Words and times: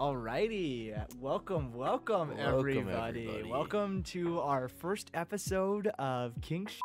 Alrighty, 0.00 0.96
welcome, 1.18 1.74
welcome, 1.74 2.28
Welcome, 2.30 2.38
everybody. 2.38 3.28
everybody. 3.28 3.50
Welcome 3.50 4.02
to 4.04 4.40
our 4.40 4.66
first 4.66 5.10
episode 5.12 5.88
of 5.98 6.32
King. 6.40 6.68
Sh- 6.68 6.80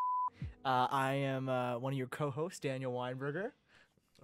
uh, 0.65 0.87
I 0.91 1.13
am 1.13 1.47
uh, 1.47 1.79
one 1.79 1.93
of 1.93 1.97
your 1.97 2.07
co-hosts, 2.07 2.59
Daniel 2.59 2.91
Weinberger. 2.91 3.51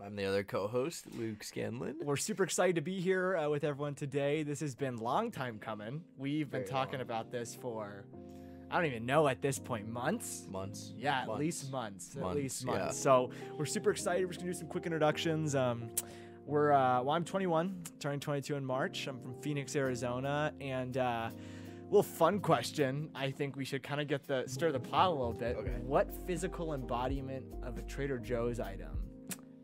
I'm 0.03 0.17
the 0.17 0.25
other 0.25 0.43
co-host, 0.43 1.05
Luke 1.17 1.41
Scanlon. 1.41 1.99
We're 2.03 2.17
super 2.17 2.43
excited 2.43 2.75
to 2.75 2.81
be 2.81 2.99
here 2.99 3.37
uh, 3.37 3.47
with 3.47 3.63
everyone 3.63 3.95
today. 3.95 4.43
This 4.43 4.59
has 4.59 4.75
been 4.75 4.97
long 4.97 5.31
time 5.31 5.57
coming. 5.57 6.03
We've 6.17 6.51
been 6.51 6.65
talking 6.65 6.95
long. 6.95 7.03
about 7.03 7.31
this 7.31 7.55
for, 7.55 8.03
I 8.69 8.75
don't 8.75 8.87
even 8.87 9.05
know 9.05 9.25
at 9.29 9.41
this 9.41 9.57
point, 9.57 9.87
months. 9.87 10.47
Months. 10.51 10.91
Yeah, 10.97 11.21
at 11.21 11.29
least 11.39 11.71
months. 11.71 12.17
At 12.17 12.23
Months, 12.23 12.35
least 12.35 12.65
yeah. 12.65 12.71
months. 12.73 12.99
So 12.99 13.29
we're 13.57 13.63
super 13.65 13.91
excited. 13.91 14.25
We're 14.25 14.33
just 14.33 14.41
gonna 14.41 14.51
do 14.51 14.59
some 14.59 14.67
quick 14.67 14.85
introductions. 14.85 15.55
Um, 15.55 15.91
we're 16.45 16.71
uh, 16.71 17.01
well, 17.01 17.11
I'm 17.15 17.23
21, 17.23 17.75
turning 17.99 18.19
22 18.19 18.55
in 18.55 18.65
March. 18.65 19.07
I'm 19.07 19.19
from 19.19 19.35
Phoenix, 19.41 19.75
Arizona, 19.75 20.53
and 20.59 20.97
uh, 20.97 21.29
little 21.85 22.03
fun 22.03 22.39
question. 22.39 23.09
I 23.15 23.31
think 23.31 23.55
we 23.55 23.65
should 23.65 23.83
kind 23.83 24.01
of 24.01 24.07
get 24.07 24.25
the 24.25 24.43
stir 24.47 24.71
the 24.71 24.79
pot 24.79 25.07
a 25.07 25.11
little 25.11 25.33
bit. 25.33 25.55
Okay. 25.57 25.77
What 25.85 26.11
physical 26.27 26.73
embodiment 26.73 27.45
of 27.63 27.77
a 27.77 27.81
Trader 27.83 28.17
Joe's 28.17 28.59
item 28.59 28.97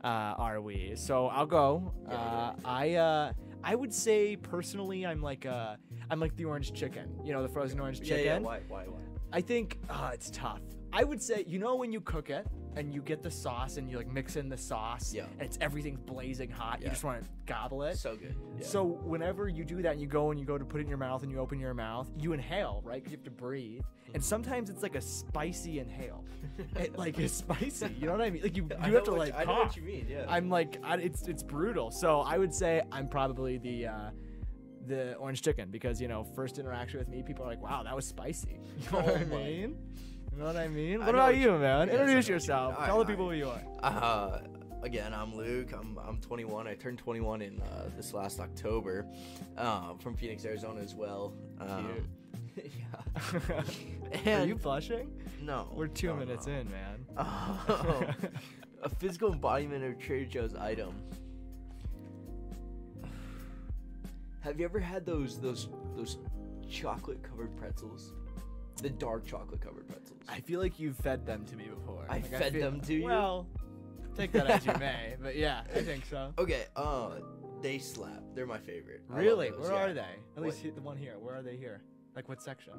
uh, 0.03 0.07
are 0.07 0.61
we? 0.61 0.93
So 0.95 1.27
I'll 1.27 1.45
go. 1.45 1.93
Yeah, 2.07 2.13
uh, 2.15 2.53
I 2.65 2.93
uh, 2.95 3.33
I 3.63 3.75
would 3.75 3.93
say 3.93 4.35
personally, 4.35 5.05
I'm 5.05 5.21
like 5.21 5.45
uh, 5.45 5.75
I'm 6.09 6.19
like 6.19 6.35
the 6.35 6.45
orange 6.45 6.73
chicken. 6.73 7.09
You 7.23 7.33
know, 7.33 7.41
the 7.41 7.49
frozen 7.49 7.79
orange 7.79 7.99
Yeah, 7.99 8.15
chicken. 8.17 8.25
yeah. 8.25 8.39
Why? 8.39 8.61
Why? 8.67 8.83
Why? 8.85 8.99
I 9.33 9.41
think 9.41 9.77
uh, 9.89 10.11
it's 10.13 10.29
tough. 10.31 10.61
I 10.93 11.03
would 11.03 11.21
say, 11.21 11.43
you 11.47 11.59
know, 11.59 11.75
when 11.75 11.91
you 11.91 12.01
cook 12.01 12.29
it 12.29 12.47
and 12.75 12.93
you 12.93 13.01
get 13.01 13.21
the 13.23 13.31
sauce 13.31 13.77
and 13.77 13.89
you 13.89 13.97
like 13.97 14.07
mix 14.11 14.35
in 14.35 14.49
the 14.49 14.57
sauce, 14.57 15.13
Yeah. 15.13 15.23
and 15.33 15.41
it's 15.41 15.57
everything's 15.61 15.99
blazing 15.99 16.49
hot. 16.49 16.81
You 16.81 16.89
just 16.89 17.03
want 17.03 17.21
to 17.23 17.29
gobble 17.45 17.83
it. 17.83 17.97
So 17.97 18.15
good. 18.15 18.35
Yeah. 18.59 18.65
So 18.65 18.83
whenever 18.85 19.49
you 19.49 19.65
do 19.65 19.81
that, 19.81 19.93
and 19.93 20.01
you 20.01 20.07
go 20.07 20.31
and 20.31 20.39
you 20.39 20.45
go 20.45 20.57
to 20.57 20.63
put 20.65 20.79
it 20.79 20.83
in 20.83 20.87
your 20.89 20.97
mouth 20.97 21.23
and 21.23 21.31
you 21.31 21.39
open 21.39 21.59
your 21.59 21.73
mouth, 21.73 22.09
you 22.19 22.33
inhale, 22.33 22.81
right? 22.85 22.95
Because 23.03 23.11
you 23.11 23.17
have 23.17 23.25
to 23.25 23.31
breathe. 23.31 23.81
Mm-hmm. 23.81 24.15
And 24.15 24.23
sometimes 24.23 24.69
it's 24.69 24.81
like 24.83 24.95
a 24.95 25.01
spicy 25.01 25.79
inhale. 25.79 26.23
it, 26.77 26.97
like 26.97 27.19
it's 27.19 27.33
spicy. 27.33 27.93
You 27.99 28.05
know 28.07 28.13
what 28.13 28.21
I 28.21 28.29
mean? 28.29 28.43
Like 28.43 28.55
you, 28.55 28.63
you 28.85 28.93
have 28.95 29.03
to 29.05 29.11
like 29.13 29.35
I 29.35 29.43
know 29.43 29.53
what 29.55 29.75
you 29.75 29.83
mean. 29.83 30.07
Yeah. 30.09 30.25
I'm 30.29 30.49
like, 30.49 30.79
I, 30.83 30.95
it's 30.97 31.27
it's 31.27 31.43
brutal. 31.43 31.91
So 31.91 32.21
I 32.21 32.37
would 32.37 32.53
say 32.53 32.81
I'm 32.91 33.09
probably 33.09 33.57
the 33.57 33.87
uh, 33.87 34.09
the 34.85 35.15
orange 35.15 35.41
chicken 35.41 35.69
because 35.69 35.99
you 35.99 36.07
know 36.07 36.23
first 36.23 36.59
interaction 36.59 36.99
with 36.99 37.09
me, 37.09 37.21
people 37.23 37.43
are 37.43 37.47
like, 37.49 37.61
wow, 37.61 37.83
that 37.83 37.95
was 37.95 38.05
spicy. 38.07 38.59
You 38.79 38.91
know 38.91 38.99
Oh 38.99 39.01
what 39.11 39.17
I 39.17 39.23
mean? 39.25 39.77
You 40.37 40.43
know 40.43 40.49
what 40.49 40.57
I 40.57 40.67
mean? 40.67 40.99
What 40.99 41.07
know 41.07 41.13
about 41.13 41.35
you, 41.35 41.57
man? 41.57 41.89
Introduce 41.89 42.27
yourself. 42.27 42.77
Tell 42.85 42.99
the 42.99 43.05
people 43.05 43.27
who 43.27 43.35
you 43.35 43.49
are. 43.49 43.59
Uh, 43.81 44.41
again, 44.83 45.11
I'm 45.11 45.35
Luke. 45.35 45.71
I'm 45.73 45.97
I'm 45.97 46.19
21. 46.19 46.67
I 46.67 46.75
turned 46.75 46.99
21 46.99 47.41
in 47.41 47.59
uh, 47.59 47.89
this 47.95 48.13
last 48.13 48.39
October. 48.39 49.07
Um, 49.57 49.97
from 49.97 50.15
Phoenix, 50.15 50.45
Arizona 50.45 50.79
as 50.81 50.93
well. 50.93 51.33
Um, 51.59 52.07
yeah. 52.55 53.63
are 54.39 54.45
you 54.45 54.53
blushing? 54.53 55.09
no, 55.41 55.69
We're 55.73 55.87
two 55.87 56.09
no, 56.09 56.17
minutes 56.17 56.45
no. 56.45 56.53
in, 56.53 56.69
man. 56.69 57.03
Um, 57.17 58.05
a 58.83 58.89
physical 58.89 59.33
embodiment 59.33 59.83
of 59.85 59.97
Trader 59.97 60.29
Joe's 60.29 60.53
item. 60.53 60.93
Have 64.41 64.59
you 64.59 64.65
ever 64.65 64.79
had 64.79 65.03
those 65.03 65.41
those 65.41 65.69
those 65.95 66.19
chocolate 66.69 67.23
covered 67.23 67.57
pretzels? 67.57 68.13
The 68.81 68.89
dark 68.89 69.25
chocolate 69.25 69.61
covered 69.61 69.87
pretzels. 69.87 70.19
I 70.29 70.39
feel 70.39 70.59
like 70.59 70.79
you've 70.79 70.97
fed 70.97 71.25
them 71.25 71.45
to 71.45 71.55
me 71.55 71.65
before. 71.65 72.05
I 72.09 72.15
Like, 72.15 72.25
fed 72.27 72.53
feel- 72.53 72.61
them 72.71 72.81
to 72.81 72.93
you? 72.93 73.03
Well, 73.05 73.47
take 74.15 74.31
that 74.33 74.47
as 74.47 74.65
you 74.65 74.73
may, 74.79 75.15
but 75.21 75.35
yeah, 75.35 75.63
I 75.75 75.81
think 75.81 76.05
so. 76.05 76.33
okay, 76.37 76.65
uh, 76.75 77.15
they 77.61 77.79
slap. 77.79 78.21
They're 78.35 78.45
my 78.45 78.59
favorite. 78.59 79.01
I 79.11 79.17
Really? 79.17 79.49
Where 79.49 79.71
yeah. 79.71 79.83
are 79.85 79.93
they? 79.93 80.01
At 80.01 80.09
What- 80.35 80.43
least 80.45 80.59
he- 80.59 80.69
the 80.69 80.81
one 80.81 80.97
here. 80.97 81.17
Where 81.19 81.35
are 81.35 81.41
they 81.41 81.55
here? 81.57 81.81
Like 82.15 82.29
what 82.29 82.41
section? 82.41 82.73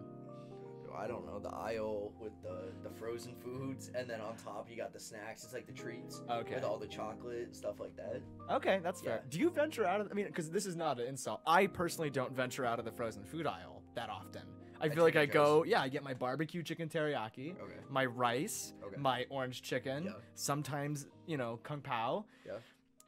I 0.96 1.06
don't 1.06 1.26
know 1.26 1.38
the 1.38 1.50
aisle 1.50 2.12
with 2.18 2.32
the 2.42 2.72
the 2.82 2.90
frozen 2.96 3.36
foods, 3.36 3.90
and 3.94 4.08
then 4.10 4.20
on 4.20 4.34
top 4.36 4.68
you 4.70 4.76
got 4.76 4.92
the 4.92 4.98
snacks. 4.98 5.44
It's 5.44 5.52
like 5.52 5.66
the 5.66 5.72
treats 5.72 6.22
Okay. 6.28 6.54
with 6.56 6.64
all 6.64 6.76
the 6.78 6.88
chocolate 6.88 7.54
stuff 7.54 7.78
like 7.78 7.94
that. 7.96 8.20
Okay, 8.50 8.80
that's 8.82 9.00
fair. 9.02 9.22
Do 9.28 9.38
you 9.38 9.50
venture 9.50 9.84
out 9.84 10.00
of? 10.00 10.08
I 10.10 10.14
mean, 10.14 10.26
because 10.26 10.50
this 10.50 10.64
is 10.66 10.74
not 10.74 10.98
an 10.98 11.06
insult. 11.06 11.40
I 11.46 11.66
personally 11.68 12.10
don't 12.10 12.32
venture 12.32 12.64
out 12.64 12.78
of 12.80 12.84
the 12.84 12.90
frozen 12.90 13.22
food 13.22 13.46
aisle 13.46 13.82
that 13.94 14.08
often. 14.10 14.42
I 14.80 14.88
feel 14.88 15.02
like 15.02 15.16
I 15.16 15.26
go, 15.26 15.64
yeah, 15.64 15.80
I 15.80 15.88
get 15.88 16.02
my 16.02 16.14
barbecue 16.14 16.62
chicken 16.62 16.88
teriyaki, 16.88 17.58
Okay. 17.60 17.74
my 17.90 18.04
rice, 18.06 18.72
Okay. 18.84 18.96
my 18.96 19.26
orange 19.30 19.62
chicken, 19.62 20.04
Yeah. 20.04 20.12
sometimes 20.34 21.06
you 21.26 21.36
know 21.36 21.58
kung 21.62 21.80
pao, 21.80 22.24
Yeah. 22.46 22.58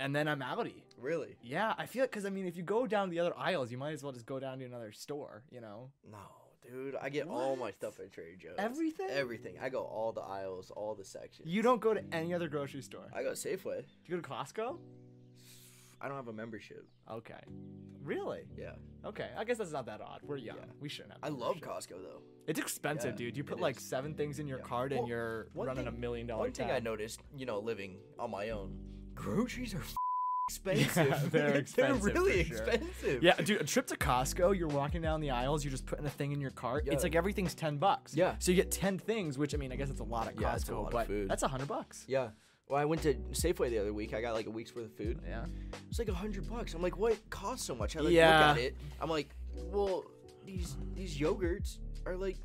and 0.00 0.14
then 0.14 0.26
I'm 0.28 0.40
outie. 0.40 0.82
Really? 0.98 1.36
Yeah, 1.42 1.74
I 1.78 1.86
feel 1.86 2.04
it 2.04 2.10
because 2.10 2.26
I 2.26 2.30
mean, 2.30 2.46
if 2.46 2.56
you 2.56 2.62
go 2.62 2.86
down 2.86 3.08
the 3.10 3.20
other 3.20 3.36
aisles, 3.36 3.70
you 3.72 3.78
might 3.78 3.92
as 3.92 4.02
well 4.02 4.12
just 4.12 4.26
go 4.26 4.38
down 4.40 4.58
to 4.58 4.64
another 4.64 4.92
store. 4.92 5.42
You 5.50 5.60
know, 5.60 5.90
No, 6.10 6.18
dude. 6.62 6.96
I 6.96 7.08
get 7.08 7.26
all 7.28 7.56
my 7.56 7.70
stuff 7.70 7.98
at 8.00 8.12
Trader 8.12 8.36
Joe's. 8.36 8.54
everything. 8.58 9.08
Everything. 9.10 9.58
I 9.60 9.68
go 9.70 9.82
all 9.82 10.12
the 10.12 10.20
aisles, 10.22 10.70
all 10.72 10.94
the 10.94 11.04
sections. 11.04 11.48
You 11.48 11.62
don't 11.62 11.80
go 11.80 11.94
to 11.94 12.02
any 12.12 12.34
other 12.34 12.48
grocery 12.48 12.82
store. 12.82 13.08
I 13.14 13.22
go 13.22 13.32
Safeway. 13.32 13.82
Do 14.04 14.12
you 14.12 14.16
go 14.16 14.20
to 14.20 14.28
Costco? 14.28 14.78
I 16.00 16.08
don't 16.08 16.16
have 16.16 16.28
a 16.28 16.32
membership. 16.32 16.86
Okay. 17.10 17.34
Really? 18.02 18.42
Yeah. 18.56 18.70
Okay. 19.04 19.28
I 19.36 19.44
guess 19.44 19.58
that's 19.58 19.72
not 19.72 19.86
that 19.86 20.00
odd. 20.00 20.20
We're 20.22 20.36
young. 20.38 20.56
Yeah. 20.56 20.64
We 20.80 20.88
shouldn't 20.88 21.12
have. 21.12 21.20
I 21.22 21.28
love. 21.28 21.56
Costco 21.56 21.90
though. 22.02 22.22
It's 22.46 22.58
expensive, 22.58 23.12
Yeah, 23.20 23.26
dude. 23.26 23.36
You 23.36 23.44
put 23.44 23.60
like 23.60 23.76
is. 23.76 23.82
seven 23.82 24.14
things 24.14 24.38
in 24.38 24.46
your 24.48 24.58
Yeah. 24.58 24.64
cart 24.64 24.92
and 24.92 25.00
Well, 25.00 25.08
you're 25.08 25.48
running 25.54 25.84
thing- 25.84 25.94
a 25.94 25.98
million 25.98 26.26
dollar 26.26 26.40
One 26.44 26.52
thing 26.52 26.68
tab. 26.68 26.76
I 26.76 26.80
noticed, 26.80 27.20
you 27.36 27.44
know, 27.46 27.58
living 27.58 27.98
on 28.18 28.30
my 28.30 28.50
own, 28.50 28.78
groceries 29.14 29.74
are 29.74 29.78
f- 29.80 29.94
expensive. 30.48 30.96
Yeah, 31.10 31.20
they're 31.30 31.54
expensive, 31.58 32.02
they're 32.02 32.12
really 32.14 32.44
sure. 32.44 32.56
expensive. 32.56 33.22
Yeah, 33.22 33.36
dude, 33.36 33.60
a 33.60 33.64
trip 33.64 33.86
to 33.88 33.96
Costco, 33.96 34.56
you're 34.58 34.68
walking 34.68 35.02
down 35.02 35.20
the 35.20 35.30
aisles, 35.30 35.62
you're 35.64 35.70
just 35.70 35.86
putting 35.86 36.06
a 36.06 36.10
thing 36.10 36.32
in 36.32 36.40
your 36.40 36.50
cart. 36.50 36.84
Yeah. 36.86 36.94
It's 36.94 37.02
like 37.02 37.14
everything's 37.14 37.54
10 37.54 37.76
bucks. 37.76 38.14
Yeah. 38.16 38.34
So 38.38 38.50
you 38.50 38.56
get 38.56 38.70
10 38.70 38.98
things, 38.98 39.36
which 39.38 39.54
I 39.54 39.58
mean, 39.58 39.70
I 39.70 39.76
guess 39.76 39.90
it's 39.90 40.00
a 40.00 40.04
lot 40.04 40.26
at 40.26 40.36
Costco, 40.36 40.68
Yeah, 40.70 40.74
lot 40.76 40.92
but 40.92 41.06
food. 41.06 41.28
that's 41.30 41.42
a 41.42 41.46
100 41.46 41.68
bucks. 41.68 42.04
Yeah. 42.08 42.30
Well, 42.70 42.80
I 42.80 42.84
went 42.84 43.02
to 43.02 43.14
Safeway 43.32 43.68
the 43.70 43.78
other 43.80 43.92
week. 43.92 44.14
I 44.14 44.20
got 44.20 44.34
like 44.34 44.46
a 44.46 44.50
week's 44.50 44.74
worth 44.74 44.84
of 44.86 44.92
food. 44.94 45.18
Yeah. 45.28 45.44
It's 45.88 45.98
like 45.98 46.08
a 46.08 46.14
hundred 46.14 46.48
bucks. 46.48 46.72
I'm 46.74 46.80
like, 46.82 46.96
what 46.96 47.16
costs 47.28 47.66
so 47.66 47.74
much? 47.74 47.96
I 47.96 48.00
like 48.00 48.12
Yeah. 48.12 48.48
look 48.50 48.58
at 48.58 48.62
it. 48.62 48.76
I'm 49.00 49.10
like, 49.10 49.30
well, 49.56 50.04
these 50.46 50.76
these 50.94 51.18
yogurts 51.18 51.78
are 52.06 52.14
like 52.16 52.36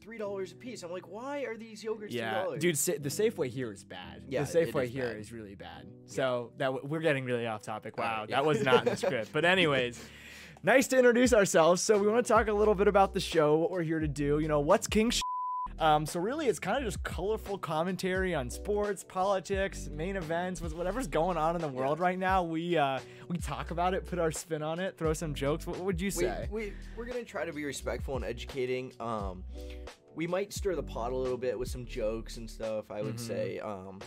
three 0.00 0.16
dollars 0.16 0.52
a 0.52 0.54
piece. 0.54 0.82
I'm 0.82 0.90
like, 0.90 1.06
why 1.08 1.40
are 1.42 1.58
these 1.58 1.84
yogurts 1.84 2.06
Yeah, 2.10 2.42
dollars? 2.42 2.60
dude, 2.62 2.78
sa- 2.78 2.92
the 2.98 3.10
Safeway 3.10 3.48
here 3.48 3.70
is 3.70 3.84
bad. 3.84 4.22
Yeah, 4.28 4.44
the 4.44 4.58
Safeway 4.58 4.84
is 4.84 4.90
here 4.92 5.08
bad. 5.08 5.16
is 5.18 5.30
really 5.30 5.54
bad. 5.56 5.86
So 6.06 6.52
that 6.56 6.66
w- 6.66 6.86
we're 6.86 7.00
getting 7.00 7.26
really 7.26 7.46
off 7.46 7.60
topic. 7.60 7.94
Uh, 7.98 8.00
Wow, 8.02 8.26
yeah. 8.28 8.36
that 8.36 8.46
was 8.46 8.62
not 8.64 8.86
in 8.86 8.92
the 8.92 8.96
script. 9.04 9.30
But 9.30 9.44
anyways, 9.44 10.02
nice 10.62 10.88
to 10.88 10.96
introduce 10.96 11.34
ourselves. 11.34 11.82
So 11.82 11.98
we 11.98 12.06
want 12.08 12.24
to 12.24 12.32
talk 12.32 12.48
a 12.48 12.52
little 12.54 12.74
bit 12.74 12.88
about 12.88 13.12
the 13.12 13.20
show, 13.20 13.58
what 13.58 13.70
we're 13.70 13.82
here 13.82 14.00
to 14.00 14.08
do. 14.08 14.38
You 14.38 14.48
know, 14.48 14.60
what's 14.60 14.86
King. 14.86 15.10
Sh- 15.10 15.20
um, 15.80 16.06
so 16.06 16.20
really, 16.20 16.46
it's 16.46 16.58
kind 16.58 16.76
of 16.78 16.84
just 16.84 17.02
colorful 17.02 17.58
commentary 17.58 18.34
on 18.34 18.50
sports, 18.50 19.02
politics, 19.02 19.88
main 19.92 20.16
events, 20.16 20.60
whatever's 20.60 21.06
going 21.06 21.36
on 21.36 21.56
in 21.56 21.62
the 21.62 21.68
world 21.68 21.98
right 21.98 22.18
now. 22.18 22.42
We 22.42 22.76
uh, 22.76 23.00
we 23.28 23.38
talk 23.38 23.70
about 23.70 23.94
it, 23.94 24.06
put 24.06 24.18
our 24.18 24.30
spin 24.30 24.62
on 24.62 24.78
it, 24.78 24.96
throw 24.98 25.12
some 25.12 25.34
jokes. 25.34 25.66
What, 25.66 25.78
would 25.80 26.00
you 26.00 26.10
say? 26.10 26.48
we 26.50 26.72
we're 26.96 27.06
gonna 27.06 27.24
try 27.24 27.44
to 27.44 27.52
be 27.52 27.64
respectful 27.64 28.16
and 28.16 28.24
educating. 28.24 28.92
Um, 29.00 29.42
we 30.14 30.26
might 30.26 30.52
stir 30.52 30.74
the 30.74 30.82
pot 30.82 31.12
a 31.12 31.16
little 31.16 31.38
bit 31.38 31.58
with 31.58 31.68
some 31.68 31.86
jokes 31.86 32.36
and 32.36 32.48
stuff. 32.50 32.90
I 32.90 33.00
would 33.02 33.16
Mhm. 33.16 33.20
say. 33.26 33.58
Um, 33.60 34.00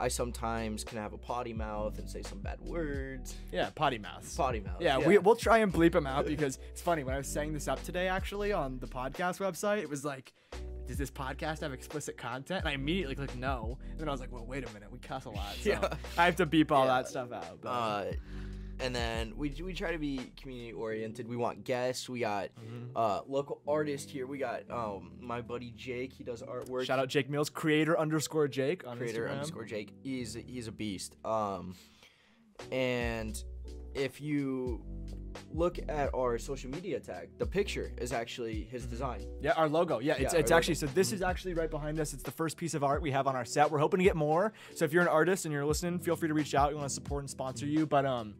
I 0.00 0.06
sometimes 0.06 0.84
can 0.84 0.96
have 0.98 1.12
a 1.12 1.18
potty 1.18 1.52
mouth 1.52 1.98
and 1.98 2.08
say 2.08 2.22
some 2.22 2.38
bad 2.38 2.60
words. 2.60 3.34
yeah, 3.50 3.70
potty 3.74 3.98
mouth. 3.98 4.32
Potty 4.36 4.60
mouth. 4.60 4.76
Yeah, 4.80 4.96
we, 4.98 5.18
we'll 5.18 5.34
try 5.34 5.58
and 5.58 5.72
bleep 5.72 5.92
him 5.92 6.06
out 6.06 6.24
because 6.34 6.60
it's 6.70 6.80
funny 6.80 7.02
when 7.02 7.14
I 7.16 7.18
was 7.18 7.26
saying 7.26 7.52
this 7.52 7.66
up 7.66 7.82
today 7.82 8.06
actually 8.06 8.52
on 8.52 8.78
the 8.78 8.86
podcast 8.86 9.40
website. 9.40 9.78
It 9.78 9.90
was 9.90 10.04
like, 10.04 10.32
does 10.88 10.96
this 10.98 11.10
podcast 11.10 11.60
have 11.60 11.72
explicit 11.72 12.16
content? 12.16 12.60
And 12.60 12.68
I 12.68 12.72
immediately 12.72 13.14
clicked 13.14 13.36
no. 13.36 13.78
And 13.92 14.00
then 14.00 14.08
I 14.08 14.10
was 14.10 14.20
like, 14.20 14.32
well, 14.32 14.44
wait 14.46 14.68
a 14.68 14.72
minute, 14.72 14.90
we 14.90 14.98
cuss 14.98 15.26
a 15.26 15.30
lot. 15.30 15.54
So 15.62 15.70
Yeah. 15.70 15.94
I 16.16 16.24
have 16.24 16.36
to 16.36 16.46
beep 16.46 16.72
all 16.72 16.86
Yeah. 16.86 16.94
that 17.02 17.08
stuff 17.08 17.30
out. 17.30 17.60
But, 17.60 17.68
Uh, 17.68 18.12
and 18.80 18.94
then 18.94 19.36
we, 19.36 19.50
we 19.62 19.74
try 19.74 19.90
to 19.92 19.98
be 19.98 20.30
community 20.40 20.72
oriented. 20.72 21.26
We 21.28 21.36
want 21.36 21.64
guests. 21.64 22.08
We 22.08 22.20
got 22.20 22.50
Mhm. 22.54 22.90
uh, 22.94 23.22
local 23.26 23.60
artists 23.66 24.10
here. 24.10 24.26
We 24.26 24.38
got 24.38 24.70
um, 24.70 25.12
my 25.20 25.40
buddy 25.42 25.72
Jake. 25.76 26.12
He 26.12 26.22
does 26.24 26.42
artwork. 26.42 26.84
Shout 26.86 26.98
out 27.00 27.08
Jake 27.08 27.28
Mills, 27.28 27.50
creator 27.50 27.98
underscore 27.98 28.46
Jake 28.48 28.86
on 28.86 28.96
creator 28.96 29.26
Instagram. 29.26 29.32
underscore 29.32 29.64
Jake. 29.64 29.92
He's 30.02 30.34
he's 30.34 30.68
a 30.68 30.72
beast. 30.72 31.16
Um, 31.24 31.74
and 32.70 33.42
if 33.94 34.20
you 34.20 34.82
look 35.52 35.78
at 35.88 36.14
our 36.14 36.38
social 36.38 36.70
media 36.70 37.00
tag, 37.00 37.28
the 37.38 37.46
picture 37.46 37.92
is 37.98 38.12
actually 38.12 38.68
his 38.70 38.86
design. 38.86 39.24
Yeah, 39.40 39.52
our 39.52 39.68
logo. 39.68 39.98
Yeah, 39.98 40.14
it's, 40.14 40.32
Yeah, 40.34 40.40
it's 40.40 40.50
our 40.50 40.58
actually 40.58 40.74
so 40.74 40.86
this 40.86 41.12
is 41.12 41.22
actually 41.22 41.54
right 41.54 41.70
behind 41.70 41.98
us. 42.00 42.12
It's 42.12 42.22
the 42.22 42.30
first 42.30 42.56
piece 42.56 42.74
of 42.74 42.84
art 42.84 43.02
we 43.02 43.10
have 43.10 43.26
on 43.26 43.36
our 43.36 43.44
set. 43.44 43.70
We're 43.70 43.78
hoping 43.78 43.98
to 43.98 44.04
get 44.04 44.16
more. 44.16 44.52
So 44.74 44.84
if 44.84 44.92
you're 44.92 45.02
an 45.02 45.08
artist 45.08 45.44
and 45.44 45.52
you're 45.52 45.64
listening, 45.64 45.98
feel 45.98 46.16
free 46.16 46.28
to 46.28 46.34
reach 46.34 46.54
out. 46.54 46.70
We 46.70 46.76
want 46.76 46.88
to 46.88 46.94
support 46.94 47.22
and 47.22 47.30
sponsor 47.30 47.66
you. 47.66 47.86
But 47.86 48.06
um 48.06 48.34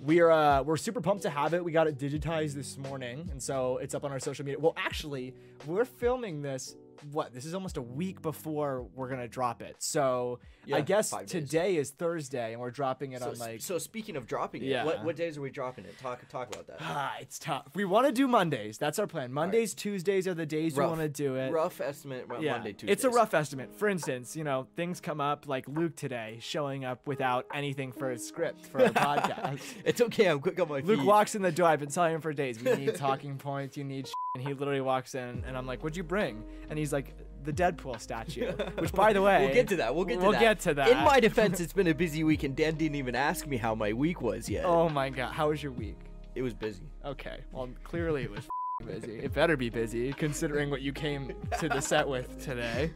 we're 0.00 0.30
uh 0.30 0.62
we're 0.62 0.76
super 0.76 1.00
pumped 1.00 1.22
to 1.22 1.30
have 1.30 1.54
it. 1.54 1.64
We 1.64 1.72
got 1.72 1.86
it 1.86 1.98
digitized 1.98 2.54
this 2.54 2.76
morning, 2.76 3.28
and 3.30 3.40
so 3.42 3.78
it's 3.78 3.94
up 3.94 4.04
on 4.04 4.10
our 4.10 4.18
social 4.18 4.44
media. 4.44 4.58
Well, 4.58 4.74
actually, 4.76 5.34
we're 5.66 5.84
filming 5.84 6.42
this 6.42 6.74
what? 7.10 7.32
This 7.34 7.44
is 7.44 7.54
almost 7.54 7.76
a 7.76 7.82
week 7.82 8.22
before 8.22 8.86
we're 8.94 9.08
gonna 9.08 9.28
drop 9.28 9.62
it. 9.62 9.76
So 9.80 10.38
Yeah, 10.64 10.76
I 10.76 10.80
guess 10.82 11.10
days. 11.10 11.28
today 11.28 11.76
is 11.76 11.90
Thursday, 11.90 12.52
and 12.52 12.60
we're 12.60 12.70
dropping 12.70 13.12
it 13.12 13.20
So, 13.20 13.30
on 13.30 13.38
like. 13.38 13.60
so 13.60 13.78
speaking 13.78 14.16
of 14.16 14.26
dropping 14.26 14.62
it, 14.62 14.66
Yeah. 14.68 14.84
what, 14.84 15.04
what 15.04 15.16
days 15.16 15.36
are 15.36 15.40
we 15.40 15.50
dropping 15.50 15.84
it? 15.84 15.98
Talk 15.98 16.26
talk 16.28 16.54
about 16.54 16.66
that. 16.68 16.76
Ah, 16.80 17.14
it's 17.20 17.38
tough. 17.38 17.68
We 17.74 17.84
want 17.84 18.06
to 18.06 18.12
do 18.12 18.28
Mondays. 18.28 18.78
That's 18.78 18.98
our 18.98 19.06
plan. 19.06 19.32
Mondays, 19.32 19.74
Tuesdays 19.74 20.28
are 20.28 20.34
the 20.34 20.46
days 20.46 20.76
we 20.76 20.84
want 20.84 21.00
to 21.00 21.08
do 21.08 21.36
it. 21.36 21.50
Rough 21.50 21.80
estimate 21.80 22.26
yeah, 22.40 22.52
Monday, 22.52 22.72
Tuesday. 22.72 22.92
it's 22.92 23.04
a 23.04 23.10
rough 23.10 23.34
estimate. 23.34 23.74
For 23.74 23.88
instance, 23.88 24.36
you 24.36 24.44
know, 24.44 24.66
things 24.76 25.00
come 25.00 25.20
up 25.20 25.48
like 25.48 25.66
Luke 25.68 25.96
today 25.96 26.38
showing 26.40 26.84
up 26.84 27.06
without 27.06 27.46
anything 27.54 27.92
for 27.92 28.10
his 28.10 28.26
script 28.26 28.66
for 28.66 28.78
a 28.78 28.90
podcast. 29.06 29.60
It's 29.84 30.00
okay. 30.00 30.26
I'm 30.28 30.40
quick 30.40 30.60
on 30.60 30.68
my 30.68 30.80
feet. 30.80 30.86
Luke 30.86 31.04
walks 31.04 31.34
in 31.34 31.42
the 31.42 31.52
door. 31.52 31.66
I've 31.68 31.80
been 31.80 31.88
telling 31.90 32.14
him 32.14 32.20
for 32.20 32.32
days. 32.32 32.62
We 32.62 32.72
need 32.74 32.94
talking 32.94 33.36
points. 33.38 33.76
You 33.76 33.84
need. 33.84 34.08
And 34.34 34.42
he 34.42 34.54
literally 34.54 34.80
walks 34.80 35.14
in, 35.14 35.44
and 35.46 35.58
I'm 35.58 35.66
like, 35.66 35.82
"What'd 35.82 35.94
you 35.94 36.02
bring?" 36.02 36.42
And 36.70 36.78
he's 36.78 36.90
like, 36.90 37.14
"The 37.44 37.52
Deadpool 37.52 38.00
statue." 38.00 38.50
Which, 38.78 38.90
by 38.92 39.12
the 39.12 39.20
way, 39.20 39.44
we'll 39.44 39.52
get 39.52 39.68
to 39.68 39.76
that. 39.76 39.94
We'll 39.94 40.06
get 40.06 40.14
to 40.14 40.22
we'll 40.22 40.32
that. 40.32 40.40
get 40.40 40.60
to 40.60 40.72
that. 40.72 40.88
In 40.88 41.04
my 41.04 41.20
defense, 41.20 41.60
it's 41.60 41.74
been 41.74 41.86
a 41.88 41.94
busy 41.94 42.24
week, 42.24 42.42
and 42.42 42.56
Dan 42.56 42.76
didn't 42.76 42.94
even 42.94 43.14
ask 43.14 43.46
me 43.46 43.58
how 43.58 43.74
my 43.74 43.92
week 43.92 44.22
was 44.22 44.48
yet. 44.48 44.64
oh 44.64 44.88
my 44.88 45.10
god, 45.10 45.34
how 45.34 45.50
was 45.50 45.62
your 45.62 45.72
week? 45.72 45.98
It 46.34 46.40
was 46.40 46.54
busy. 46.54 46.88
Okay, 47.04 47.40
well, 47.52 47.68
clearly 47.84 48.22
it 48.22 48.30
was 48.30 48.48
busy. 48.86 49.18
It 49.18 49.34
better 49.34 49.54
be 49.58 49.68
busy, 49.68 50.14
considering 50.14 50.70
what 50.70 50.80
you 50.80 50.94
came 50.94 51.34
to 51.60 51.68
the 51.68 51.82
set 51.82 52.08
with 52.08 52.42
today. 52.42 52.90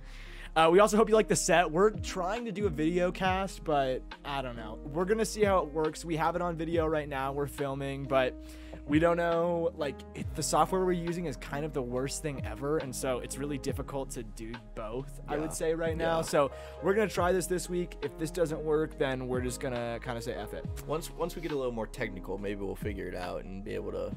Uh, 0.56 0.71
we 0.73 0.79
also 0.79 0.97
hope 0.97 1.11
you 1.11 1.15
like 1.15 1.29
the 1.29 1.37
set. 1.37 1.71
We're 1.71 1.91
trying 1.91 2.47
to 2.47 2.50
do 2.53 2.67
a 2.67 2.71
video 2.71 3.12
cast, 3.12 3.62
but 3.62 4.00
I 4.25 4.41
don't 4.41 4.56
know. 4.56 4.79
We're 4.85 5.05
gonna 5.05 5.27
see 5.27 5.44
how 5.44 5.59
it 5.59 5.71
works. 5.71 6.03
We 6.03 6.17
have 6.17 6.35
it 6.35 6.41
on 6.41 6.56
video 6.56 6.87
right 6.87 7.06
now. 7.06 7.33
We're 7.33 7.47
filming, 7.47 8.05
but 8.05 8.35
we 8.87 8.99
don't 8.99 9.17
know. 9.17 9.73
Like 9.77 9.97
it, 10.15 10.33
the 10.35 10.43
software 10.43 10.85
we're 10.85 10.93
using 10.93 11.27
is 11.27 11.37
kind 11.37 11.65
of 11.65 11.73
the 11.73 11.83
worst 11.83 12.23
thing 12.23 12.44
ever, 12.47 12.79
and 12.79 12.94
so 12.94 13.19
it's 13.19 13.37
really 13.37 13.59
difficult 13.59 14.11
to 14.11 14.23
do 14.23 14.53
both. 14.75 15.21
I 15.29 15.37
would 15.37 15.53
say 15.53 15.75
right 15.75 15.97
now. 15.97 16.19
Yeah. 16.19 16.23
So 16.23 16.50
we're 16.83 16.94
gonna 16.94 17.09
try 17.09 17.33
this 17.33 17.47
this 17.47 17.69
week. 17.69 17.97
If 18.03 18.17
this 18.19 18.31
doesn't 18.31 18.61
work, 18.62 18.99
then 18.99 19.27
we're 19.27 19.41
just 19.41 19.61
gonna 19.61 19.99
kind 20.00 20.17
of 20.17 20.23
say 20.23 20.35
F 20.35 20.55
it. 20.55 20.65
Once 20.87 21.11
once 21.11 21.35
we 21.35 21.43
get 21.43 21.53
a 21.53 21.56
little 21.56 21.73
more 21.73 21.87
technical, 21.87 22.38
maybe 22.38 22.62
we'll 22.62 22.77
figure 22.77 23.06
it 23.06 23.15
out 23.17 23.44
and 23.44 23.65
be 23.65 23.75
able 23.75 23.91
to, 23.93 24.12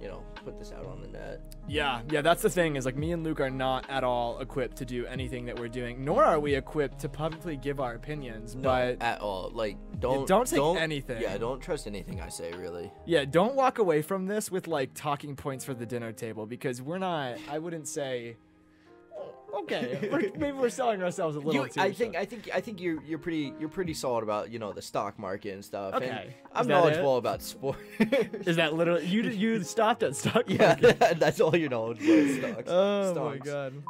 you 0.00 0.08
know, 0.08 0.22
put 0.44 0.58
this 0.58 0.72
out 0.72 0.86
on 0.86 1.00
the 1.00 1.08
net. 1.08 1.40
Yeah, 1.68 2.02
yeah, 2.10 2.20
that's 2.20 2.42
the 2.42 2.50
thing 2.50 2.76
is 2.76 2.84
like 2.84 2.96
me 2.96 3.12
and 3.12 3.24
Luke 3.24 3.40
are 3.40 3.50
not 3.50 3.88
at 3.88 4.04
all 4.04 4.40
equipped 4.40 4.76
to 4.78 4.84
do 4.84 5.06
anything 5.06 5.46
that 5.46 5.58
we're 5.58 5.68
doing, 5.68 6.04
nor 6.04 6.24
are 6.24 6.38
we 6.38 6.54
equipped 6.54 6.98
to 7.00 7.08
publicly 7.08 7.56
give 7.56 7.80
our 7.80 7.94
opinions. 7.94 8.54
No, 8.54 8.62
but 8.62 9.02
at 9.02 9.20
all. 9.20 9.50
Like 9.52 9.76
don't 10.00 10.26
don't 10.26 10.46
take 10.46 10.60
anything. 10.60 11.22
Yeah, 11.22 11.38
don't 11.38 11.60
trust 11.60 11.86
anything 11.86 12.20
I 12.20 12.28
say. 12.28 12.52
Really. 12.52 12.92
yeah, 13.06 13.24
don't 13.24 13.54
walk 13.54 13.78
away 13.78 14.02
from 14.02 14.26
this 14.26 14.50
with 14.50 14.66
like 14.66 14.94
talking 14.94 15.36
points 15.36 15.64
for 15.64 15.74
the 15.74 15.86
dinner 15.86 16.12
table 16.12 16.46
because 16.46 16.82
we're 16.82 16.98
not. 16.98 17.38
I 17.50 17.58
wouldn't 17.58 17.88
say. 17.88 18.36
Okay, 19.62 20.08
we're, 20.12 20.30
maybe 20.36 20.52
we're 20.58 20.68
selling 20.68 21.02
ourselves 21.02 21.36
a 21.36 21.40
little 21.40 21.62
You, 21.64 21.68
too. 21.68 21.80
I 21.80 21.92
think. 21.92 22.16
I 22.16 22.24
think 22.24 22.50
I 22.52 22.60
think 22.60 22.80
you're 22.80 23.00
you're 23.04 23.18
pretty 23.18 23.54
you're 23.58 23.68
pretty 23.68 23.94
solid 23.94 24.22
about 24.22 24.50
you 24.50 24.58
know 24.58 24.72
the 24.72 24.82
stock 24.82 25.18
market 25.18 25.54
and 25.54 25.64
stuff. 25.64 25.94
and 25.94 26.04
Okay. 26.04 26.34
I'm 26.52 26.62
Is 26.62 26.66
that 26.66 26.72
knowledgeable 26.74 27.16
about 27.18 27.42
sports. 27.42 27.80
is 28.00 28.56
that 28.56 28.74
literally 28.74 29.06
you? 29.06 29.22
You 29.22 29.62
stopped 29.62 30.02
at 30.02 30.16
stock 30.16 30.44
yeah, 30.48 30.76
market. 30.80 30.98
that's 31.20 31.40
all 31.40 31.52
knowledgeable 31.52 32.44
about 32.50 32.64
stocks. 32.66 32.70
Oh 32.70 33.30
my 33.30 33.38
god. 33.38 33.82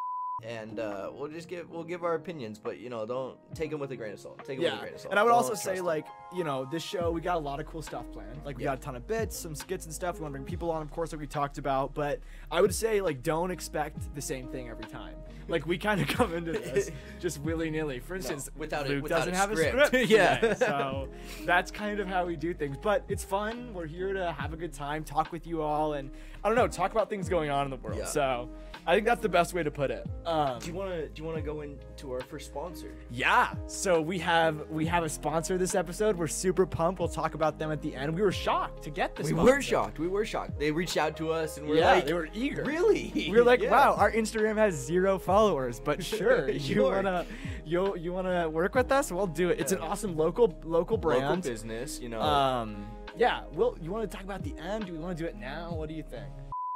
And 0.43 0.79
uh, 0.79 1.11
we'll 1.15 1.31
just 1.31 1.49
give 1.49 1.71
we'll 1.71 1.85
give 1.85 2.05
our 2.05 2.17
opinions, 2.17 2.59
but 2.59 2.79
you 2.79 2.91
know 2.91 3.07
don't 3.07 3.39
take 3.55 3.71
them 3.71 3.81
with 3.81 3.93
a 3.93 3.97
grain 3.97 4.13
of 4.13 4.21
salt. 4.21 4.39
Take 4.45 4.61
them 4.61 4.65
with 4.65 4.75
a 4.75 4.79
grain 4.79 4.95
of 4.95 5.01
salt. 5.01 5.13
and 5.13 5.19
I 5.19 5.23
would 5.23 5.31
Don't 5.31 5.37
also 5.39 5.55
say 5.55 5.71
trust 5.71 5.79
'em. 5.79 5.87
like 5.87 6.07
you 6.35 6.45
know 6.45 6.67
this 6.71 6.83
show 6.83 7.11
we 7.11 7.23
got 7.23 7.37
a 7.37 7.41
lot 7.41 7.61
of 7.61 7.67
cool 7.67 7.81
stuff 7.81 8.05
planned. 8.13 8.45
Like 8.45 8.59
we 8.59 8.65
Yeah. 8.65 8.71
got 8.73 8.79
a 8.79 8.81
ton 8.83 8.97
of 8.97 9.07
bits, 9.07 9.39
some 9.39 9.55
skits 9.55 9.87
and 9.87 9.95
stuff. 9.95 10.17
We 10.17 10.23
want 10.23 10.35
to 10.35 10.41
bring 10.41 10.45
people 10.45 10.71
on, 10.71 10.83
of 10.83 10.91
course, 10.91 11.13
like 11.13 11.21
we 11.21 11.27
talked 11.27 11.57
about. 11.57 11.95
But 11.95 12.21
I 12.51 12.61
would 12.61 12.75
say 12.75 13.01
like 13.01 13.23
don't 13.23 13.51
expect 13.51 14.15
the 14.15 14.21
same 14.21 14.49
thing 14.49 14.69
every 14.69 14.85
time. 14.85 15.15
Like 15.49 15.67
we 15.67 15.77
kind 15.79 16.01
of 16.01 16.09
come 16.09 16.35
into 16.35 16.53
this 16.53 16.91
just 17.21 17.41
willy 17.43 17.71
nilly. 17.71 17.99
For 18.01 18.15
instance, 18.15 18.51
without 18.57 18.87
a- 18.87 18.89
Luke 18.89 19.03
without 19.05 19.19
doesn't 19.27 19.35
a 19.35 19.37
have 19.37 19.51
script. 19.53 19.77
a 19.79 19.87
script. 19.87 20.11
Yeah. 20.11 20.37
today, 20.39 20.55
so 20.55 21.09
that's 21.45 21.71
kind 21.71 22.01
of 22.01 22.09
how 22.09 22.25
we 22.27 22.37
do 22.37 22.55
things. 22.55 22.77
But 22.81 23.05
it's 23.09 23.25
fun. 23.25 23.73
We're 23.75 23.87
here 23.87 24.13
to 24.13 24.33
have 24.33 24.53
a 24.53 24.57
good 24.57 24.73
time, 24.73 25.05
talk 25.05 25.33
with 25.33 25.47
you 25.47 25.63
all, 25.63 25.95
and 25.95 26.11
I 26.45 26.49
don't 26.49 26.57
know, 26.57 26.69
talk 26.69 26.93
about 26.93 27.09
things 27.09 27.29
going 27.29 27.49
on 27.51 27.65
in 27.65 27.71
the 27.71 27.77
world. 27.77 27.99
Yeah. 27.99 28.05
So 28.05 28.51
I 28.87 28.95
think 28.95 29.07
that's 29.07 29.23
the 29.23 29.31
best 29.31 29.55
way 29.55 29.63
to 29.63 29.71
put 29.71 29.91
it. 29.91 30.07
Um, 30.27 30.59
do 30.59 30.67
you 30.67 30.75
want 30.75 30.91
to 30.91 31.09
do 31.09 31.23
you 31.23 31.27
want 31.27 31.39
to 31.39 31.43
go 31.43 31.63
into 31.63 32.13
our 32.13 32.21
first 32.21 32.47
sponsor? 32.47 32.93
yeah. 33.11 33.55
So 33.67 34.03
we 34.03 34.19
have 34.19 34.69
we 34.69 34.85
have 34.85 35.05
a 35.05 35.09
sponsor 35.09 35.57
this 35.57 35.75
episode. 35.75 36.17
We're 36.17 36.27
super 36.27 36.67
pumped. 36.67 36.99
We'll 36.99 37.09
talk 37.09 37.33
about 37.35 37.59
them 37.59 37.73
at 37.73 37.81
the 37.81 37.97
end. 37.97 38.15
We 38.15 38.21
were 38.21 38.31
shocked 38.31 38.83
to 38.85 38.91
get 38.91 39.17
this. 39.17 39.29
We 39.29 39.33
sponsor. 39.33 39.55
were 39.55 39.63
shocked. 39.63 39.99
We 39.99 40.07
were 40.09 40.27
shocked. 40.27 40.59
They 40.59 40.71
reached 40.71 40.99
out 40.99 41.17
to 41.17 41.33
us 41.33 41.57
and 41.57 41.67
we're 41.67 41.77
Yeah, 41.77 41.93
like, 41.93 42.05
they 42.07 42.13
were 42.13 42.29
eager. 42.35 42.63
really? 42.65 43.11
We 43.15 43.31
were 43.31 43.43
like, 43.45 43.61
Yeah. 43.63 43.71
wow, 43.71 43.95
our 43.95 44.13
Instagram 44.13 44.57
has 44.59 44.75
zero 44.75 45.19
followers, 45.19 45.81
but 45.81 46.05
sure, 46.15 46.51
you 46.51 46.59
Sure. 46.75 46.93
wanna 46.97 47.25
you 47.65 47.97
you 47.97 48.13
wanna 48.13 48.51
work 48.51 48.75
with 48.75 48.93
us? 48.93 49.11
We'll 49.11 49.27
do 49.27 49.49
it. 49.49 49.61
It's 49.61 49.73
an 49.73 49.79
awesome 49.79 50.15
local 50.15 50.55
local 50.63 50.99
brand, 50.99 51.23
Local 51.25 51.37
business, 51.51 51.99
you 52.01 52.11
know. 52.11 52.21
Um, 52.21 52.87
yeah. 53.17 53.43
Well, 53.53 53.77
you 53.81 53.91
want 53.91 54.09
to 54.11 54.15
talk 54.17 54.25
about 54.25 54.43
the 54.43 54.55
end? 54.59 54.87
Do 54.87 54.93
we 54.93 54.99
want 54.99 55.17
to 55.17 55.23
do 55.23 55.29
it 55.29 55.37
now? 55.37 55.73
What 55.75 55.89
do 55.89 55.95
you 55.95 56.03
think? 56.03 56.27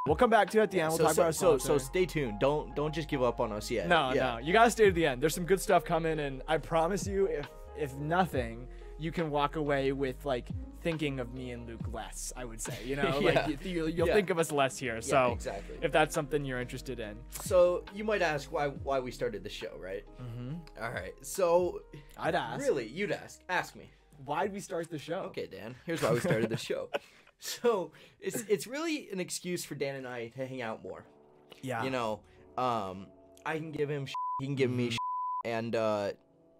We'll 0.07 0.17
come 0.17 0.31
back 0.31 0.49
to 0.51 0.61
it 0.61 0.63
at 0.63 0.71
the 0.71 0.81
end. 0.81 0.91
We'll 0.91 0.99
so, 0.99 1.05
talk 1.05 1.15
so, 1.15 1.23
about 1.23 1.27
our 1.27 1.33
so, 1.33 1.59
so 1.59 1.79
stay 1.79 2.07
tuned. 2.07 2.39
Don't 2.41 2.75
don't 2.75 2.95
just 2.95 3.09
give 3.09 3.23
up 3.23 3.41
on 3.41 3.53
us 3.53 3.71
yet. 3.71 3.89
No, 3.89 4.13
yeah. 4.15 4.33
no, 4.35 4.39
you 4.39 4.53
gotta 4.53 4.71
stay 4.71 4.87
to 4.87 4.93
the 4.93 5.05
end. 5.07 5.21
There's 5.23 5.35
some 5.35 5.45
good 5.45 5.61
stuff 5.61 5.85
coming, 5.85 6.19
and 6.21 6.43
I 6.49 6.57
promise 6.59 7.07
you, 7.07 7.27
if 7.27 7.49
if 7.77 7.95
nothing, 7.97 8.69
you 8.99 9.13
can 9.13 9.31
walk 9.31 9.57
away 9.57 9.93
with 9.93 10.25
like 10.25 10.49
thinking 10.81 11.21
of 11.21 11.35
me 11.35 11.51
and 11.51 11.67
Luke 11.67 11.83
less. 11.93 12.33
I 12.37 12.45
would 12.47 12.61
say, 12.61 12.75
you 12.85 12.97
know, 13.01 13.19
Yeah. 13.21 13.47
like 13.47 13.65
you, 13.65 13.87
you'll 13.89 14.09
Yeah. 14.09 14.15
think 14.15 14.31
of 14.31 14.39
us 14.39 14.51
less 14.51 14.79
here. 14.79 15.01
So 15.03 15.33
exactly. 15.33 15.77
if 15.83 15.93
that's 15.93 16.15
something 16.15 16.45
you're 16.45 16.61
interested 16.61 17.01
in, 17.01 17.17
So 17.43 17.85
you 17.95 18.05
might 18.05 18.23
ask 18.23 18.51
why 18.51 18.69
why 18.69 19.01
we 19.01 19.11
started 19.11 19.43
the 19.45 19.51
show, 19.51 19.77
right? 19.79 20.05
mm-hmm. 20.23 20.55
All 20.83 20.91
right. 20.91 21.15
So 21.21 21.83
I'd 22.17 22.35
ask. 22.35 22.61
really, 22.65 22.87
you'd 22.87 23.13
ask. 23.13 23.41
Ask 23.51 23.77
me. 23.77 23.91
Why'd 24.25 24.53
we 24.53 24.61
start 24.61 24.91
the 24.91 24.99
show? 24.99 25.21
Okay, 25.31 25.47
Dan. 25.47 25.75
Here's 25.87 26.03
why 26.03 26.13
we 26.13 26.21
started 26.21 26.51
the 26.51 26.57
show. 26.57 26.89
So 27.41 27.93
it's 28.21 28.43
it's 28.49 28.67
really 28.67 29.09
an 29.13 29.21
excuse 29.21 29.65
for 29.65 29.77
Dan 29.77 29.95
and 29.95 30.09
I 30.09 30.27
to 30.37 30.45
hang 30.45 30.61
out 30.61 30.83
more. 30.83 31.05
Yeah. 31.63 31.85
You 31.85 31.91
know, 31.91 32.19
um, 32.57 33.07
I 33.47 33.59
can 33.59 33.71
give 33.71 33.89
him, 33.89 34.07
sh- 34.07 34.13
he 34.41 34.47
can 34.47 34.57
give 34.57 34.71
Mm-hmm. 34.71 34.77
me, 34.77 34.91
sh- 34.91 34.97
and 35.45 35.77
uh, 35.77 36.11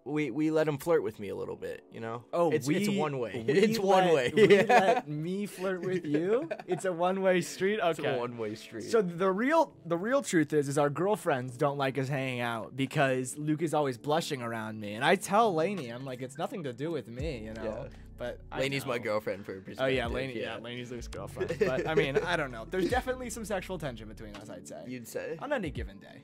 we 0.05 0.31
we 0.31 0.49
let 0.51 0.67
him 0.67 0.77
flirt 0.77 1.03
with 1.03 1.19
me 1.19 1.29
a 1.29 1.35
little 1.35 1.55
bit. 1.55 1.83
You 1.93 1.99
know. 1.99 2.23
Oh, 2.33 2.51
it's 2.51 2.67
we, 2.67 2.75
it's 2.77 2.89
one 2.89 3.19
way. 3.19 3.43
It's 3.47 3.77
one 3.79 4.05
let- 4.05 4.13
way. 4.13 4.31
We 4.35 4.55
Yeah. 4.55 4.63
let 4.69 5.07
me 5.07 5.45
flirt 5.45 5.81
with 5.81 6.05
you. 6.05 6.49
It's 6.67 6.85
a 6.85 6.91
one-way 6.93 7.41
street. 7.41 7.79
Okay. 7.79 7.89
It's 7.89 7.99
a 7.99 8.17
one 8.17 8.37
way 8.37 8.55
street. 8.55 8.83
So 8.91 9.01
the 9.01 9.31
real 9.31 9.73
the 9.85 9.97
real 9.97 10.21
truth 10.21 10.53
is 10.53 10.67
is 10.67 10.77
our 10.77 10.89
girlfriends 10.89 11.57
don't 11.57 11.77
like 11.77 11.97
us 11.97 12.07
hanging 12.07 12.39
out 12.39 12.75
because 12.75 13.37
Luke 13.37 13.61
is 13.61 13.73
always 13.73 13.97
blushing 13.97 14.41
around 14.41 14.79
me, 14.79 14.93
and 14.93 15.03
I 15.05 15.15
tell 15.15 15.53
Lainey 15.53 15.89
I'm 15.89 16.05
like 16.05 16.21
it's 16.21 16.37
nothing 16.37 16.63
to 16.63 16.73
do 16.73 16.91
with 16.91 17.07
me, 17.07 17.43
you 17.45 17.53
know. 17.53 17.63
Yeah. 17.63 17.87
But 18.17 18.39
Lainey's 18.57 18.85
my 18.85 18.97
girlfriend 18.99 19.45
for 19.45 19.53
Oh 19.79 19.85
yeah, 19.85 20.03
perspective, 20.07 20.11
Lainey. 20.13 20.41
Yeah, 20.41 20.57
Lainey's 20.57 20.91
Luke's 20.91 21.07
girlfriend. 21.07 21.55
But 21.59 21.87
I 21.87 21.95
mean, 21.95 22.17
I 22.17 22.35
don't 22.35 22.51
know. 22.51 22.65
There's 22.69 22.89
definitely 22.89 23.29
some 23.29 23.45
sexual 23.45 23.77
tension 23.79 24.09
between 24.09 24.35
us. 24.35 24.49
I'd 24.49 24.67
say 24.67 24.83
You'd 24.87 25.07
say. 25.07 25.37
on 25.41 25.53
any 25.53 25.69
given 25.71 25.99
day. 25.99 26.21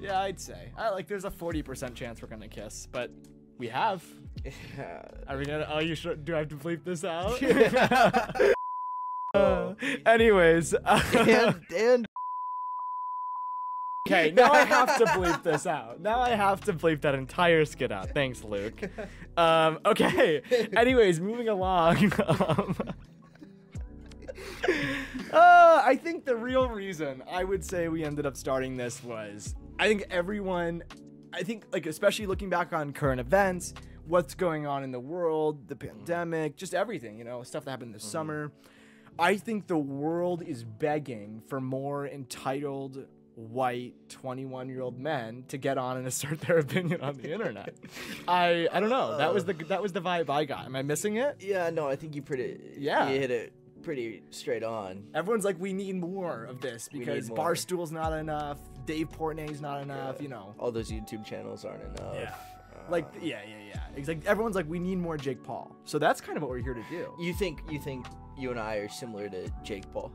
Yeah, 0.00 0.20
I'd 0.20 0.40
say. 0.40 0.72
I 0.76 0.90
like. 0.90 1.08
There's 1.08 1.24
a 1.24 1.30
40% 1.30 1.94
chance 1.94 2.22
we're 2.22 2.28
gonna 2.28 2.48
kiss, 2.48 2.88
but 2.90 3.10
we 3.58 3.68
have. 3.68 4.04
Yeah. 4.44 5.02
Are 5.26 5.36
we 5.36 5.44
gonna? 5.44 5.66
Oh, 5.70 5.80
you 5.80 5.94
should. 5.94 6.24
Do 6.24 6.34
I 6.34 6.38
have 6.38 6.48
to 6.48 6.56
bleep 6.56 6.84
this 6.84 7.04
out? 7.04 7.40
Uh, 9.34 9.74
anyways. 10.06 10.70
Dan, 11.12 11.60
Dan, 11.68 12.06
Okay, 14.06 14.32
now 14.34 14.50
I 14.50 14.64
have 14.64 14.96
to 14.96 15.04
bleep 15.04 15.42
this 15.42 15.66
out. 15.66 16.00
Now 16.00 16.20
I 16.20 16.30
have 16.30 16.62
to 16.62 16.72
bleep 16.72 17.02
that 17.02 17.14
entire 17.14 17.66
skit 17.66 17.92
out. 17.92 18.08
Thanks, 18.14 18.42
Luke. 18.42 18.80
Um, 19.36 19.80
okay. 19.84 20.40
Anyways, 20.74 21.20
moving 21.20 21.50
along. 21.50 22.10
Um, 22.26 22.74
uh, 25.30 25.82
I 25.84 25.98
think 26.02 26.24
the 26.24 26.36
real 26.36 26.70
reason 26.70 27.22
I 27.30 27.44
would 27.44 27.62
say 27.62 27.88
we 27.88 28.02
ended 28.02 28.24
up 28.24 28.36
starting 28.36 28.78
this 28.78 29.04
was 29.04 29.54
I 29.78 29.86
think 29.86 30.06
everyone, 30.10 30.82
I 31.32 31.42
think 31.42 31.66
like 31.72 31.86
especially 31.86 32.26
looking 32.26 32.50
back 32.50 32.72
on 32.72 32.92
current 32.92 33.20
events, 33.20 33.74
what's 34.06 34.34
going 34.34 34.66
on 34.66 34.82
in 34.82 34.90
the 34.90 35.00
world, 35.00 35.68
the 35.68 35.74
mm-hmm. 35.74 35.96
pandemic, 35.98 36.56
just 36.56 36.74
everything, 36.74 37.18
you 37.18 37.24
know, 37.24 37.42
stuff 37.42 37.64
that 37.64 37.70
happened 37.70 37.94
this 37.94 38.02
mm-hmm. 38.02 38.12
summer. 38.12 38.52
I 39.18 39.36
think 39.36 39.66
the 39.66 39.78
world 39.78 40.42
is 40.42 40.64
begging 40.64 41.42
for 41.48 41.60
more 41.60 42.06
entitled 42.06 43.06
white 43.34 43.94
21 44.08 44.68
year 44.68 44.80
old 44.80 44.98
men 44.98 45.44
to 45.46 45.58
get 45.58 45.78
on 45.78 45.96
and 45.96 46.06
assert 46.08 46.40
their 46.40 46.58
opinion 46.58 47.00
on 47.00 47.16
the 47.16 47.32
internet. 47.32 47.74
I 48.28 48.68
I 48.72 48.80
don't 48.80 48.90
know. 48.90 49.16
That 49.18 49.32
was 49.32 49.44
the 49.44 49.54
uh. 49.54 49.68
that 49.68 49.82
was 49.82 49.92
the 49.92 50.00
vibe 50.00 50.28
I 50.28 50.44
got. 50.44 50.64
Am 50.64 50.74
I 50.74 50.82
missing 50.82 51.16
it? 51.16 51.36
yeah, 51.40 51.70
no, 51.70 51.88
I 51.88 51.94
think 51.94 52.16
you 52.16 52.22
pretty. 52.22 52.58
Yeah. 52.76 53.08
You 53.08 53.20
hit 53.20 53.30
it 53.30 53.52
pretty 53.82 54.22
straight 54.30 54.64
on. 54.64 55.04
Everyone's 55.14 55.44
like, 55.44 55.58
we 55.58 55.72
need 55.72 55.96
more 55.96 56.44
of 56.44 56.60
this 56.60 56.88
because 56.92 57.28
more. 57.28 57.36
Barstool's 57.36 57.92
not 57.92 58.12
enough, 58.12 58.58
Dave 58.88 59.10
Portnoy's 59.10 59.60
not 59.60 59.82
enough, 59.82 60.16
Yeah. 60.16 60.22
you 60.22 60.28
know. 60.30 60.54
All 60.58 60.72
those 60.72 60.90
YouTube 60.90 61.22
channels 61.24 61.64
aren't 61.66 61.82
enough. 61.84 62.14
Yeah. 62.14 62.32
Uh, 62.32 62.90
Like 62.90 63.06
yeah, 63.20 63.40
yeah, 63.46 63.62
yeah. 63.74 63.80
It's 63.96 64.08
like 64.08 64.24
everyone's 64.24 64.56
like, 64.56 64.66
we 64.66 64.78
need 64.78 64.96
more 64.98 65.18
Jake 65.18 65.44
Paul. 65.44 65.76
So 65.84 65.98
that's 65.98 66.20
kind 66.22 66.36
of 66.38 66.42
what 66.42 66.50
we're 66.50 66.62
here 66.68 66.72
to 66.72 66.84
do. 66.88 67.12
you 67.20 67.34
think 67.34 67.60
you 67.70 67.78
think 67.78 68.06
you 68.38 68.50
and 68.50 68.58
I 68.58 68.76
are 68.76 68.88
similar 68.88 69.28
to 69.28 69.50
Jake 69.62 69.86
Paul? 69.92 70.10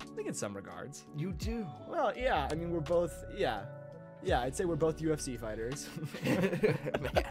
I 0.00 0.14
think 0.14 0.28
in 0.28 0.34
some 0.34 0.54
regards. 0.54 1.06
You 1.16 1.32
do. 1.32 1.66
Well, 1.88 2.12
yeah. 2.16 2.46
I 2.52 2.54
mean, 2.54 2.70
we're 2.70 2.80
both 2.98 3.12
yeah. 3.36 3.62
Yeah, 4.22 4.40
I'd 4.42 4.54
say 4.54 4.64
we're 4.64 4.76
both 4.76 4.98
UFC 4.98 5.38
fighters. 5.38 5.88
Man. 6.24 7.24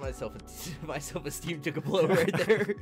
My 0.00 0.12
self 0.12 0.32
my 0.82 0.98
self 0.98 1.26
esteem 1.26 1.60
took 1.60 1.76
a 1.76 1.80
blow 1.80 2.06
right 2.06 2.46
there. 2.46 2.74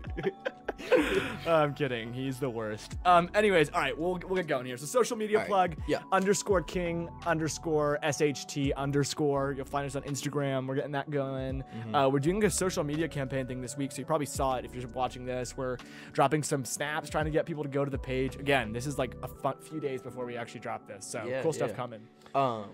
I'm 1.46 1.74
kidding. 1.74 2.12
He's 2.12 2.38
the 2.38 2.48
worst. 2.48 2.96
Um. 3.04 3.28
Anyways, 3.34 3.70
all 3.70 3.80
right. 3.80 3.96
We'll 3.98 4.20
we'll 4.26 4.36
get 4.36 4.46
going 4.46 4.66
here. 4.66 4.76
So 4.76 4.86
social 4.86 5.16
media 5.16 5.38
right, 5.38 5.46
plug. 5.48 5.76
yeah. 5.88 6.02
Underscore 6.12 6.62
King 6.62 7.08
underscore 7.26 7.98
sht 8.02 8.74
underscore. 8.76 9.52
You'll 9.56 9.66
find 9.66 9.86
us 9.86 9.96
on 9.96 10.02
Instagram. 10.02 10.66
We're 10.68 10.76
getting 10.76 10.92
that 10.92 11.10
going. 11.10 11.62
Mm-hmm. 11.62 11.94
Uh, 11.94 12.08
we're 12.08 12.20
doing 12.20 12.44
a 12.44 12.50
social 12.50 12.84
media 12.84 13.08
campaign 13.08 13.46
thing 13.46 13.60
this 13.60 13.76
week, 13.76 13.90
so 13.92 13.98
you 13.98 14.04
probably 14.04 14.26
saw 14.26 14.54
it 14.56 14.64
if 14.64 14.74
you're 14.74 14.88
watching 14.90 15.24
this. 15.24 15.56
We're 15.56 15.78
dropping 16.12 16.42
some 16.44 16.64
snaps, 16.64 17.10
trying 17.10 17.24
to 17.24 17.30
get 17.30 17.46
people 17.46 17.64
to 17.64 17.68
go 17.68 17.84
to 17.84 17.90
the 17.90 17.98
page. 17.98 18.36
Again, 18.36 18.72
this 18.72 18.86
is 18.86 18.98
like 18.98 19.16
a 19.22 19.28
fun, 19.28 19.54
few 19.60 19.80
days 19.80 20.00
before 20.02 20.24
we 20.24 20.36
actually 20.36 20.60
drop 20.60 20.86
this, 20.86 21.04
so 21.04 21.24
Yeah, 21.26 21.42
cool 21.42 21.52
stuff 21.52 21.70
yeah. 21.70 21.76
coming. 21.76 22.00
um 22.34 22.66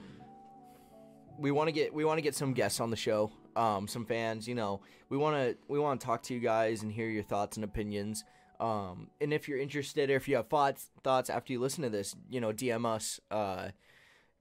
we 1.38 1.50
want 1.50 1.66
to 1.66 1.72
get 1.72 1.92
we 1.92 2.04
want 2.04 2.18
to 2.18 2.22
get 2.22 2.34
some 2.34 2.52
guests 2.52 2.78
on 2.80 2.90
the 2.90 2.96
show 2.96 3.32
um 3.56 3.86
some 3.88 4.04
fans 4.04 4.46
you 4.48 4.54
know 4.54 4.80
we 5.08 5.16
want 5.16 5.36
to 5.36 5.56
we 5.68 5.78
want 5.78 6.00
to 6.00 6.06
talk 6.06 6.22
to 6.22 6.34
you 6.34 6.40
guys 6.40 6.82
and 6.82 6.92
hear 6.92 7.08
your 7.08 7.22
thoughts 7.22 7.56
and 7.56 7.64
opinions. 7.64 8.24
Um 8.60 9.08
and 9.20 9.32
if 9.32 9.48
you're 9.48 9.58
interested 9.58 10.10
or 10.10 10.16
if 10.16 10.28
you 10.28 10.36
have 10.36 10.48
thoughts 10.48 10.90
thoughts 11.02 11.28
after 11.28 11.52
you 11.52 11.60
listen 11.60 11.82
to 11.82 11.90
this 11.90 12.14
you 12.30 12.40
know 12.40 12.52
dm 12.52 12.86
us 12.86 13.20
uh 13.30 13.68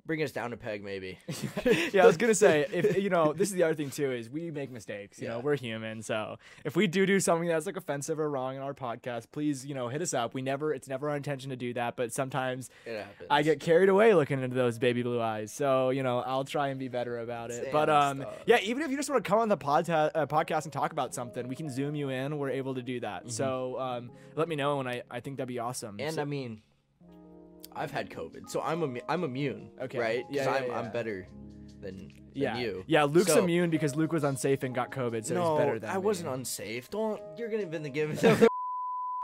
bring 0.05 0.22
us 0.22 0.31
down 0.33 0.51
a 0.51 0.57
peg 0.57 0.83
maybe 0.83 1.17
yeah, 1.93 2.03
I 2.03 2.05
was 2.05 2.17
gonna 2.17 2.36
say 2.36 2.65
if 2.74 2.98
you 2.98 3.10
know 3.10 3.31
this 3.31 3.50
is 3.50 3.55
the 3.55 3.63
other 3.63 3.74
thing 3.74 3.89
too 3.89 4.12
is 4.12 4.29
we 4.29 4.51
make 4.51 4.69
mistakes. 4.72 5.19
You 5.22 5.29
know, 5.29 5.39
we're 5.39 5.55
human, 5.55 6.01
so 6.01 6.38
if 6.65 6.75
we 6.75 6.88
do 6.88 7.05
do 7.05 7.19
something 7.19 7.48
that's 7.48 7.65
like 7.65 7.77
offensive 7.77 8.19
or 8.19 8.29
wrong 8.29 8.55
in 8.57 8.62
our 8.62 8.74
podcast, 8.74 9.25
please 9.31 9.65
you 9.65 9.74
know 9.75 9.88
hit 9.88 10.01
us 10.01 10.13
up. 10.13 10.33
We 10.33 10.41
never 10.41 10.74
it's 10.74 10.88
never 10.88 11.10
our 11.10 11.15
intention 11.15 11.51
to 11.51 11.55
do 11.55 11.74
that, 11.75 11.95
but 11.95 12.12
sometimes 12.12 12.69
it 12.86 12.98
happens 12.98 13.27
I 13.29 13.43
get 13.43 13.60
carried 13.60 13.89
away 13.89 14.13
looking 14.13 14.41
into 14.41 14.55
those 14.55 14.77
baby 14.77 15.03
blue 15.03 15.22
eyes. 15.22 15.51
So 15.53 15.89
you 15.91 16.03
know 16.03 16.19
I'll 16.19 16.43
try 16.43 16.67
and 16.69 16.79
be 16.79 16.89
better 16.89 17.19
about 17.19 17.51
it. 17.51 17.63
Sam, 17.63 17.72
but 17.72 17.89
um 17.89 18.22
stop. 18.22 18.41
yeah, 18.45 18.57
even 18.63 18.83
if 18.83 18.91
you 18.91 18.98
just 18.98 19.10
want 19.10 19.24
to 19.24 19.29
come 19.29 19.39
on 19.39 19.48
the 19.50 19.57
podca- 19.57 20.12
uh, 20.13 20.25
podcast 20.25 20.63
and 20.65 20.74
talk 20.74 20.91
about 20.91 21.13
something, 21.15 21.48
we 21.48 21.55
can 21.55 21.69
zoom 21.69 21.95
you 21.95 22.10
in. 22.10 22.38
We're 22.38 22.50
able 22.50 22.75
to 22.75 22.81
do 22.81 23.00
that. 23.00 23.31
So 23.31 23.79
um 23.79 24.12
let 24.36 24.48
me 24.50 24.55
know, 24.55 24.79
and 24.81 24.89
I 24.89 25.03
I 25.10 25.22
think 25.22 25.38
that'd 25.38 25.48
be 25.48 25.60
awesome. 25.60 25.98
Mm-hmm. 25.98 26.07
and 26.07 26.15
So- 26.15 26.22
i 26.22 26.25
mean 26.25 26.62
i've 27.75 27.92
had 27.92 28.10
covid 28.10 28.50
so 28.50 28.62
i'm 28.62 28.82
immu- 28.82 29.01
i'm 29.10 29.24
immune 29.24 29.70
Okay. 29.82 29.98
right 30.00 30.25
Yeah, 30.30 30.44
yeah, 30.46 30.51
I'm, 30.51 30.68
yeah. 30.68 30.80
i'm 30.80 30.92
better 30.92 31.27
than, 31.82 31.98
than 31.98 32.10
yeah, 32.34 32.58
you 32.58 32.84
yeah. 32.88 33.03
Luke's 33.03 33.34
So- 33.34 33.44
immune 33.44 33.70
because 33.70 33.96
Luke 33.96 34.12
was 34.13 34.24
unsafe 34.24 34.63
and 34.63 34.74
got 34.74 34.89
COVID, 34.92 35.25
so 35.25 35.34
no 35.36 35.51
he's 35.58 35.65
better 35.65 35.80
than 35.80 35.89
i 35.89 35.96
me. 35.96 36.00
wasn't 36.01 36.30
unsafe 36.30 36.89
don't 36.89 37.22
you're 37.38 37.50
gonna 37.50 37.63
even 37.63 37.84
give 37.92 38.24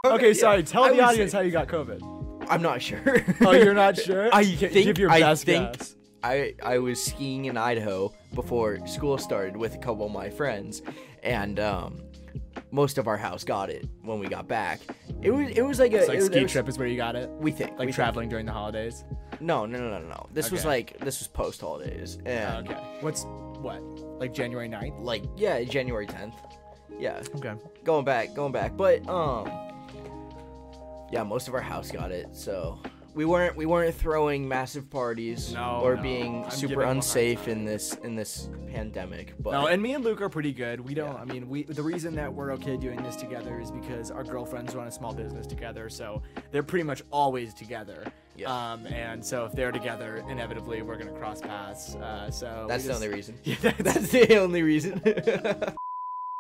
Okay, 0.06 0.28
Yeah, 0.28 0.34
sorry. 0.34 0.64
Tell 0.64 0.84
I 0.84 0.92
the 0.94 1.02
audience 1.02 1.32
safe. 1.32 1.38
how 1.40 1.44
you 1.44 1.52
got 1.52 1.68
COVID. 1.68 2.46
i'm 2.50 2.62
not 2.62 2.82
sure 2.82 3.02
Oh, 3.42 3.52
you're 3.52 3.74
not 3.74 3.98
sure? 3.98 4.30
I 4.34 4.44
think 4.44 4.74
give 4.74 4.98
your 4.98 5.10
I 5.10 5.36
think 5.36 5.78
guess. 5.78 5.96
I 6.24 6.54
I 6.62 6.80
was 6.80 7.02
skiing 7.04 7.46
in 7.46 7.56
Idaho 7.58 8.14
before 8.36 8.86
school 8.88 9.18
started 9.18 9.56
with 9.56 9.76
a 9.76 9.78
couple 9.78 10.06
of 10.06 10.12
my 10.12 10.30
friends, 10.30 10.82
and 11.24 11.60
um, 11.62 12.02
most 12.72 12.98
of 12.98 13.08
our 13.08 13.18
house 13.18 13.44
got 13.44 13.70
it 13.70 13.88
when 14.04 14.20
we 14.20 14.28
got 14.28 14.48
back. 14.48 14.80
It 15.22 15.32
was 15.32 15.50
it 15.50 15.62
was 15.62 15.80
like 15.80 15.94
a 15.94 16.06
like 16.06 16.18
it 16.20 16.24
ski 16.24 16.44
was- 16.44 16.52
trip 16.52 16.68
is 16.70 16.78
where 16.78 16.88
you 16.88 16.98
got 16.98 17.16
it. 17.16 17.30
We 17.30 17.52
think 17.52 17.72
Like 17.72 17.80
we 17.80 17.86
think. 17.88 17.96
traveling 17.96 18.30
during 18.30 18.46
the 18.46 18.52
holidays. 18.54 19.04
No, 19.40 19.66
no, 19.66 19.78
no, 19.80 20.00
no, 20.00 20.08
no. 20.08 20.28
This 20.34 20.52
was 20.52 20.66
like 20.66 20.98
this 21.00 21.20
was 21.20 21.28
post 21.28 21.62
holidays, 21.62 22.18
and 22.26 22.68
okay. 22.70 22.80
What's 23.02 23.24
what? 23.62 23.82
Like 24.20 24.34
January 24.34 24.68
9th? 24.70 25.02
like 25.02 25.24
yeah, 25.38 25.64
January 25.64 26.06
tenth. 26.08 26.36
Yeah, 27.00 27.22
Okay. 27.36 27.54
going 27.86 28.04
back, 28.04 28.34
going 28.34 28.52
back, 28.52 28.76
but 28.76 29.08
um, 29.08 29.50
yeah, 31.12 31.24
most 31.24 31.48
of 31.48 31.54
our 31.54 31.62
house 31.62 31.92
got 31.92 32.12
it, 32.12 32.28
so. 32.34 32.80
We 33.16 33.26
weren't 33.26 33.56
we 33.56 33.66
weren't 33.66 33.94
throwing 33.96 34.48
massive 34.48 34.90
parties 34.90 35.54
No, 35.54 35.82
or 35.84 35.96
no. 35.96 36.02
being 36.02 36.44
I'm 36.46 36.52
super 36.52 36.68
giving 36.70 36.74
him 36.76 36.82
a 36.82 36.86
hard 36.86 36.98
unsafe 36.98 37.48
in 37.48 37.66
this 37.66 37.94
in 38.04 38.16
this 38.16 38.50
pandemic. 38.72 39.34
But 39.40 39.52
No, 39.52 39.68
and 39.68 39.82
me 39.82 39.94
and 39.94 40.04
Luke 40.04 40.22
are 40.22 40.30
pretty 40.30 40.54
good. 40.54 40.80
We 40.80 40.94
don't. 40.94 41.14
Yeah. 41.16 41.22
I 41.22 41.26
mean, 41.26 41.50
we. 41.50 41.64
The 41.64 41.82
reason 41.82 42.16
that 42.16 42.34
we're 42.34 42.52
okay 42.54 42.78
doing 42.78 43.02
this 43.04 43.16
together 43.16 43.60
is 43.60 43.72
because 43.72 44.12
our 44.12 44.24
girlfriends 44.24 44.76
run 44.76 44.88
a 44.88 44.92
small 44.92 45.14
business 45.14 45.48
together, 45.48 45.90
so 45.90 46.22
they're 46.52 46.64
pretty 46.64 46.84
much 46.84 47.02
always 47.12 47.54
together. 47.54 48.04
Yeah. 48.38 48.72
Um, 48.74 48.86
and 48.88 49.26
so 49.26 49.46
if 49.46 49.52
they're 49.54 49.72
together, 49.72 50.24
inevitably 50.30 50.82
we're 50.82 50.98
gonna 50.98 51.12
cross 51.18 51.42
paths. 51.42 51.96
Uh, 51.96 52.30
so 52.32 52.66
That's 52.70 52.86
the 52.86 52.94
only 52.94 53.10
reason. 53.10 53.38
Yeah, 53.44 53.56
that's, 53.62 53.78
That's 53.84 54.12
the 54.12 54.38
only 54.38 54.62
reason. 54.64 55.02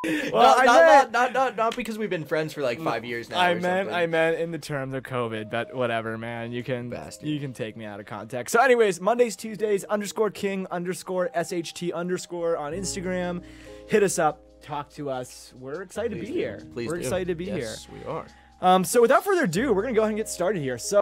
Well, 0.05 0.31
not, 0.31 0.59
I 0.59 0.65
not, 0.65 0.85
meant- 0.85 1.11
not, 1.11 1.33
not, 1.33 1.55
not, 1.57 1.75
because 1.75 1.97
we've 1.97 2.09
been 2.09 2.23
friends 2.23 2.53
for 2.53 2.61
like 2.61 2.79
five 2.79 3.03
years 3.03 3.29
now. 3.29 3.37
I 3.37 3.51
or 3.51 3.59
meant 3.59 3.87
something. 3.87 3.93
I 3.95 4.05
meant 4.07 4.39
in 4.39 4.51
the 4.51 4.57
terms 4.57 4.93
of 4.93 5.03
COVID, 5.03 5.51
but 5.51 5.75
whatever, 5.75 6.17
man. 6.17 6.53
You 6.53 6.63
can 6.63 6.89
Bastard. 6.89 7.27
you 7.27 7.37
can 7.37 7.51
take 7.51 7.75
me 7.75 7.83
out 7.83 7.99
of 7.99 8.05
context. 8.05 8.53
So, 8.53 8.61
anyways, 8.61 9.01
Mondays, 9.01 9.35
Tuesdays, 9.35 9.83
underscore 9.83 10.29
King 10.29 10.67
underscore 10.71 11.29
SHT 11.35 11.91
underscore 11.93 12.55
on 12.55 12.71
Instagram. 12.71 13.43
Hit 13.89 14.03
us 14.03 14.17
up, 14.19 14.41
talk 14.61 14.89
to 14.91 15.09
us. 15.09 15.53
We're 15.59 15.81
excited 15.81 16.13
Please 16.13 16.27
to 16.27 16.27
be 16.27 16.33
do. 16.33 16.39
here. 16.39 16.67
Please 16.73 16.87
We're 16.87 16.95
do. 16.95 17.01
excited 17.01 17.27
to 17.27 17.35
be 17.35 17.45
here. 17.45 17.57
yes, 17.57 17.87
we 17.91 18.01
are. 18.09 18.25
Um, 18.61 18.85
so 18.85 19.01
without 19.01 19.25
further 19.25 19.43
ado, 19.43 19.73
we're 19.73 19.81
gonna 19.81 19.93
go 19.93 20.01
ahead 20.01 20.11
and 20.11 20.17
get 20.17 20.29
started 20.29 20.61
here. 20.61 20.77
So, 20.77 21.01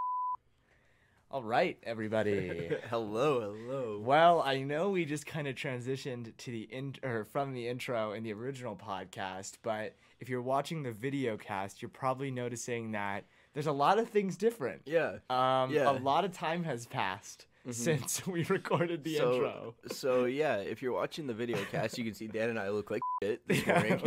all 1.29 1.43
right, 1.43 1.77
everybody. 1.83 2.69
hello, 2.89 3.53
hello. 3.53 3.99
Well, 4.01 4.41
I 4.41 4.61
know 4.61 4.89
we 4.89 5.03
just 5.05 5.25
kind 5.25 5.47
of 5.47 5.55
transitioned 5.55 6.31
to 6.37 6.51
the 6.51 6.61
in 6.71 6.95
or 7.03 7.25
from 7.25 7.53
the 7.53 7.67
intro 7.67 8.13
in 8.13 8.23
the 8.23 8.31
original 8.33 8.75
podcast, 8.77 9.53
but 9.61 9.93
if 10.19 10.29
you're 10.29 10.41
watching 10.41 10.83
the 10.83 10.91
video 10.93 11.35
cast, 11.35 11.81
you're 11.81 11.89
probably 11.89 12.31
noticing 12.31 12.91
that 12.93 13.25
there's 13.53 13.67
a 13.67 13.71
lot 13.73 13.99
of 13.99 14.09
things 14.09 14.37
different. 14.37 14.83
Yeah. 14.85 15.17
Um, 15.29 15.71
Yeah. 15.71 15.85
Mm-hmm. 15.85 15.97
a 15.97 15.99
lot 16.05 16.23
of 16.23 16.31
time 16.31 16.63
has 16.63 16.85
passed 16.85 17.45
since 17.71 18.25
we 18.27 18.45
recorded 18.45 19.03
the 19.03 19.17
so, 19.17 19.33
intro. 19.33 19.75
so 19.91 20.23
yeah, 20.25 20.57
if 20.57 20.81
you're 20.81 20.93
watching 20.93 21.27
the 21.27 21.33
video 21.33 21.57
cast, 21.71 21.97
you 21.97 22.05
can 22.05 22.13
see 22.13 22.27
Dan 22.27 22.49
and 22.51 22.57
I 22.59 22.69
look 22.69 22.89
like 22.89 23.01
shit 23.21 23.45
this 23.49 23.65
morning. 23.67 23.99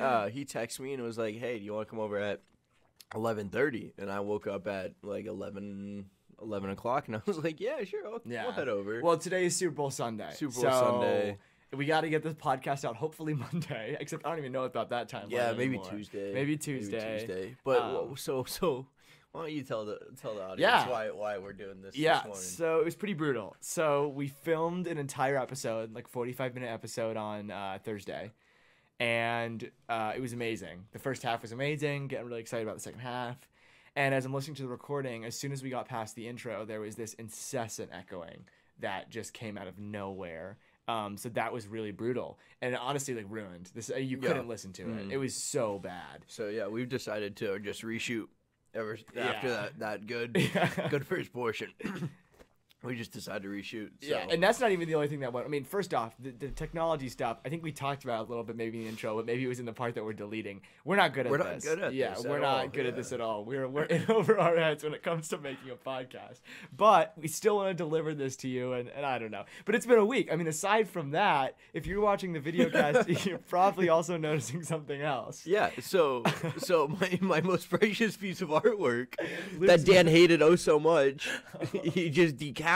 uh, 0.00 0.28
he 0.28 0.44
texted 0.44 0.80
me 0.80 0.94
and 0.94 1.02
was 1.02 1.18
like, 1.18 1.36
"Hey, 1.36 1.58
do 1.58 1.64
you 1.64 1.74
want 1.74 1.88
to 1.88 1.90
come 1.90 1.98
over 1.98 2.18
at 2.18 2.40
11:30?" 3.14 3.92
And 3.98 4.10
I 4.10 4.20
woke 4.20 4.46
up 4.46 4.66
at 4.66 4.92
like 5.02 5.26
11, 5.26 6.06
11 6.40 6.70
o'clock, 6.70 7.08
and 7.08 7.16
I 7.16 7.22
was 7.26 7.38
like, 7.44 7.60
"Yeah, 7.60 7.82
sure, 7.84 8.06
I'll, 8.06 8.20
Yeah. 8.24 8.44
I'll 8.46 8.52
head 8.52 8.68
over." 8.68 9.00
Well, 9.02 9.16
today 9.18 9.46
is 9.46 9.56
Super 9.56 9.74
Bowl 9.74 9.90
Sunday. 9.90 10.30
Super 10.34 10.52
Bowl 10.54 10.62
so 10.62 10.70
Sunday. 10.70 11.38
We 11.74 11.86
got 11.86 12.02
to 12.02 12.10
get 12.10 12.22
this 12.22 12.34
podcast 12.34 12.84
out 12.84 12.96
hopefully 12.96 13.32
Monday. 13.52 13.96
Except 13.98 14.26
I 14.26 14.30
don't 14.30 14.38
even 14.38 14.52
know 14.52 14.64
about 14.64 14.90
that 14.90 15.08
time. 15.08 15.28
Yeah, 15.30 15.52
maybe 15.54 15.78
Tuesday. 15.78 16.32
Maybe 16.34 16.56
Tuesday. 16.58 17.20
Tuesday. 17.20 17.56
But 17.64 17.80
Um, 17.80 18.14
so 18.16 18.44
so, 18.44 18.86
why 19.30 19.40
don't 19.42 19.52
you 19.52 19.62
tell 19.62 19.86
the 19.86 19.98
tell 20.20 20.34
the 20.34 20.42
audience 20.42 20.60
Yeah. 20.60 20.88
why 20.90 21.10
why 21.10 21.38
we're 21.38 21.54
doing 21.54 21.80
this 21.80 21.96
Yeah, 21.96 22.16
this 22.18 22.24
morning? 22.26 22.42
so 22.42 22.80
it 22.80 22.84
was 22.84 22.94
pretty 22.94 23.14
brutal. 23.14 23.56
So 23.60 24.08
we 24.08 24.28
filmed 24.28 24.86
an 24.86 24.98
entire 24.98 25.38
episode, 25.38 25.94
like 25.94 26.08
45 26.08 26.52
minute 26.54 26.68
episode 26.70 27.16
on 27.16 27.50
uh, 27.50 27.78
Thursday, 27.82 28.32
and 29.02 29.68
uh, 29.88 30.12
it 30.14 30.20
was 30.20 30.32
amazing. 30.32 30.84
The 30.92 30.98
first 31.00 31.22
half 31.24 31.42
was 31.42 31.50
amazing. 31.50 32.06
Getting 32.06 32.26
really 32.28 32.40
excited 32.40 32.62
about 32.62 32.76
the 32.76 32.82
second 32.82 33.00
half. 33.00 33.36
And 33.96 34.14
as 34.14 34.24
I'm 34.24 34.32
listening 34.32 34.54
to 34.56 34.62
the 34.62 34.68
recording, 34.68 35.24
as 35.24 35.36
soon 35.36 35.50
as 35.52 35.62
we 35.62 35.70
got 35.70 35.86
past 35.88 36.14
the 36.14 36.28
intro, 36.28 36.64
there 36.64 36.80
was 36.80 36.94
this 36.94 37.14
incessant 37.14 37.90
echoing 37.92 38.44
that 38.78 39.10
just 39.10 39.32
came 39.34 39.58
out 39.58 39.66
of 39.66 39.78
nowhere. 39.78 40.56
Um, 40.88 41.16
so 41.16 41.28
that 41.30 41.52
was 41.52 41.66
really 41.66 41.90
brutal, 41.92 42.38
and 42.60 42.76
honestly 42.76 43.14
like 43.14 43.26
ruined 43.28 43.70
this. 43.74 43.90
Uh, 43.90 43.98
you 43.98 44.18
couldn't 44.18 44.48
listen 44.48 44.72
to 44.74 44.82
it. 44.82 45.08
Mhm. 45.08 45.12
It 45.12 45.16
was 45.16 45.34
so 45.34 45.78
bad. 45.78 46.24
So 46.26 46.48
yeah, 46.48 46.66
we've 46.68 46.88
decided 46.88 47.36
to 47.36 47.58
just 47.60 47.82
reshoot 47.82 48.26
ever 48.74 48.98
after 49.16 49.48
Yeah. 49.48 49.48
that 49.48 49.78
that 49.78 50.06
good 50.06 50.36
Yeah. 50.54 50.88
good 50.88 51.06
first 51.06 51.32
portion. 51.32 51.70
we 52.84 52.96
just 52.96 53.12
decided 53.12 53.42
to 53.42 53.48
reshoot. 53.48 53.90
So. 54.00 54.08
Yeah, 54.08 54.26
and 54.28 54.42
that's 54.42 54.60
not 54.60 54.72
even 54.72 54.88
the 54.88 54.96
only 54.96 55.08
thing 55.08 55.20
that 55.20 55.32
went. 55.32 55.46
I 55.46 55.48
mean, 55.48 55.64
first 55.64 55.94
off, 55.94 56.14
the, 56.18 56.30
the 56.30 56.48
technology 56.48 57.08
stuff. 57.08 57.38
I 57.44 57.48
think 57.48 57.62
we 57.62 57.70
talked 57.70 58.02
about 58.02 58.22
it 58.22 58.26
a 58.26 58.28
little 58.28 58.42
bit, 58.42 58.56
maybe 58.56 58.78
in 58.78 58.84
the 58.84 58.90
intro, 58.90 59.16
but 59.16 59.26
maybe 59.26 59.44
it 59.44 59.48
was 59.48 59.60
in 59.60 59.66
the 59.66 59.72
part 59.72 59.94
that 59.94 60.04
we're 60.04 60.12
deleting. 60.12 60.62
We're 60.84 60.96
not 60.96 61.12
good 61.12 61.26
at 61.26 61.30
We're 61.30 61.38
not 61.38 61.54
this. 61.54 61.64
good 61.64 61.78
at 61.78 61.94
yeah, 61.94 62.14
this 62.14 62.24
we're 62.24 62.40
not 62.40 62.60
all, 62.62 62.68
good 62.68 62.86
at 62.86 62.96
this 62.96 63.12
at 63.12 63.20
all. 63.20 63.44
We're 63.44 63.68
we're 63.68 63.84
in 63.84 64.04
over 64.10 64.38
our 64.38 64.56
heads 64.56 64.82
when 64.82 64.94
it 64.94 65.02
comes 65.02 65.28
to 65.28 65.38
making 65.38 65.70
a 65.70 65.76
podcast. 65.76 66.40
But 66.76 67.14
we 67.16 67.28
still 67.28 67.56
want 67.56 67.68
to 67.70 67.74
deliver 67.74 68.14
this 68.14 68.34
to 68.36 68.48
you, 68.48 68.72
and, 68.72 68.88
and 68.88 69.06
I 69.06 69.18
don't 69.18 69.30
know. 69.30 69.44
But 69.64 69.76
it's 69.76 69.86
been 69.86 69.98
a 69.98 70.04
week. 70.04 70.28
I 70.32 70.36
mean, 70.36 70.48
aside 70.48 70.88
from 70.88 71.12
that, 71.12 71.56
if 71.72 71.86
you're 71.86 72.00
watching 72.00 72.32
the 72.32 72.40
video 72.40 72.68
cast, 72.68 73.08
you're 73.26 73.38
probably 73.38 73.88
also 73.90 74.16
noticing 74.16 74.64
something 74.64 75.00
else. 75.00 75.46
Yeah, 75.46 75.70
so 75.80 76.24
so 76.58 76.88
my, 76.88 77.18
my 77.20 77.40
most 77.40 77.70
precious 77.70 78.16
piece 78.16 78.42
of 78.42 78.48
artwork 78.48 79.14
that 79.60 79.84
Dan 79.84 80.08
hated 80.08 80.42
oh 80.42 80.56
so 80.56 80.80
much, 80.80 81.28
he 81.72 82.10
just 82.10 82.36
decapitated 82.36 82.71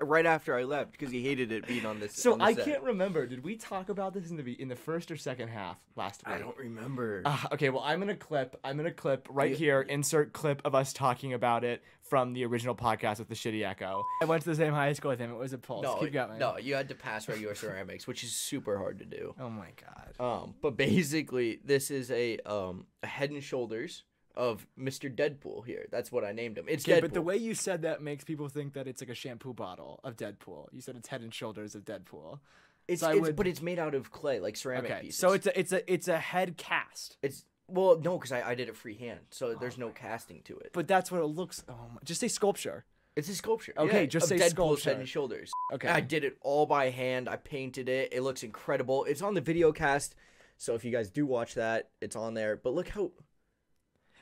right 0.00 0.26
after 0.26 0.56
I 0.56 0.64
left 0.64 0.92
because 0.92 1.10
he 1.10 1.22
hated 1.22 1.52
it 1.52 1.66
being 1.66 1.84
on 1.86 2.00
this. 2.00 2.14
So 2.14 2.32
on 2.32 2.38
the 2.38 2.44
I 2.44 2.54
set. 2.54 2.64
can't 2.64 2.82
remember. 2.82 3.26
Did 3.26 3.42
we 3.44 3.56
talk 3.56 3.88
about 3.88 4.14
this 4.14 4.30
in 4.30 4.36
the 4.36 4.60
in 4.60 4.68
the 4.68 4.76
first 4.76 5.10
or 5.10 5.16
second 5.16 5.48
half 5.48 5.76
last 5.96 6.26
week? 6.26 6.36
I 6.36 6.38
don't 6.38 6.56
remember. 6.56 7.22
Uh, 7.24 7.38
okay, 7.52 7.70
well, 7.70 7.82
I'm 7.84 7.98
gonna 8.00 8.14
clip. 8.16 8.58
I'm 8.64 8.76
gonna 8.76 8.90
clip 8.92 9.26
right 9.30 9.50
Yeah. 9.52 9.56
here. 9.56 9.80
Insert 9.82 10.32
clip 10.32 10.62
of 10.64 10.74
us 10.74 10.92
talking 10.92 11.32
about 11.32 11.64
it 11.64 11.82
from 12.00 12.32
the 12.32 12.44
original 12.46 12.74
podcast 12.74 13.18
with 13.18 13.28
the 13.28 13.34
shitty 13.34 13.66
echo. 13.68 14.02
I 14.22 14.24
went 14.24 14.42
to 14.42 14.48
the 14.48 14.54
same 14.56 14.72
high 14.72 14.92
school 14.94 15.10
with 15.10 15.18
him. 15.18 15.30
It 15.30 15.36
was 15.36 15.52
a 15.52 15.58
pulse. 15.58 15.82
no, 15.82 15.96
Keep 15.96 16.12
going. 16.14 16.38
no, 16.38 16.56
you 16.56 16.74
had 16.74 16.88
to 16.88 16.94
pass 16.94 17.28
regular 17.28 17.54
ceramics, 17.54 18.06
which 18.06 18.24
is 18.24 18.32
super 18.32 18.78
hard 18.78 18.98
to 19.00 19.04
do. 19.04 19.34
Oh 19.38 19.50
my 19.50 19.68
god. 19.76 20.14
Um, 20.18 20.54
but 20.62 20.76
basically, 20.76 21.60
this 21.64 21.90
is 21.90 22.10
a 22.10 22.38
um 22.46 22.86
a 23.02 23.06
Head 23.06 23.30
and 23.30 23.42
Shoulders 23.42 24.04
of 24.38 24.66
Mr. 24.78 25.14
Deadpool 25.14 25.66
here. 25.66 25.86
That's 25.90 26.10
what 26.10 26.24
I 26.24 26.32
named 26.32 26.56
him. 26.56 26.64
It's 26.68 26.84
Okay, 26.88 26.98
Deadpool. 26.98 27.02
but 27.02 27.12
the 27.14 27.20
way 27.22 27.36
you 27.36 27.54
said 27.54 27.82
that 27.82 28.00
makes 28.00 28.24
people 28.24 28.48
think 28.48 28.72
that 28.74 28.86
it's 28.86 29.02
like 29.02 29.10
a 29.10 29.14
shampoo 29.14 29.52
bottle 29.52 30.00
of 30.04 30.16
Deadpool. 30.16 30.68
You 30.72 30.80
said 30.80 30.96
it's 30.96 31.08
head 31.08 31.20
and 31.22 31.34
shoulders 31.34 31.74
of 31.74 31.84
Deadpool. 31.84 32.38
it's, 32.86 33.00
so 33.02 33.10
it's 33.10 33.20
would- 33.20 33.36
but 33.36 33.46
it's 33.46 33.60
made 33.60 33.78
out 33.78 33.94
of 33.94 34.10
clay, 34.10 34.38
like 34.40 34.56
ceramic 34.56 34.90
Okay, 34.90 35.00
pieces. 35.02 35.18
so 35.20 35.32
it's 35.32 35.46
a 35.46 35.58
it's 35.58 35.72
a 35.72 35.92
it's 35.92 36.08
a 36.08 36.16
head 36.18 36.56
cast, 36.56 37.18
it's 37.20 37.44
well, 37.66 37.98
no, 38.02 38.16
because 38.16 38.32
I, 38.32 38.40
I 38.50 38.54
did 38.54 38.68
it 38.70 38.76
freehand, 38.76 39.20
so 39.30 39.48
oh 39.48 39.54
there's 39.60 39.74
Oh 39.76 39.80
no 39.80 39.88
casting 39.90 40.40
to 40.44 40.56
it. 40.58 40.70
but 40.72 40.88
that's 40.88 41.10
what 41.12 41.20
it 41.20 41.26
looks. 41.26 41.62
Oh, 41.68 41.74
my, 41.92 41.98
just 42.04 42.20
say 42.20 42.28
sculpture. 42.28 42.86
It's 43.16 43.28
a 43.28 43.34
sculpture. 43.34 43.74
Okay, 43.76 44.02
yeah, 44.02 44.06
just 44.06 44.28
say 44.28 44.36
Deadpool's 44.38 44.50
sculpture. 44.52 44.90
head 44.90 44.98
and 45.00 45.08
shoulders. 45.08 45.50
Okay. 45.74 45.88
I 45.88 46.00
did 46.00 46.22
it 46.24 46.38
all 46.40 46.64
by 46.66 46.88
hand. 46.90 47.28
I 47.28 47.34
painted 47.36 47.88
it. 47.88 48.12
It 48.12 48.22
looks 48.22 48.42
incredible. 48.44 49.04
It's 49.04 49.20
on 49.22 49.34
the 49.34 49.40
video 49.40 49.72
cast. 49.72 50.14
So 50.56 50.74
if 50.76 50.84
you 50.84 50.92
guys 50.92 51.10
do 51.10 51.26
watch 51.26 51.54
that, 51.56 51.90
it's 52.00 52.14
on 52.16 52.34
there. 52.34 52.56
But 52.56 52.74
look 52.74 52.88
how 52.88 53.10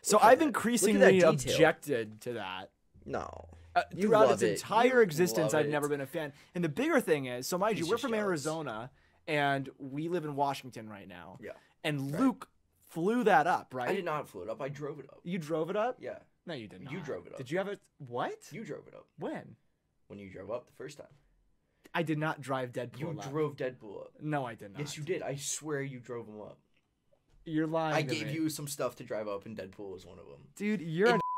So 0.07 0.19
I've 0.19 0.23
that. 0.23 0.29
Look 0.29 0.33
at 0.33 0.39
that 0.39 0.47
increasingly 0.47 1.21
objected 1.21 2.21
to 2.23 2.33
that. 2.35 2.71
no. 3.05 3.49
Uh, 3.75 3.83
throughout 4.01 4.31
its 4.31 4.43
entire 4.43 4.87
You 4.97 5.01
existence, 5.01 5.53
I've 5.53 5.67
it. 5.67 5.71
never 5.71 5.87
been 5.87 6.01
a 6.01 6.07
fan. 6.07 6.33
And 6.55 6.65
the 6.65 6.69
bigger 6.71 6.99
thing 6.99 7.27
is, 7.27 7.47
so 7.47 7.59
mind 7.59 7.79
you, 7.79 7.87
we're 7.87 7.99
from 7.99 8.13
jealous. 8.13 8.25
Arizona, 8.25 8.91
and 9.29 9.69
we 9.79 10.09
live 10.09 10.25
in 10.25 10.35
Washington 10.35 10.89
right 10.89 11.07
now. 11.07 11.37
Yeah. 11.43 11.51
And 11.85 12.11
Right. 12.11 12.21
Luke 12.23 12.49
flew 12.89 13.25
that 13.25 13.47
up, 13.47 13.75
right? 13.75 13.91
I 13.91 13.95
did 13.95 14.07
not 14.07 14.31
flew 14.31 14.45
it 14.45 14.49
up. 14.49 14.63
I 14.63 14.71
drove 14.71 14.99
it 14.99 15.05
up. 15.11 15.21
You 15.25 15.39
drove 15.39 15.69
it 15.69 15.77
up? 15.77 15.99
Yeah. 16.01 16.21
No, 16.47 16.55
you 16.55 16.69
did 16.69 16.85
not. 16.85 16.93
You 16.95 17.01
drove 17.01 17.27
it 17.27 17.33
up. 17.33 17.39
Did 17.39 17.51
you 17.51 17.59
have 17.59 17.69
it? 17.69 17.81
What? 17.99 18.39
You 18.51 18.65
drove 18.65 18.87
it 18.89 18.95
up 18.95 19.07
when? 19.19 19.57
when 20.07 20.19
you 20.19 20.31
drove 20.31 20.51
up 20.51 20.67
the 20.67 20.73
first 20.73 20.97
time. 20.97 21.09
I 21.93 22.03
did 22.03 22.17
not 22.17 22.41
drive 22.41 22.73
Deadpool. 22.73 22.99
You 23.01 23.11
up. 23.11 23.31
drove 23.31 23.57
Deadpool 23.57 24.01
up. 24.01 24.13
No, 24.23 24.47
I 24.47 24.55
did 24.55 24.73
not. 24.73 24.81
Yes, 24.81 24.97
you 24.97 25.03
did. 25.03 25.21
I 25.23 25.35
swear 25.37 25.83
you 25.83 25.99
drove 26.01 26.27
him 26.29 26.41
up. 26.41 26.59
You're 27.47 27.67
lying. 27.67 27.95
I 27.95 28.03
gave 28.03 28.27
me. 28.27 28.33
you 28.35 28.49
some 28.51 28.69
stuff 28.69 28.97
to 28.97 29.05
drive 29.05 29.29
up, 29.29 29.47
and 29.47 29.57
Deadpool 29.57 29.91
was 29.93 30.05
one 30.05 30.19
of 30.19 30.27
them. 30.27 30.39
dude. 30.57 30.81
You're. 30.83 31.15
An- 31.15 31.21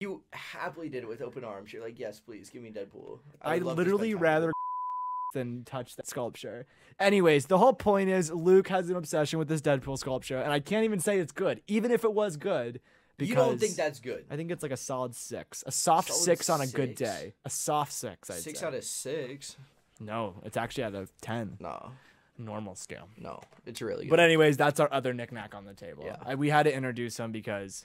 You 0.00 0.22
happily 0.32 0.88
did 0.88 1.02
it 1.02 1.08
with 1.08 1.20
open 1.20 1.42
arms. 1.42 1.72
You're 1.72 1.82
like, 1.82 1.98
yes, 1.98 2.20
please, 2.20 2.50
give 2.50 2.62
me 2.62 2.70
Deadpool. 2.70 3.18
I 3.42 3.54
would 3.54 3.64
love 3.64 3.76
to 3.78 3.82
spend 3.82 3.92
literally 3.94 4.14
rather 4.14 4.52
than 5.34 5.64
touch 5.64 5.96
that 5.96 6.06
sculpture. 6.06 6.66
Anyways, 7.00 7.46
the 7.46 7.58
whole 7.58 7.72
point 7.72 8.08
is 8.08 8.30
Luke 8.30 8.68
has 8.68 8.88
an 8.90 8.94
obsession 8.96 9.40
with 9.40 9.48
this 9.48 9.60
Deadpool 9.60 9.98
sculpture, 9.98 10.38
and 10.38 10.52
I 10.52 10.60
can't 10.60 10.84
even 10.84 11.00
say 11.00 11.18
it's 11.18 11.32
good, 11.32 11.62
even 11.66 11.90
if 11.90 12.04
it 12.04 12.12
was 12.12 12.36
good. 12.36 12.80
Because 13.16 13.28
You 13.30 13.34
don't 13.34 13.58
think 13.58 13.74
that's 13.74 13.98
good? 13.98 14.24
I 14.30 14.36
think 14.36 14.52
it's 14.52 14.62
like 14.62 14.70
a 14.70 14.76
solid 14.76 15.16
six, 15.16 15.64
a 15.66 15.72
soft 15.72 16.10
Solid 16.10 16.22
six 16.22 16.48
on 16.48 16.60
a 16.60 16.68
good 16.68 16.94
day, 16.94 17.34
a 17.44 17.50
soft 17.50 17.92
six. 17.92 18.30
I'd 18.30 18.36
Six 18.36 18.60
say. 18.60 18.66
out 18.66 18.74
of 18.74 18.84
six. 18.84 19.56
no, 19.98 20.36
it's 20.44 20.56
actually 20.56 20.84
out 20.84 20.94
of 20.94 21.10
ten, 21.20 21.56
No, 21.58 21.90
normal 22.38 22.74
scale. 22.74 23.08
no, 23.18 23.40
it's 23.66 23.82
really 23.82 24.04
good. 24.04 24.10
But 24.10 24.20
anyways, 24.20 24.56
that's 24.56 24.80
our 24.80 24.88
other 24.92 25.12
knickknack 25.12 25.54
on 25.54 25.64
the 25.64 25.74
table. 25.74 26.04
Yeah. 26.06 26.16
I, 26.24 26.34
we 26.36 26.48
had 26.50 26.64
to 26.64 26.74
introduce 26.74 27.18
him 27.18 27.32
because 27.32 27.84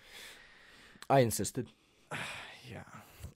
I 1.10 1.20
insisted. 1.20 1.68
yeah, 2.72 2.84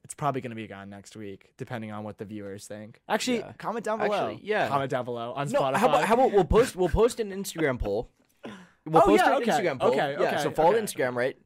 it's 0.03 0.13
probably 0.13 0.41
going 0.41 0.51
to 0.51 0.55
be 0.55 0.67
gone 0.67 0.89
next 0.89 1.15
week, 1.15 1.51
depending 1.57 1.91
on 1.91 2.03
what 2.03 2.17
the 2.17 2.25
viewers 2.25 2.67
think. 2.67 3.01
Actually, 3.09 3.39
Yeah. 3.39 3.53
comment 3.57 3.83
down 3.85 3.99
below. 3.99 4.13
Actually, 4.29 4.39
yeah. 4.47 4.67
comment 4.67 4.91
down 4.91 5.05
below 5.05 5.33
on 5.33 5.49
No, 5.49 5.61
Spotify. 5.61 5.75
how 5.75 5.87
about 5.89 6.03
how 6.05 6.13
about 6.13 6.31
we'll 6.31 6.45
post 6.45 6.75
we'll 6.75 6.89
post 6.89 7.19
an 7.19 7.31
Instagram 7.31 7.79
poll. 7.79 8.09
We'll 8.85 9.01
Oh, 9.03 9.05
post 9.05 9.21
yeah, 9.25 9.35
an 9.35 9.41
okay, 9.41 9.51
Instagram 9.51 9.79
poll. 9.81 9.89
okay, 9.89 10.15
yeah, 10.17 10.27
okay, 10.27 10.43
so 10.43 10.49
follow 10.49 10.69
okay. 10.75 10.79
Instagram, 10.81 11.13
right? 11.15 11.37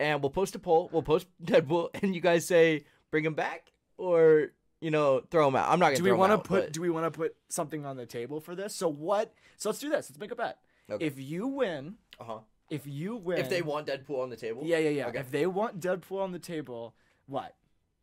And 0.00 0.20
we'll 0.20 0.30
post 0.30 0.56
a 0.56 0.58
poll. 0.58 0.90
We'll 0.92 1.04
post 1.04 1.28
Deadpool, 1.44 1.90
and 2.02 2.12
you 2.12 2.20
guys 2.20 2.44
say 2.44 2.86
bring 3.12 3.24
him 3.24 3.34
back 3.34 3.70
or 3.98 4.48
you 4.80 4.90
know 4.90 5.20
throw 5.30 5.48
him 5.48 5.56
out. 5.56 5.70
I'm 5.70 5.78
not 5.78 5.86
gonna. 5.86 5.96
do 5.96 6.02
we 6.04 6.12
want 6.12 6.32
to 6.32 6.38
put 6.38 6.72
do 6.72 6.80
we 6.80 6.90
want 6.90 7.04
to 7.12 7.16
put 7.16 7.34
something 7.48 7.84
on 7.86 7.96
the 7.96 8.06
table 8.06 8.40
for 8.40 8.54
this? 8.54 8.74
So 8.74 8.88
what? 8.88 9.32
So 9.56 9.68
let's 9.70 9.80
do 9.80 9.88
this. 9.90 10.10
Let's 10.10 10.18
make 10.18 10.30
a 10.32 10.36
bet. 10.36 10.58
Okay. 10.90 11.04
If 11.06 11.18
you 11.18 11.46
win, 11.48 11.94
uh 12.20 12.24
huh. 12.24 12.38
if 12.70 12.86
you 12.86 13.16
win, 13.16 13.38
If 13.38 13.50
they 13.50 13.60
want 13.62 13.86
Deadpool 13.86 14.20
on 14.22 14.30
the 14.30 14.36
table. 14.36 14.62
yeah, 14.64 14.78
yeah, 14.78 14.90
yeah. 14.90 15.06
Okay. 15.08 15.18
If 15.18 15.30
they 15.30 15.46
want 15.46 15.80
Deadpool 15.80 16.20
on 16.22 16.32
the 16.32 16.38
table, 16.38 16.94
what? 17.26 17.54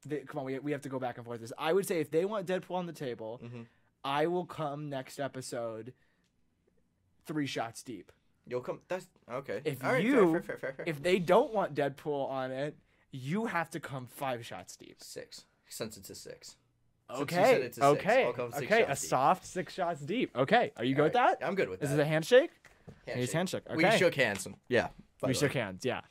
They, 0.05 0.19
come 0.19 0.39
on, 0.39 0.45
we, 0.45 0.59
we 0.59 0.71
have 0.71 0.81
to 0.81 0.89
go 0.89 0.99
back 0.99 1.17
and 1.17 1.25
forth. 1.25 1.41
This 1.41 1.51
I 1.57 1.73
would 1.73 1.87
say 1.87 1.99
if 1.99 2.11
they 2.11 2.25
want 2.25 2.45
Deadpool 2.45 2.75
on 2.75 2.85
the 2.85 2.93
table, 2.93 3.41
Mhm. 3.43 3.65
I 4.03 4.27
will 4.27 4.45
come 4.45 4.87
next 4.89 5.19
episode. 5.19 5.93
Three 7.25 7.47
shots 7.47 7.81
deep. 7.81 8.11
You'll 8.47 8.61
come. 8.61 8.81
That's 8.87 9.07
okay. 9.31 9.61
If 9.65 9.83
All 9.83 9.93
right, 9.93 10.03
fair, 10.03 10.11
you- 10.11 10.31
fair, 10.41 10.57
fair, 10.57 10.73
fair. 10.73 10.83
If 10.85 11.01
they 11.01 11.17
don't 11.17 11.51
want 11.53 11.73
Deadpool 11.73 12.29
on 12.29 12.51
it, 12.51 12.77
you 13.11 13.45
have 13.47 13.71
to 13.71 13.79
come 13.79 14.05
five 14.05 14.45
shots 14.45 14.75
deep. 14.75 14.97
six, 15.01 15.45
since 15.67 15.97
it's 15.97 16.11
a 16.11 16.15
six. 16.15 16.55
Since 17.09 17.19
you 17.19 17.23
Okay. 17.23 17.35
said 17.43 17.61
it's 17.61 17.77
a 17.77 17.85
okay. 17.85 18.23
I'll 18.25 18.51
six 18.51 18.63
okay. 18.63 18.81
A 18.83 18.87
shots 18.87 19.01
deep. 19.01 19.09
soft 19.09 19.45
six 19.45 19.73
shots 19.73 20.01
deep. 20.01 20.35
Okay. 20.35 20.71
Are 20.77 20.83
you 20.83 20.95
good 20.95 21.03
with 21.03 21.13
that? 21.13 21.37
I'm 21.43 21.55
good 21.55 21.69
with 21.69 21.83
Is 21.83 21.89
that. 21.89 21.99
it 21.99 22.01
a 22.01 22.05
handshake? 22.05 22.49
handshake. 23.05 23.15
He's 23.21 23.33
handshake. 23.33 23.63
We 23.75 23.89
shook 23.91 24.15
hands. 24.15 24.47
Yeah. 24.67 24.87
We 25.23 25.33
shook 25.33 25.53
hands. 25.53 25.85
Yeah. 25.85 26.01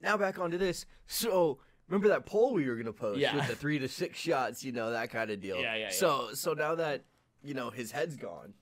now 0.00 0.16
back 0.16 0.38
onto 0.38 0.58
this. 0.58 0.86
So 1.06 1.58
remember 1.88 2.08
that 2.08 2.26
poll 2.26 2.52
we 2.54 2.66
were 2.68 2.76
gonna 2.76 2.92
post 2.92 3.18
Yeah. 3.20 3.34
with 3.36 3.48
the 3.48 3.56
three 3.56 3.78
to 3.78 3.88
six 3.88 4.18
shots, 4.18 4.64
you 4.64 4.72
know, 4.72 4.90
that 4.92 5.10
kind 5.10 5.30
of 5.30 5.40
deal. 5.40 5.56
Yeah, 5.56 5.74
yeah, 5.74 5.82
yeah. 5.84 5.90
So 5.90 6.30
so 6.32 6.52
now 6.54 6.74
that 6.76 7.02
you 7.42 7.54
know 7.54 7.70
his 7.70 7.92
head's 7.92 8.16
gone, 8.16 8.54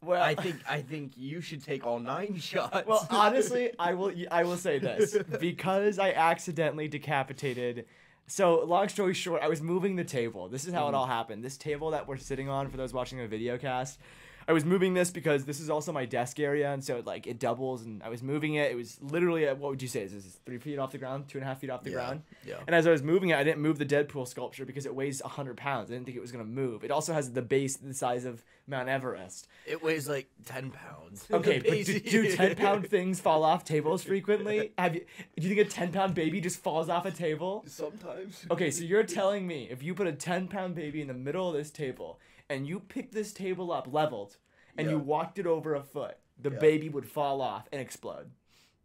Well, 0.00 0.22
I 0.22 0.34
think 0.36 0.56
I 0.68 0.82
think 0.82 1.12
you 1.16 1.40
should 1.40 1.64
take 1.64 1.84
all 1.84 1.98
nine 1.98 2.36
shots. 2.40 2.86
Well, 2.86 3.06
honestly, 3.10 3.72
I 3.78 3.94
will. 3.94 4.12
I 4.30 4.44
will 4.44 4.56
say 4.56 4.78
this 4.78 5.16
because 5.40 5.98
I 5.98 6.12
accidentally 6.12 6.86
decapitated. 6.88 7.86
So, 8.28 8.62
long 8.64 8.88
story 8.88 9.14
short, 9.14 9.42
I 9.42 9.48
was 9.48 9.62
moving 9.62 9.96
the 9.96 10.04
table. 10.04 10.48
This 10.48 10.66
is 10.66 10.74
how 10.74 10.84
it 10.84 10.86
mm-hmm. 10.88 10.96
all 10.96 11.06
happened. 11.06 11.42
This 11.42 11.56
table 11.56 11.90
that 11.92 12.06
we're 12.06 12.18
sitting 12.18 12.48
on, 12.48 12.68
for 12.68 12.76
those 12.76 12.92
watching 12.92 13.18
the 13.18 13.26
video 13.26 13.56
cast, 13.56 13.98
I 14.46 14.52
was 14.52 14.66
moving 14.66 14.92
this 14.94 15.10
because 15.10 15.44
this 15.44 15.60
is 15.60 15.70
also 15.70 15.92
my 15.92 16.04
desk 16.04 16.38
area, 16.38 16.72
and 16.72 16.84
so 16.84 17.02
like 17.04 17.26
it 17.26 17.38
doubles. 17.38 17.82
And 17.82 18.02
I 18.02 18.10
was 18.10 18.22
moving 18.22 18.54
it. 18.54 18.70
It 18.70 18.76
was 18.76 18.98
literally 19.02 19.46
at 19.46 19.58
what 19.58 19.70
would 19.70 19.82
you 19.82 19.88
say? 19.88 20.02
Is 20.02 20.12
this 20.12 20.38
three 20.46 20.58
feet 20.58 20.78
off 20.78 20.92
the 20.92 20.98
ground, 20.98 21.28
two 21.28 21.38
and 21.38 21.44
a 21.44 21.48
half 21.48 21.60
feet 21.60 21.70
off 21.70 21.84
the 21.84 21.90
Yeah, 21.90 21.96
ground? 21.96 22.22
yeah. 22.46 22.56
And 22.66 22.74
as 22.74 22.86
I 22.86 22.90
was 22.90 23.02
moving 23.02 23.30
it, 23.30 23.38
I 23.38 23.44
didn't 23.44 23.60
move 23.60 23.78
the 23.78 23.86
Deadpool 23.86 24.28
sculpture 24.28 24.64
because 24.64 24.86
it 24.86 24.94
weighs 24.94 25.20
hundred 25.20 25.56
pounds. 25.56 25.90
I 25.90 25.94
didn't 25.94 26.06
think 26.06 26.16
it 26.16 26.20
was 26.20 26.32
gonna 26.32 26.44
move. 26.44 26.84
It 26.84 26.90
also 26.90 27.12
has 27.12 27.32
the 27.32 27.42
base 27.42 27.76
the 27.76 27.92
size 27.94 28.24
of 28.24 28.42
Mount 28.68 28.88
Everest. 28.88 29.48
it 29.66 29.82
weighs 29.82 30.08
like 30.08 30.28
ten 30.44 30.70
pounds. 30.70 31.26
Okay, 31.32 31.58
but 31.58 31.84
do, 31.86 31.98
do 32.00 32.36
ten 32.36 32.54
pound 32.54 32.86
things 32.90 33.18
fall 33.18 33.42
off 33.44 33.64
tables 33.64 34.02
frequently? 34.04 34.72
Have 34.78 34.94
you? 34.94 35.04
Do 35.38 35.48
you 35.48 35.54
think 35.54 35.66
a 35.66 35.70
ten 35.70 35.90
pound 35.90 36.14
baby 36.14 36.40
just 36.40 36.60
falls 36.60 36.88
off 36.88 37.06
a 37.06 37.10
table? 37.10 37.64
Sometimes. 37.66 38.44
Okay, 38.50 38.70
so 38.70 38.84
you're 38.84 39.02
telling 39.18 39.46
me 39.46 39.68
if 39.70 39.82
you 39.82 39.94
put 39.94 40.06
a 40.06 40.12
ten 40.12 40.48
pound 40.48 40.74
baby 40.74 41.00
in 41.00 41.08
the 41.08 41.14
middle 41.14 41.48
of 41.48 41.54
this 41.54 41.70
table 41.70 42.20
and 42.50 42.66
you 42.66 42.78
pick 42.80 43.12
this 43.12 43.32
table 43.32 43.72
up 43.72 43.88
leveled 43.90 44.36
and 44.76 44.88
you 44.90 44.98
walked 44.98 45.38
it 45.38 45.46
over 45.46 45.74
a 45.74 45.82
foot, 45.82 46.16
the 46.40 46.50
Yeah. 46.50 46.58
baby 46.58 46.88
would 46.88 47.06
fall 47.08 47.40
off 47.40 47.68
and 47.72 47.80
explode. 47.80 48.30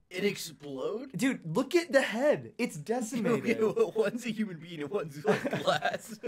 It 0.10 0.24
explode. 0.26 1.12
Dude, 1.16 1.40
look 1.56 1.74
at 1.76 1.92
the 1.92 2.02
head. 2.02 2.52
It's 2.60 2.76
Okay, 2.78 2.84
decimated. 2.86 3.60
well, 3.62 3.92
one's 3.96 4.26
a 4.28 4.30
human 4.32 4.58
being 4.58 4.82
and 4.82 4.90
one's 4.92 5.24
like 5.26 5.64
glass. 5.64 6.20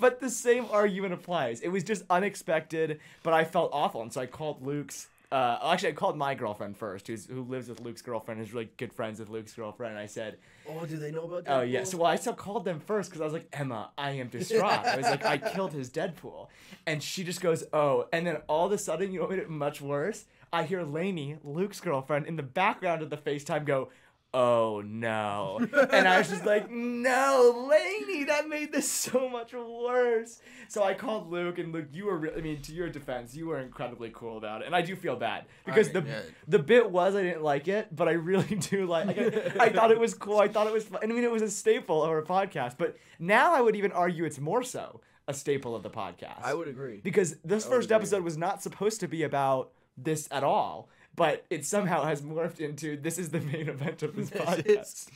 But 0.00 0.20
the 0.20 0.30
same 0.30 0.66
argument 0.70 1.12
applies. 1.14 1.60
It 1.60 1.68
was 1.68 1.84
just 1.84 2.04
unexpected, 2.08 3.00
but 3.22 3.34
I 3.34 3.44
felt 3.44 3.70
awful, 3.72 4.02
and 4.02 4.12
so 4.12 4.20
I 4.22 4.26
called 4.26 4.64
Luke's. 4.64 5.08
Uh, 5.30 5.58
actually, 5.62 5.90
I 5.90 5.92
called 5.92 6.16
my 6.16 6.34
girlfriend 6.34 6.76
first, 6.76 7.06
who's 7.06 7.26
who 7.26 7.42
lives 7.42 7.68
with 7.68 7.80
Luke's 7.80 8.02
girlfriend, 8.02 8.40
is 8.40 8.52
really 8.52 8.68
good 8.78 8.92
friends 8.92 9.20
with 9.20 9.28
Luke's 9.28 9.52
girlfriend. 9.52 9.92
And 9.92 10.00
I 10.00 10.06
said, 10.06 10.38
oh, 10.68 10.84
do 10.86 10.96
they 10.96 11.12
know 11.12 11.22
about 11.22 11.44
that? 11.44 11.56
"Oh 11.56 11.60
yeah." 11.60 11.84
So 11.84 11.98
well, 11.98 12.08
I 12.10 12.16
still 12.16 12.32
called 12.34 12.64
them 12.64 12.80
first 12.80 13.10
because 13.10 13.20
I 13.20 13.24
was 13.24 13.32
like, 13.34 13.46
"Emma, 13.52 13.90
I 13.96 14.12
am 14.12 14.28
distraught." 14.28 14.84
I 14.84 14.96
was 14.96 15.06
like, 15.06 15.24
"I 15.24 15.38
killed 15.38 15.72
his 15.72 15.88
Deadpool," 15.90 16.48
and 16.86 17.00
she 17.00 17.22
just 17.22 17.40
goes, 17.40 17.62
"Oh," 17.72 18.08
and 18.12 18.26
then 18.26 18.38
all 18.48 18.66
of 18.66 18.72
a 18.72 18.78
sudden, 18.78 19.12
you 19.12 19.20
know 19.20 19.26
what 19.26 19.30
made 19.30 19.38
it 19.38 19.50
much 19.50 19.80
worse? 19.80 20.24
I 20.52 20.64
hear 20.64 20.82
Lainey, 20.82 21.36
Luke's 21.44 21.78
girlfriend, 21.80 22.26
in 22.26 22.34
the 22.34 22.42
background 22.42 23.02
of 23.02 23.10
the 23.10 23.16
FaceTime 23.16 23.64
go. 23.64 23.90
Oh 24.32 24.82
no. 24.84 25.58
And 25.92 26.06
I 26.06 26.18
was 26.18 26.28
just 26.28 26.46
like, 26.46 26.70
no, 26.70 27.68
Lainey, 27.68 28.24
that 28.24 28.48
made 28.48 28.72
this 28.72 28.88
so 28.88 29.28
much 29.28 29.52
worse. 29.52 30.40
So 30.68 30.84
I 30.84 30.94
called 30.94 31.30
Luke, 31.30 31.58
and 31.58 31.72
Luke, 31.72 31.86
you 31.92 32.06
were, 32.06 32.16
re- 32.16 32.32
I 32.36 32.40
mean, 32.40 32.62
to 32.62 32.72
your 32.72 32.88
defense, 32.88 33.34
you 33.34 33.48
were 33.48 33.58
incredibly 33.58 34.10
cool 34.14 34.38
about 34.38 34.62
it. 34.62 34.66
And 34.66 34.76
I 34.76 34.82
do 34.82 34.94
feel 34.94 35.16
bad 35.16 35.46
because 35.64 35.88
Alright, 35.88 36.06
the 36.46 36.58
the 36.58 36.62
bit 36.62 36.90
was 36.90 37.16
I 37.16 37.22
didn't 37.22 37.42
like 37.42 37.66
it, 37.66 37.94
but 37.94 38.06
I 38.08 38.12
really 38.12 38.54
do 38.70 38.86
like, 38.86 39.08
like 39.08 39.56
I, 39.58 39.64
I 39.64 39.72
thought 39.72 39.90
it 39.90 39.98
was 39.98 40.14
cool. 40.14 40.38
I 40.38 40.46
thought 40.46 40.68
it 40.68 40.72
was 40.72 40.84
fun. 40.84 41.00
I 41.02 41.06
mean, 41.06 41.24
it 41.24 41.30
was 41.30 41.42
a 41.42 41.50
staple 41.50 42.04
of 42.04 42.10
our 42.10 42.22
podcast, 42.22 42.74
but 42.78 42.96
now 43.18 43.54
I 43.54 43.60
would 43.60 43.74
even 43.74 43.90
argue 43.90 44.24
it's 44.24 44.38
more 44.38 44.62
so 44.62 45.00
a 45.26 45.34
staple 45.34 45.74
of 45.74 45.82
the 45.82 45.90
podcast. 45.90 46.42
I 46.42 46.54
would 46.54 46.68
agree. 46.68 47.00
Because 47.02 47.36
this 47.44 47.66
I 47.66 47.70
first 47.70 47.90
episode 47.90 48.22
was 48.22 48.36
not 48.36 48.62
supposed 48.62 49.00
to 49.00 49.08
be 49.08 49.24
about 49.24 49.72
this 49.96 50.28
at 50.30 50.44
all, 50.44 50.88
but 51.16 51.44
it 51.50 51.64
somehow 51.66 52.04
has 52.04 52.22
morphed 52.22 52.60
into 52.60 52.96
this 52.96 53.18
is 53.18 53.30
the 53.30 53.40
main 53.40 53.68
event 53.68 54.02
of 54.02 54.16
this 54.16 54.30
podcast. 54.30 55.08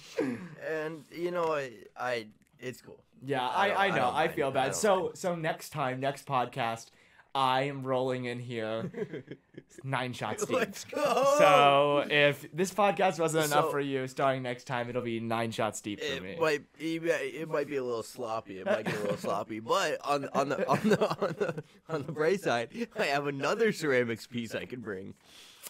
And 0.68 1.04
you 1.11 1.30
know, 1.30 1.54
I, 1.54 1.70
I, 1.96 2.26
it's 2.61 2.80
cool. 2.80 3.00
Yeah, 3.24 3.46
I 3.46 3.68
I, 3.68 3.68
I, 3.68 3.87
I 3.87 3.88
know. 3.90 3.96
don't 3.96 4.14
I, 4.14 4.28
feel 4.28 4.50
bad. 4.50 4.64
don't 4.66 4.74
so 4.76 5.11
so 5.14 5.35
next 5.35 5.70
time, 5.70 6.00
next 6.00 6.26
podcast, 6.26 6.87
I 7.35 7.62
am 7.62 7.83
rolling 7.83 8.26
in 8.26 8.38
here 8.38 8.92
nine 9.85 10.12
shots 10.12 10.44
deep. 10.46 10.57
Let's 10.57 10.85
go. 10.85 11.35
So 11.38 12.04
if 12.11 12.46
this 12.52 12.72
podcast 12.72 13.18
wasn't 13.18 13.46
enough 13.46 13.70
for 13.70 13.80
you, 13.80 14.07
starting 14.07 14.42
next 14.42 14.64
time, 14.64 14.88
it'll 14.88 15.02
be 15.02 15.20
nine 15.20 15.50
shots 15.50 15.80
deep 15.80 16.00
for 16.00 16.20
me. 16.22 16.33
It 16.33 16.40
might, 16.40 16.62
it 16.78 17.02
might- 17.02 17.11
it 17.35 17.48
might 17.48 17.66
be 17.66 17.76
a 17.76 17.83
little 17.85 18.02
sloppy. 18.02 18.59
It 18.61 18.66
might 18.66 18.85
get 18.85 18.94
a 18.96 19.00
little 19.00 19.16
sloppy, 19.16 19.59
but 19.61 19.98
on 20.04 20.28
on 20.35 20.50
the 20.50 20.68
on 20.68 20.80
the 20.88 21.11
on 21.20 21.35
the 21.38 21.64
on 21.88 22.02
the 22.04 22.12
bright 22.12 22.40
side, 22.42 22.68
I 22.98 23.04
have 23.07 23.26
another 23.26 23.72
ceramics 23.72 24.26
piece 24.26 24.54
I 24.54 24.66
could 24.66 24.83
bring. 24.83 25.14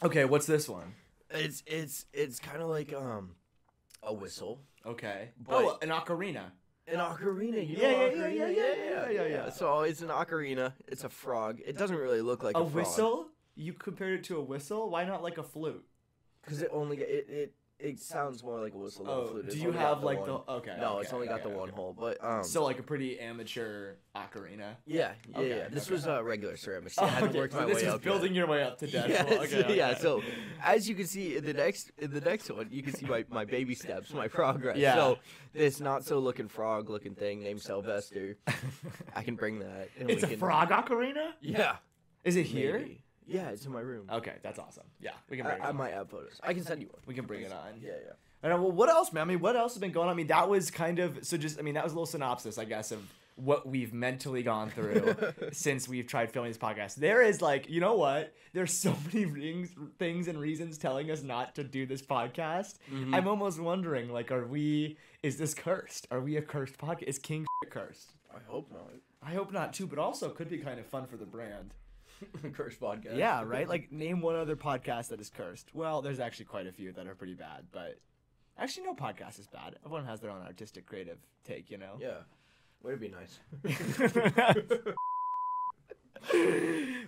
Okay, 0.04 0.24
what's 0.24 0.46
this 0.46 0.68
one? 0.68 0.94
It's 1.30 1.62
it's 1.66 2.06
it's 2.12 2.38
kind 2.38 2.60
of 2.60 2.68
like 2.68 2.92
um 2.92 3.36
a 4.02 4.12
whistle. 4.12 4.60
Okay. 4.86 5.30
But- 5.40 5.64
oh, 5.64 5.78
an 5.82 5.88
ocarina. 5.88 6.52
An 6.86 6.98
ocarina, 6.98 7.66
you 7.66 7.76
Yeah, 7.78 7.92
know 7.92 8.04
yeah, 8.04 8.12
ocarina? 8.12 8.36
yeah, 8.36 8.46
yeah, 8.48 8.74
yeah, 8.76 9.10
yeah, 9.10 9.26
yeah. 9.26 9.50
So 9.50 9.80
it's 9.80 10.02
an 10.02 10.08
ocarina. 10.08 10.74
It's 10.86 11.04
a 11.04 11.08
frog. 11.08 11.60
It 11.64 11.78
doesn't 11.78 11.96
really 11.96 12.20
look 12.20 12.42
like 12.42 12.56
a, 12.56 12.60
a 12.60 12.64
whistle? 12.64 13.28
You 13.54 13.72
compared 13.72 14.18
it 14.18 14.24
to 14.24 14.36
a 14.36 14.42
whistle? 14.42 14.90
Why 14.90 15.04
not 15.04 15.22
like 15.22 15.38
a 15.38 15.42
flute? 15.42 15.84
because 16.42 16.60
it 16.60 16.68
only 16.72 16.98
it, 16.98 17.26
it 17.30 17.54
it 17.84 18.00
sounds 18.00 18.42
more 18.42 18.60
like 18.60 18.72
a 18.74 18.76
whistle 18.78 19.04
than 19.04 19.12
a 19.14 19.16
Oh, 19.16 19.26
flute. 19.28 19.50
do 19.50 19.56
you 19.58 19.66
only 19.68 19.78
got 19.78 19.96
have 19.96 20.02
like 20.04 20.18
one- 20.20 20.28
the 20.46 20.52
okay? 20.52 20.76
No, 20.80 20.94
okay, 20.94 21.02
it's 21.02 21.12
only 21.12 21.26
got 21.26 21.40
okay, 21.40 21.50
the 21.50 21.56
one 21.56 21.68
okay. 21.68 21.76
hole. 21.76 21.94
But 21.98 22.16
um, 22.24 22.42
So 22.42 22.64
like 22.64 22.78
a 22.78 22.82
pretty 22.82 23.20
amateur 23.20 23.94
ocarina. 24.16 24.76
yeah, 24.86 25.12
yeah, 25.28 25.38
Okay, 25.38 25.48
yeah. 25.48 25.68
This 25.68 25.84
okay. 25.86 25.92
was 25.94 26.06
uh, 26.08 26.22
regular 26.24 26.56
ceramics. 26.56 26.96
Oh, 26.98 27.04
I 27.04 27.08
hadn't 27.08 27.28
okay, 27.30 27.38
worked 27.38 27.52
so 27.54 27.60
my 27.60 27.66
this 27.66 27.76
way 27.76 27.82
is 27.88 27.94
up 27.94 28.02
building 28.02 28.32
yet. 28.32 28.38
your 28.38 28.46
way 28.46 28.62
up 28.62 28.78
to 28.78 28.86
death. 28.86 29.08
Yes, 29.08 29.52
okay, 29.54 29.76
yeah. 29.76 29.94
So 29.96 30.22
as 30.62 30.88
you 30.88 30.94
can 30.94 31.06
see 31.06 31.36
in 31.36 31.44
the 31.44 31.52
next 31.52 31.90
in 31.98 32.10
the 32.12 32.20
next 32.20 32.50
one, 32.50 32.68
you 32.70 32.82
can 32.82 32.94
see 32.94 33.06
my, 33.06 33.24
my 33.28 33.44
baby 33.44 33.74
steps, 33.74 34.12
my 34.12 34.28
progress. 34.28 34.76
Yeah. 34.78 34.94
So 34.94 35.18
this 35.52 35.78
not 35.80 36.04
so 36.04 36.18
looking 36.20 36.48
frog 36.48 36.88
looking 36.90 37.14
thing 37.14 37.42
named 37.42 37.60
Sylvester, 37.60 38.36
I 39.14 39.22
can 39.22 39.36
bring 39.36 39.58
that. 39.60 39.88
and 40.00 40.10
it's 40.10 40.22
we 40.22 40.26
a 40.28 40.30
can- 40.30 40.38
frog 40.40 40.70
ocarina. 40.70 41.32
Yeah. 41.40 41.76
Is 42.24 42.36
it 42.36 42.46
here? 42.46 42.78
maybe. 42.78 43.03
Yeah, 43.26 43.48
it's 43.50 43.64
in 43.64 43.72
my 43.72 43.80
room. 43.80 44.08
Okay, 44.10 44.34
that's 44.42 44.58
awesome. 44.58 44.84
Yeah, 45.00 45.12
we 45.30 45.36
can 45.36 45.46
bring 45.46 45.60
I, 45.60 45.64
it. 45.64 45.66
I 45.66 45.68
on. 45.70 45.76
might 45.76 45.92
have 45.92 46.10
photos. 46.10 46.38
I 46.42 46.52
can 46.52 46.64
send 46.64 46.80
you 46.80 46.88
one. 46.88 47.00
We 47.06 47.14
can 47.14 47.24
bring 47.24 47.42
it 47.42 47.52
on. 47.52 47.80
Yeah, 47.80 47.92
yeah. 48.04 48.12
I 48.42 48.48
know. 48.48 48.60
Well, 48.60 48.72
what 48.72 48.90
else, 48.90 49.12
man? 49.12 49.22
I 49.22 49.24
mean, 49.24 49.40
what 49.40 49.56
else 49.56 49.72
has 49.74 49.80
been 49.80 49.92
going 49.92 50.08
on? 50.08 50.12
I 50.12 50.16
mean, 50.16 50.26
that 50.26 50.48
was 50.48 50.70
kind 50.70 50.98
of 50.98 51.24
so. 51.24 51.36
Just, 51.36 51.58
I 51.58 51.62
mean, 51.62 51.74
that 51.74 51.84
was 51.84 51.92
a 51.92 51.96
little 51.96 52.06
synopsis, 52.06 52.58
I 52.58 52.64
guess, 52.64 52.92
of 52.92 53.00
what 53.36 53.66
we've 53.66 53.92
mentally 53.92 54.42
gone 54.42 54.70
through 54.70 55.16
since 55.52 55.88
we've 55.88 56.06
tried 56.06 56.30
filming 56.30 56.50
this 56.50 56.58
podcast. 56.58 56.94
There 56.96 57.22
is 57.22 57.42
like, 57.42 57.68
you 57.68 57.80
know 57.80 57.94
what? 57.94 58.32
There's 58.52 58.72
so 58.72 58.96
many 59.12 59.24
things, 59.24 59.74
things 59.98 60.28
and 60.28 60.38
reasons 60.38 60.78
telling 60.78 61.10
us 61.10 61.22
not 61.22 61.54
to 61.56 61.64
do 61.64 61.86
this 61.86 62.02
podcast. 62.02 62.76
Mm-hmm. 62.92 63.14
I'm 63.14 63.26
almost 63.26 63.58
wondering, 63.58 64.12
like, 64.12 64.30
are 64.30 64.46
we? 64.46 64.98
Is 65.22 65.38
this 65.38 65.54
cursed? 65.54 66.06
Are 66.10 66.20
we 66.20 66.36
a 66.36 66.42
cursed 66.42 66.78
podcast? 66.78 67.04
Is 67.04 67.18
King 67.18 67.46
cursed? 67.70 68.12
I 68.34 68.38
hope 68.46 68.70
not. 68.70 68.90
I 69.22 69.32
hope 69.32 69.52
not 69.52 69.72
too, 69.72 69.86
but 69.86 69.98
also 69.98 70.28
could 70.28 70.50
be 70.50 70.58
kind 70.58 70.78
of 70.78 70.86
fun 70.86 71.06
for 71.06 71.16
the 71.16 71.24
brand. 71.24 71.72
Curse 72.54 72.76
podcast. 72.76 73.16
Yeah, 73.16 73.42
right? 73.44 73.68
Like 73.74 73.90
name 73.92 74.20
one 74.20 74.36
other 74.36 74.56
podcast 74.56 75.08
that 75.08 75.20
is 75.20 75.30
cursed. 75.30 75.68
Well, 75.74 76.02
there's 76.02 76.20
actually 76.20 76.46
quite 76.46 76.66
a 76.66 76.72
few 76.72 76.92
that 76.92 77.06
are 77.06 77.14
pretty 77.14 77.34
bad, 77.34 77.64
but 77.72 77.98
actually 78.58 78.84
no 78.86 78.94
podcast 78.94 79.38
is 79.38 79.46
bad. 79.46 79.76
Everyone 79.84 80.06
has 80.06 80.20
their 80.20 80.30
own 80.30 80.42
artistic 80.42 80.86
creative 80.86 81.18
take, 81.44 81.70
you 81.70 81.78
know. 81.78 81.98
Yeah. 82.00 82.18
Would 82.82 82.94
it 82.94 83.00
be 83.00 83.08
nice? 83.08 83.38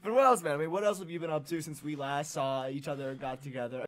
but 0.03 0.13
what 0.13 0.25
else, 0.25 0.43
man? 0.43 0.55
I 0.55 0.57
mean, 0.57 0.71
what 0.71 0.85
else 0.85 0.99
have 0.99 1.11
you 1.11 1.21
been 1.21 1.31
up 1.31 1.47
to 1.49 1.61
since 1.63 1.83
we 1.83 1.97
last 1.97 2.33
saw 2.33 2.69
each 2.69 2.89
other, 2.89 3.15
got 3.15 3.43
together? 3.43 3.85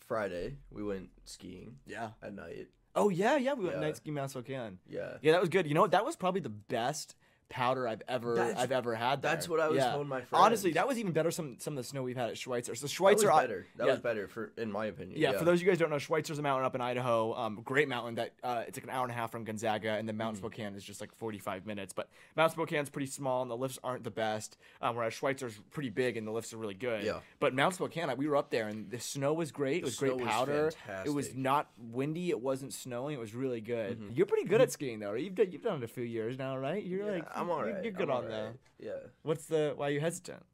Friday, 0.00 0.56
we 0.70 0.82
went 0.82 1.10
skiing 1.24 1.76
Yeah. 1.86 2.10
at 2.22 2.34
night. 2.34 2.68
Oh 2.94 3.10
yeah, 3.10 3.36
yeah. 3.36 3.52
We 3.54 3.64
went 3.64 3.76
Yeah. 3.76 3.82
night 3.82 3.96
ski 3.96 4.10
Mount 4.10 4.30
Spokane. 4.30 4.78
Yeah. 4.88 5.18
Yeah, 5.20 5.32
that 5.32 5.40
was 5.40 5.50
good. 5.50 5.66
You 5.66 5.74
know? 5.74 5.86
That 5.86 6.04
was 6.04 6.16
probably 6.16 6.40
the 6.40 6.48
best 6.48 7.14
powder 7.48 7.88
I've 7.88 8.02
ever 8.08 8.34
That's- 8.34 8.58
I've 8.58 8.72
ever 8.72 8.94
had. 8.94 9.22
There. 9.22 9.30
that's 9.32 9.48
what 9.48 9.58
I 9.60 9.68
was 9.68 9.78
yeah. 9.78 9.90
telling 9.90 10.08
my 10.08 10.22
Honestly, 10.32 10.72
that 10.72 10.86
was 10.86 10.98
even 10.98 11.12
better. 11.12 11.30
Some 11.30 11.56
some 11.58 11.72
of 11.74 11.76
the 11.78 11.84
snow 11.84 12.02
we've 12.02 12.16
had 12.16 12.28
at 12.30 12.36
Schweitzer. 12.38 12.74
So 12.74 12.80
That 12.80 12.84
was 12.84 12.92
Schweitzer, 12.92 13.28
better. 13.28 13.66
That 13.76 13.86
yeah. 13.86 13.92
was 13.92 14.00
better 14.00 14.28
for, 14.28 14.52
in 14.56 14.70
my 14.70 14.86
opinion. 14.86 15.18
Yeah, 15.18 15.32
for 15.32 15.44
those 15.44 15.58
of 15.60 15.62
you 15.62 15.68
guys 15.68 15.78
who 15.78 15.84
don't 15.84 15.90
know, 15.90 15.96
Schweitzer's 15.98 16.38
a 16.38 16.42
mountain 16.42 16.66
up 16.66 16.74
in 16.74 16.80
Idaho. 16.80 17.34
Um, 17.34 17.60
great 17.64 17.88
mountain 17.88 18.16
that 18.16 18.34
uh, 18.44 18.64
it's 18.68 18.76
like 18.76 18.84
an 18.84 18.90
hour 18.90 19.02
and 19.02 19.10
a 19.10 19.14
half 19.14 19.30
from 19.32 19.44
Gonzaga, 19.44 19.92
and 19.92 20.06
then 20.08 20.16
Mount 20.16 20.36
Mm. 20.36 20.38
Spokane 20.40 20.74
is 20.74 20.84
just 20.84 21.00
like 21.00 21.12
45 21.14 21.66
minutes. 21.66 21.92
But 21.94 22.08
Mount 22.36 22.52
Spokane's 22.52 22.90
pretty 22.90 23.06
small, 23.06 23.40
and 23.42 23.50
the 23.50 23.56
lifts 23.56 23.78
aren't 23.82 24.04
the 24.04 24.10
best. 24.10 24.58
Um, 24.82 24.96
whereas 24.96 25.14
Schweitzer's 25.14 25.58
pretty 25.70 25.90
big, 25.90 26.16
and 26.18 26.26
the 26.26 26.32
lifts 26.32 26.52
are 26.52 26.58
really 26.58 26.74
good. 26.74 27.04
Yeah. 27.04 27.20
But 27.40 27.54
Mount 27.54 27.74
Spokane, 27.74 28.14
we 28.18 28.28
were 28.28 28.36
up 28.36 28.50
there, 28.50 28.68
and 28.68 28.90
the 28.90 29.00
snow 29.00 29.32
was 29.32 29.52
great. 29.52 29.78
It 29.78 29.80
The 29.80 29.86
was 29.86 29.96
great 29.96 30.12
snow 30.14 30.24
was 30.24 30.28
powder. 30.28 30.72
It 31.06 31.10
was 31.14 31.34
not 31.34 31.70
windy. 31.78 32.28
It 32.30 32.40
wasn't 32.42 32.74
snowing. 32.74 33.14
It 33.16 33.20
was 33.20 33.34
really 33.34 33.60
good. 33.62 33.98
Mm-hmm. 33.98 34.12
You're 34.14 34.26
pretty 34.26 34.46
good 34.48 34.60
at 34.60 34.70
skiing, 34.70 34.98
though. 35.00 35.14
You've 35.14 35.34
done, 35.34 35.50
you've 35.50 35.62
done 35.62 35.78
it 35.78 35.84
a 35.84 35.88
few 35.88 36.04
years 36.04 36.36
now, 36.38 36.56
right? 36.58 36.84
You're 36.84 37.06
Yeah, 37.06 37.12
like 37.12 37.37
I'm 37.40 37.46
you're- 37.48 37.58
alright. 37.58 37.84
You're 37.84 37.92
good 37.92 38.10
I'm 38.10 38.16
on 38.16 38.24
alright. 38.24 38.52
that. 38.78 38.84
Yeah. 38.86 39.08
What's 39.22 39.46
the? 39.46 39.72
Why 39.76 39.88
are 39.88 39.90
you 39.90 40.00
hesitant? 40.00 40.44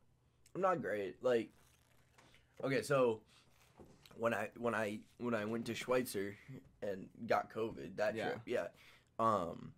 I'm 0.55 0.61
not 0.61 0.81
great. 0.81 1.23
Like, 1.23 1.51
okay, 2.63 2.83
so 2.83 3.21
when 4.17 4.33
I 4.35 4.51
when 4.59 4.75
I 4.75 5.01
when 5.19 5.35
I 5.35 5.45
went 5.45 5.67
to 5.67 5.75
Schweitzer 5.75 6.37
and 6.83 7.09
got 7.27 7.53
COVID 7.53 7.97
that 7.97 8.15
Yeah. 8.15 8.29
trip, 8.29 8.41
yeah, 8.47 8.67
um, 9.19 9.73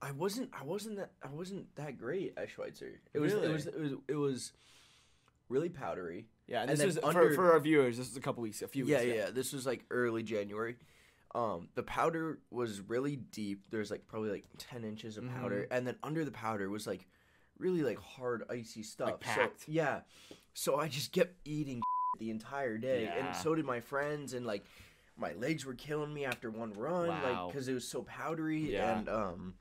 I 0.00 0.12
wasn't 0.12 0.50
I 0.58 0.64
wasn't 0.64 0.96
that 0.96 1.12
I 1.22 1.28
wasn't 1.28 1.74
that 1.76 1.98
great 1.98 2.34
at 2.36 2.50
Schweitzer. 2.50 3.00
It 3.12 3.18
was 3.18 3.34
Really? 3.34 3.48
it 3.48 3.52
was 3.52 3.66
it 3.66 3.78
was 3.80 3.92
it 4.08 4.14
was 4.16 4.52
really 5.48 5.68
powdery. 5.68 6.26
Yeah, 6.46 6.62
and, 6.62 6.70
And 6.70 6.78
this 6.78 6.96
is 6.96 6.98
under- 7.02 7.30
for, 7.30 7.34
for 7.36 7.52
our 7.52 7.60
viewers. 7.60 7.96
This 7.98 8.10
is 8.10 8.16
a 8.16 8.20
couple 8.20 8.42
weeks, 8.42 8.60
a 8.62 8.68
few 8.68 8.84
Yeah, 8.86 9.00
weeks. 9.02 9.14
yeah, 9.16 9.30
This 9.30 9.52
was 9.52 9.64
like 9.66 9.84
early 9.90 10.22
January. 10.22 10.76
Um, 11.34 11.68
the 11.74 11.82
powder 11.82 12.38
was 12.50 12.80
really 12.80 13.16
deep. 13.16 13.64
There's 13.70 13.90
like 13.90 14.06
probably 14.06 14.30
like 14.30 14.44
ten 14.58 14.84
inches 14.84 15.16
of 15.16 15.28
powder, 15.28 15.62
Mm-hmm. 15.62 15.72
and 15.74 15.86
then 15.86 15.96
under 16.02 16.24
the 16.24 16.30
powder 16.30 16.70
was 16.70 16.86
like 16.86 17.06
really 17.58 17.82
like 17.82 17.98
hard 18.00 18.44
icy 18.50 18.82
stuff. 18.82 19.20
packed. 19.20 19.60
So 19.62 19.66
yeah, 19.72 20.00
so 20.52 20.76
I 20.76 20.88
just 20.88 21.12
kept 21.12 21.34
eating 21.44 21.80
the 22.20 22.30
entire 22.30 22.78
day, 22.78 23.04
Yeah. 23.04 23.26
and 23.26 23.36
so 23.36 23.54
did 23.54 23.64
my 23.64 23.80
friends, 23.80 24.34
and 24.34 24.46
like 24.46 24.64
my 25.16 25.32
legs 25.34 25.64
were 25.66 25.74
killing 25.74 26.12
me 26.14 26.24
after 26.24 26.50
one 26.50 26.72
run, 26.74 27.08
like 27.08 27.48
because 27.48 27.66
it 27.68 27.74
was 27.74 27.86
so 27.86 28.02
powdery, 28.02 28.72
Yeah. 28.72 28.98
and 28.98 29.08
um, 29.08 29.54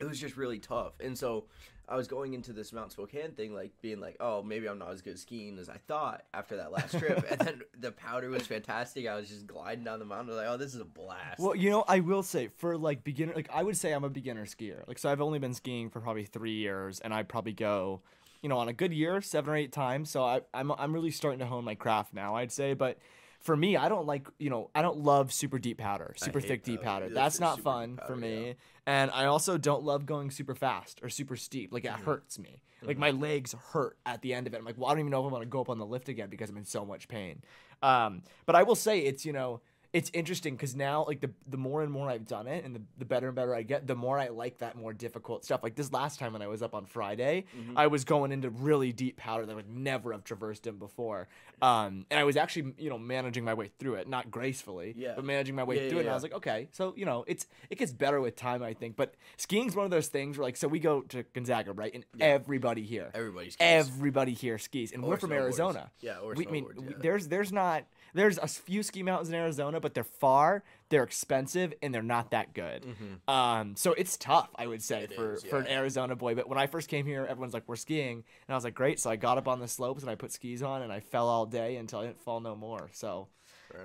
it 0.00 0.04
was 0.06 0.18
just 0.18 0.36
really 0.38 0.58
tough. 0.58 0.94
And 1.00 1.16
so 1.16 1.44
I 1.88 1.96
was 1.96 2.06
going 2.08 2.34
into 2.34 2.52
this 2.52 2.72
Mount 2.72 2.92
Spokane 2.92 3.32
thing, 3.32 3.54
like 3.54 3.72
being 3.82 4.00
like, 4.00 4.16
oh, 4.20 4.42
maybe 4.42 4.68
I'm 4.68 4.78
not 4.78 4.92
as 4.92 5.02
good 5.02 5.18
skiing 5.18 5.58
as 5.58 5.68
I 5.68 5.78
thought 5.88 6.24
after 6.32 6.56
that 6.56 6.72
last 6.72 6.98
trip. 6.98 7.24
and 7.30 7.40
then 7.40 7.62
the 7.78 7.92
powder 7.92 8.30
was 8.30 8.46
fantastic. 8.46 9.06
I 9.06 9.16
was 9.16 9.28
just 9.28 9.46
gliding 9.46 9.84
down 9.84 9.98
the 9.98 10.04
mountain, 10.04 10.34
like, 10.36 10.46
oh, 10.48 10.56
this 10.56 10.74
is 10.74 10.80
a 10.80 10.84
blast. 10.84 11.40
Well, 11.40 11.54
you 11.54 11.70
know, 11.70 11.84
I 11.88 12.00
will 12.00 12.22
say 12.22 12.48
for 12.56 12.76
like 12.78 13.04
beginner, 13.04 13.34
like 13.34 13.50
I 13.52 13.62
would 13.62 13.76
say 13.76 13.92
I'm 13.92 14.04
a 14.04 14.10
beginner 14.10 14.46
skier. 14.46 14.86
Like, 14.86 14.98
so 14.98 15.10
I've 15.10 15.20
only 15.20 15.38
been 15.38 15.54
skiing 15.54 15.90
for 15.90 16.00
probably 16.00 16.24
three 16.24 16.54
years, 16.54 17.00
and 17.00 17.12
I 17.12 17.24
probably 17.24 17.52
go, 17.52 18.00
you 18.42 18.48
know, 18.48 18.58
on 18.58 18.68
a 18.68 18.72
good 18.72 18.92
year, 18.92 19.20
seven 19.20 19.52
or 19.52 19.56
eight 19.56 19.72
times. 19.72 20.10
So 20.10 20.22
I, 20.24 20.42
I'm 20.54 20.72
I'm 20.72 20.92
really 20.92 21.10
starting 21.10 21.40
to 21.40 21.46
hone 21.46 21.64
my 21.64 21.74
craft 21.74 22.14
now. 22.14 22.36
I'd 22.36 22.52
say, 22.52 22.74
but 22.74 22.98
for 23.42 23.56
me, 23.56 23.76
I 23.76 23.88
don't 23.88 24.06
like, 24.06 24.28
you 24.38 24.50
know, 24.50 24.70
I 24.74 24.82
don't 24.82 24.98
love 24.98 25.32
super 25.32 25.58
deep 25.58 25.78
powder, 25.78 26.14
super 26.16 26.40
thick 26.40 26.62
deep 26.64 26.80
powder. 26.82 27.06
powder. 27.06 27.14
That's 27.14 27.38
That's 27.38 27.40
not 27.40 27.60
fun 27.60 27.96
deep 27.96 28.06
for 28.06 28.16
me. 28.16 28.46
yeah. 28.48 28.52
And 28.86 29.10
I 29.10 29.26
also 29.26 29.58
don't 29.58 29.84
love 29.84 30.06
going 30.06 30.30
super 30.30 30.54
fast 30.54 31.00
or 31.02 31.08
super 31.08 31.36
steep. 31.36 31.72
Like 31.72 31.84
it 31.84 31.90
Mm-hmm. 31.92 32.04
hurts 32.04 32.38
me. 32.38 32.62
Like 32.84 32.98
my 32.98 33.10
legs 33.12 33.54
hurt 33.72 33.96
at 34.04 34.22
the 34.22 34.34
end 34.34 34.48
of 34.48 34.54
it. 34.54 34.58
I'm 34.58 34.64
like, 34.64 34.76
well, 34.76 34.88
I 34.88 34.92
don't 34.92 35.00
even 35.00 35.10
know 35.12 35.24
if 35.24 35.30
I 35.30 35.32
want 35.32 35.42
to 35.42 35.48
go 35.48 35.60
up 35.60 35.68
on 35.68 35.78
the 35.78 35.86
lift 35.86 36.08
again 36.08 36.30
because 36.30 36.50
I'm 36.50 36.56
in 36.56 36.64
so 36.64 36.84
much 36.84 37.06
pain. 37.06 37.42
Um, 37.80 38.22
but 38.44 38.56
I 38.56 38.64
will 38.64 38.74
say 38.74 38.98
it's 39.00 39.24
you 39.24 39.32
know 39.32 39.60
it's 39.92 40.10
interesting 40.14 40.54
because 40.56 40.74
now 40.74 41.04
like 41.06 41.20
the 41.20 41.30
the 41.46 41.58
more 41.58 41.82
and 41.82 41.92
more 41.92 42.08
I've 42.08 42.26
done 42.26 42.46
it 42.46 42.64
and 42.64 42.74
the, 42.74 42.80
the 42.98 43.04
better 43.04 43.26
and 43.26 43.36
better 43.36 43.54
I 43.54 43.62
get, 43.62 43.86
the 43.86 43.94
more 43.94 44.18
I 44.18 44.28
like 44.28 44.58
that 44.58 44.74
more 44.76 44.92
difficult 44.94 45.44
stuff. 45.44 45.62
Like 45.62 45.74
this 45.74 45.92
last 45.92 46.18
time 46.18 46.32
when 46.32 46.40
I 46.40 46.46
was 46.46 46.62
up 46.62 46.74
on 46.74 46.86
Friday, 46.86 47.44
Mm-hmm. 47.56 47.76
I 47.76 47.88
was 47.88 48.04
going 48.04 48.32
into 48.32 48.48
really 48.50 48.92
deep 48.92 49.16
powder 49.18 49.44
that 49.44 49.52
I 49.52 49.54
would 49.54 49.68
never 49.68 50.12
have 50.12 50.24
traversed 50.24 50.66
in 50.66 50.76
before. 50.76 51.28
Um, 51.60 52.06
and 52.10 52.18
I 52.18 52.24
was 52.24 52.36
actually 52.36 52.72
you 52.78 52.88
know 52.90 52.98
managing 52.98 53.44
my 53.44 53.54
way 53.54 53.70
through 53.78 53.94
it, 53.94 54.08
not 54.08 54.30
gracefully, 54.30 54.94
Yeah. 54.96 55.12
but 55.14 55.24
managing 55.24 55.54
my 55.54 55.64
way 55.64 55.76
Yeah, 55.84 55.88
through 55.90 55.98
yeah, 55.98 56.04
it. 56.04 56.06
And 56.06 56.10
I 56.10 56.14
was 56.14 56.22
like, 56.22 56.34
okay, 56.34 56.68
so 56.72 56.94
you 56.96 57.04
know 57.04 57.24
it's 57.26 57.46
it 57.70 57.76
gets 57.78 57.92
better 57.92 58.20
with 58.20 58.34
time, 58.36 58.62
I 58.62 58.72
think. 58.74 58.96
But 58.96 59.14
skiing's 59.36 59.76
one 59.76 59.84
of 59.84 59.90
those 59.90 60.08
things 60.08 60.38
where 60.38 60.44
like 60.46 60.56
so 60.56 60.68
we 60.68 60.78
go 60.80 61.02
to 61.02 61.22
Gonzaga, 61.34 61.72
right, 61.72 61.92
and 61.94 62.04
everybody 62.18 62.82
here, 62.82 63.10
Everybody 63.14 63.50
skis. 63.50 63.58
everybody 63.60 64.32
here 64.32 64.58
skis, 64.58 64.92
and 64.92 65.04
Or 65.04 65.10
we're 65.10 65.16
from. 65.18 65.32
Arizona. 65.32 65.90
Yeah, 66.00 66.18
or 66.18 66.34
we, 66.34 66.46
I 66.46 66.50
mean, 66.50 66.66
we- 66.76 66.94
there's 66.98 67.28
there's 67.28 67.52
not 67.52 67.84
there's 68.14 68.38
a 68.38 68.46
few 68.46 68.82
ski 68.82 69.02
mountains 69.02 69.28
in 69.28 69.34
Arizona, 69.34 69.80
but 69.80 69.94
they're 69.94 70.04
far, 70.04 70.62
they're 70.90 71.02
expensive, 71.02 71.72
and 71.82 71.94
they're 71.94 72.02
not 72.02 72.30
that 72.32 72.52
good. 72.54 72.84
Um, 73.28 73.74
so 73.76 73.92
it's 73.94 74.16
tough, 74.16 74.50
I 74.56 74.66
would 74.66 74.82
say, 74.82 75.02
Mm-hmm. 75.04 75.12
It 75.12 75.16
for 75.16 75.32
is, 75.34 75.44
for 75.44 75.58
an. 75.60 75.66
Arizona 75.68 76.14
boy. 76.16 76.34
But 76.34 76.48
when 76.48 76.58
I 76.58 76.66
first 76.66 76.88
came 76.88 77.06
here, 77.06 77.24
everyone's 77.28 77.54
like, 77.54 77.64
"We're 77.66 77.76
skiing," 77.76 78.16
and 78.18 78.50
I 78.50 78.54
was 78.54 78.64
like, 78.64 78.74
"Great!" 78.74 79.00
So 79.00 79.10
I 79.10 79.16
got 79.16 79.38
up 79.38 79.48
on 79.48 79.60
the 79.60 79.68
slopes 79.68 80.02
and 80.02 80.10
I 80.10 80.14
put 80.14 80.32
skis 80.32 80.62
on, 80.62 80.82
and 80.82 80.92
I 80.92 81.00
fell 81.00 81.28
all 81.28 81.46
day 81.46 81.76
until 81.76 82.00
I 82.00 82.06
didn't 82.06 82.20
fall 82.20 82.40
no 82.40 82.54
more. 82.54 82.90
So 82.92 83.28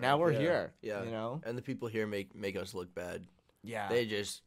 now 0.02 0.18
we're 0.18 0.32
Yeah, 0.34 0.40
here. 0.40 0.74
Yeah. 0.82 1.04
you 1.04 1.12
know. 1.12 1.42
And 1.46 1.58
the 1.58 1.62
people 1.62 1.88
here 1.88 2.06
make 2.06 2.36
make 2.36 2.56
us 2.58 2.74
look 2.74 2.94
bad. 2.94 3.26
Yeah, 3.64 3.90
They 3.90 4.06
just, 4.06 4.42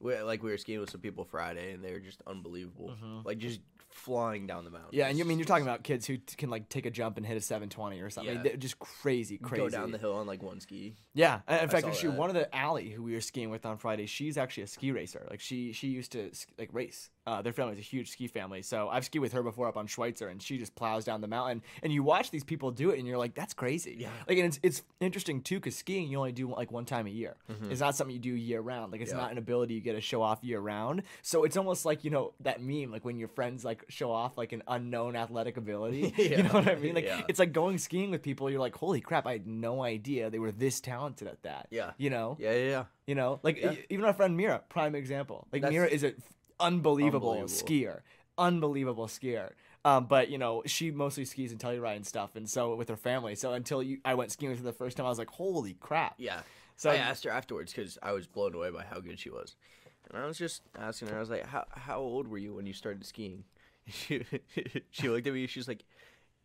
we, 0.00 0.18
like 0.20 0.42
we 0.42 0.50
were 0.50 0.58
skiing 0.58 0.80
with 0.80 0.90
some 0.90 1.00
people 1.00 1.24
Friday, 1.24 1.72
and 1.72 1.84
they 1.84 1.92
were 1.92 2.00
just 2.00 2.22
unbelievable. 2.26 2.90
Mm-hmm. 2.90 3.20
Like 3.24 3.38
just 3.38 3.60
flying 3.90 4.46
down 4.46 4.64
the 4.64 4.70
mountain. 4.70 4.90
Yeah, 4.92 5.08
and 5.08 5.18
you 5.18 5.24
I 5.24 5.26
mean 5.26 5.38
you're 5.38 5.46
talking 5.46 5.66
about 5.66 5.82
kids 5.82 6.06
who 6.06 6.16
t- 6.16 6.36
can 6.36 6.48
like 6.48 6.68
take 6.68 6.86
a 6.86 6.90
jump 6.90 7.16
and 7.16 7.26
hit 7.26 7.36
a 7.36 7.40
720 7.40 8.00
or 8.00 8.08
something. 8.08 8.36
Yeah. 8.36 8.42
They're 8.42 8.56
just 8.56 8.78
crazy, 8.78 9.36
crazy. 9.36 9.62
go 9.62 9.68
down 9.68 9.90
the 9.90 9.98
hill 9.98 10.14
on 10.14 10.26
like 10.26 10.42
one 10.42 10.60
ski. 10.60 10.94
Yeah, 11.14 11.40
and 11.46 11.62
in 11.62 11.68
fact, 11.68 11.82
saw 11.82 11.90
actually, 11.90 12.10
that. 12.10 12.18
one 12.18 12.30
of 12.30 12.34
the 12.34 12.54
alley 12.54 12.90
who 12.90 13.02
we 13.02 13.12
were 13.12 13.20
skiing 13.20 13.50
with 13.50 13.66
on 13.66 13.76
Friday, 13.78 14.06
she's 14.06 14.38
actually 14.38 14.62
a 14.64 14.68
ski 14.68 14.92
racer. 14.92 15.26
Like 15.28 15.40
she 15.40 15.72
she 15.72 15.88
used 15.88 16.12
to 16.12 16.34
sk- 16.34 16.50
like 16.58 16.70
race. 16.72 17.10
Uh, 17.30 17.42
their 17.42 17.52
family's 17.52 17.78
a 17.78 17.82
huge 17.82 18.10
ski 18.10 18.26
family, 18.26 18.60
so 18.60 18.88
I've 18.88 19.04
skied 19.04 19.20
with 19.22 19.32
her 19.34 19.42
before 19.44 19.68
up 19.68 19.76
on 19.76 19.86
Schweitzer, 19.86 20.26
and 20.28 20.42
she 20.42 20.58
just 20.58 20.74
plows 20.74 21.04
down 21.04 21.20
the 21.20 21.28
mountain. 21.28 21.62
And 21.82 21.92
you 21.92 22.02
watch 22.02 22.32
these 22.32 22.42
people 22.42 22.72
do 22.72 22.90
it, 22.90 22.98
and 22.98 23.06
you're 23.06 23.18
like, 23.18 23.34
"That's 23.34 23.54
crazy." 23.54 23.96
Yeah. 24.00 24.08
Like, 24.28 24.38
and 24.38 24.46
it's 24.48 24.58
it's 24.64 24.82
interesting 24.98 25.40
too, 25.40 25.56
because 25.56 25.76
skiing 25.76 26.08
you 26.10 26.18
only 26.18 26.32
do 26.32 26.50
like 26.50 26.72
one 26.72 26.84
time 26.84 27.06
a 27.06 27.10
year. 27.10 27.36
Mm-hmm. 27.48 27.70
It's 27.70 27.80
not 27.80 27.94
something 27.94 28.14
you 28.14 28.20
do 28.20 28.34
year 28.34 28.60
round. 28.60 28.90
Like, 28.90 29.00
it's 29.00 29.12
Yeah. 29.12 29.18
not 29.18 29.30
an 29.30 29.38
ability 29.38 29.74
you 29.74 29.80
get 29.80 29.92
to 29.92 30.00
show 30.00 30.22
off 30.22 30.42
year 30.42 30.58
round. 30.58 31.02
So 31.22 31.44
it's 31.44 31.56
almost 31.56 31.84
like 31.84 32.02
you 32.04 32.10
know 32.10 32.32
that 32.40 32.60
meme, 32.60 32.90
like 32.90 33.04
when 33.04 33.16
your 33.16 33.28
friends 33.28 33.64
like 33.64 33.84
show 33.88 34.10
off 34.10 34.36
like 34.36 34.50
an 34.52 34.62
unknown 34.66 35.14
athletic 35.14 35.56
ability. 35.56 36.12
yeah. 36.16 36.24
You 36.38 36.42
know 36.44 36.54
what 36.54 36.68
I 36.68 36.74
mean? 36.74 36.94
Like, 36.96 37.04
Yeah. 37.04 37.22
it's 37.28 37.38
like 37.38 37.52
going 37.52 37.78
skiing 37.78 38.10
with 38.10 38.22
people. 38.22 38.50
You're 38.50 38.58
like, 38.68 38.74
"Holy 38.76 39.00
crap! 39.00 39.24
I 39.26 39.32
had 39.38 39.46
no 39.46 39.82
idea 39.84 40.30
they 40.30 40.40
were 40.40 40.52
this 40.52 40.80
talented 40.80 41.28
at 41.28 41.42
that." 41.42 41.68
Yeah. 41.70 41.92
You 41.96 42.10
know. 42.10 42.36
Yeah, 42.40 42.52
yeah, 42.52 42.68
yeah. 42.70 42.84
You 43.06 43.14
know, 43.14 43.38
like 43.44 43.56
even 43.88 44.04
our 44.04 44.14
friend 44.14 44.36
Mira, 44.36 44.62
prime 44.68 44.94
example. 44.96 45.46
Like 45.52 45.62
That's- 45.62 45.72
Mira 45.72 45.88
is 45.88 46.02
a 46.04 46.12
unbelievable, 46.60 47.30
Unbelievable. 47.32 47.48
skier, 47.68 48.00
unbelievable 48.38 49.06
skier. 49.06 49.50
Um, 49.84 50.04
but 50.06 50.28
you 50.28 50.36
know, 50.38 50.62
she 50.66 50.90
mostly 50.90 51.24
skis 51.24 51.52
and 51.52 51.60
Telluride 51.60 51.96
and 51.96 52.06
stuff, 52.06 52.36
and 52.36 52.48
so 52.48 52.74
with 52.74 52.88
her 52.88 52.96
family. 52.96 53.34
So 53.34 53.52
until 53.54 53.82
you, 53.82 53.98
I 54.04 54.14
went 54.14 54.30
skiing 54.30 54.50
with 54.50 54.58
her 54.60 54.64
the 54.64 54.72
first 54.72 54.96
time, 54.96 55.06
I 55.06 55.08
was 55.08 55.18
like, 55.18 55.30
holy 55.30 55.74
crap. 55.74 56.14
Yeah. 56.18 56.40
So 56.76 56.90
I 56.90 56.96
asked 56.96 57.24
her 57.24 57.30
afterwards 57.30 57.72
because 57.72 57.98
I 58.02 58.12
was 58.12 58.26
blown 58.26 58.54
away 58.54 58.70
by 58.70 58.84
how 58.84 59.00
good 59.00 59.18
she 59.18 59.30
was, 59.30 59.56
and 60.10 60.22
I 60.22 60.26
was 60.26 60.38
just 60.38 60.62
asking 60.78 61.08
her. 61.08 61.16
I 61.16 61.20
was 61.20 61.28
like, 61.30 61.46
"How 61.46 61.66
how 61.70 61.98
old 62.00 62.26
were 62.28 62.38
you 62.38 62.54
when 62.54 62.66
you 62.66 62.72
started 62.72 63.04
skiing?" 63.04 63.44
She 63.90 64.24
she 64.90 65.08
looked 65.08 65.26
at 65.26 65.34
me. 65.34 65.46
She's 65.46 65.68
like, 65.68 65.84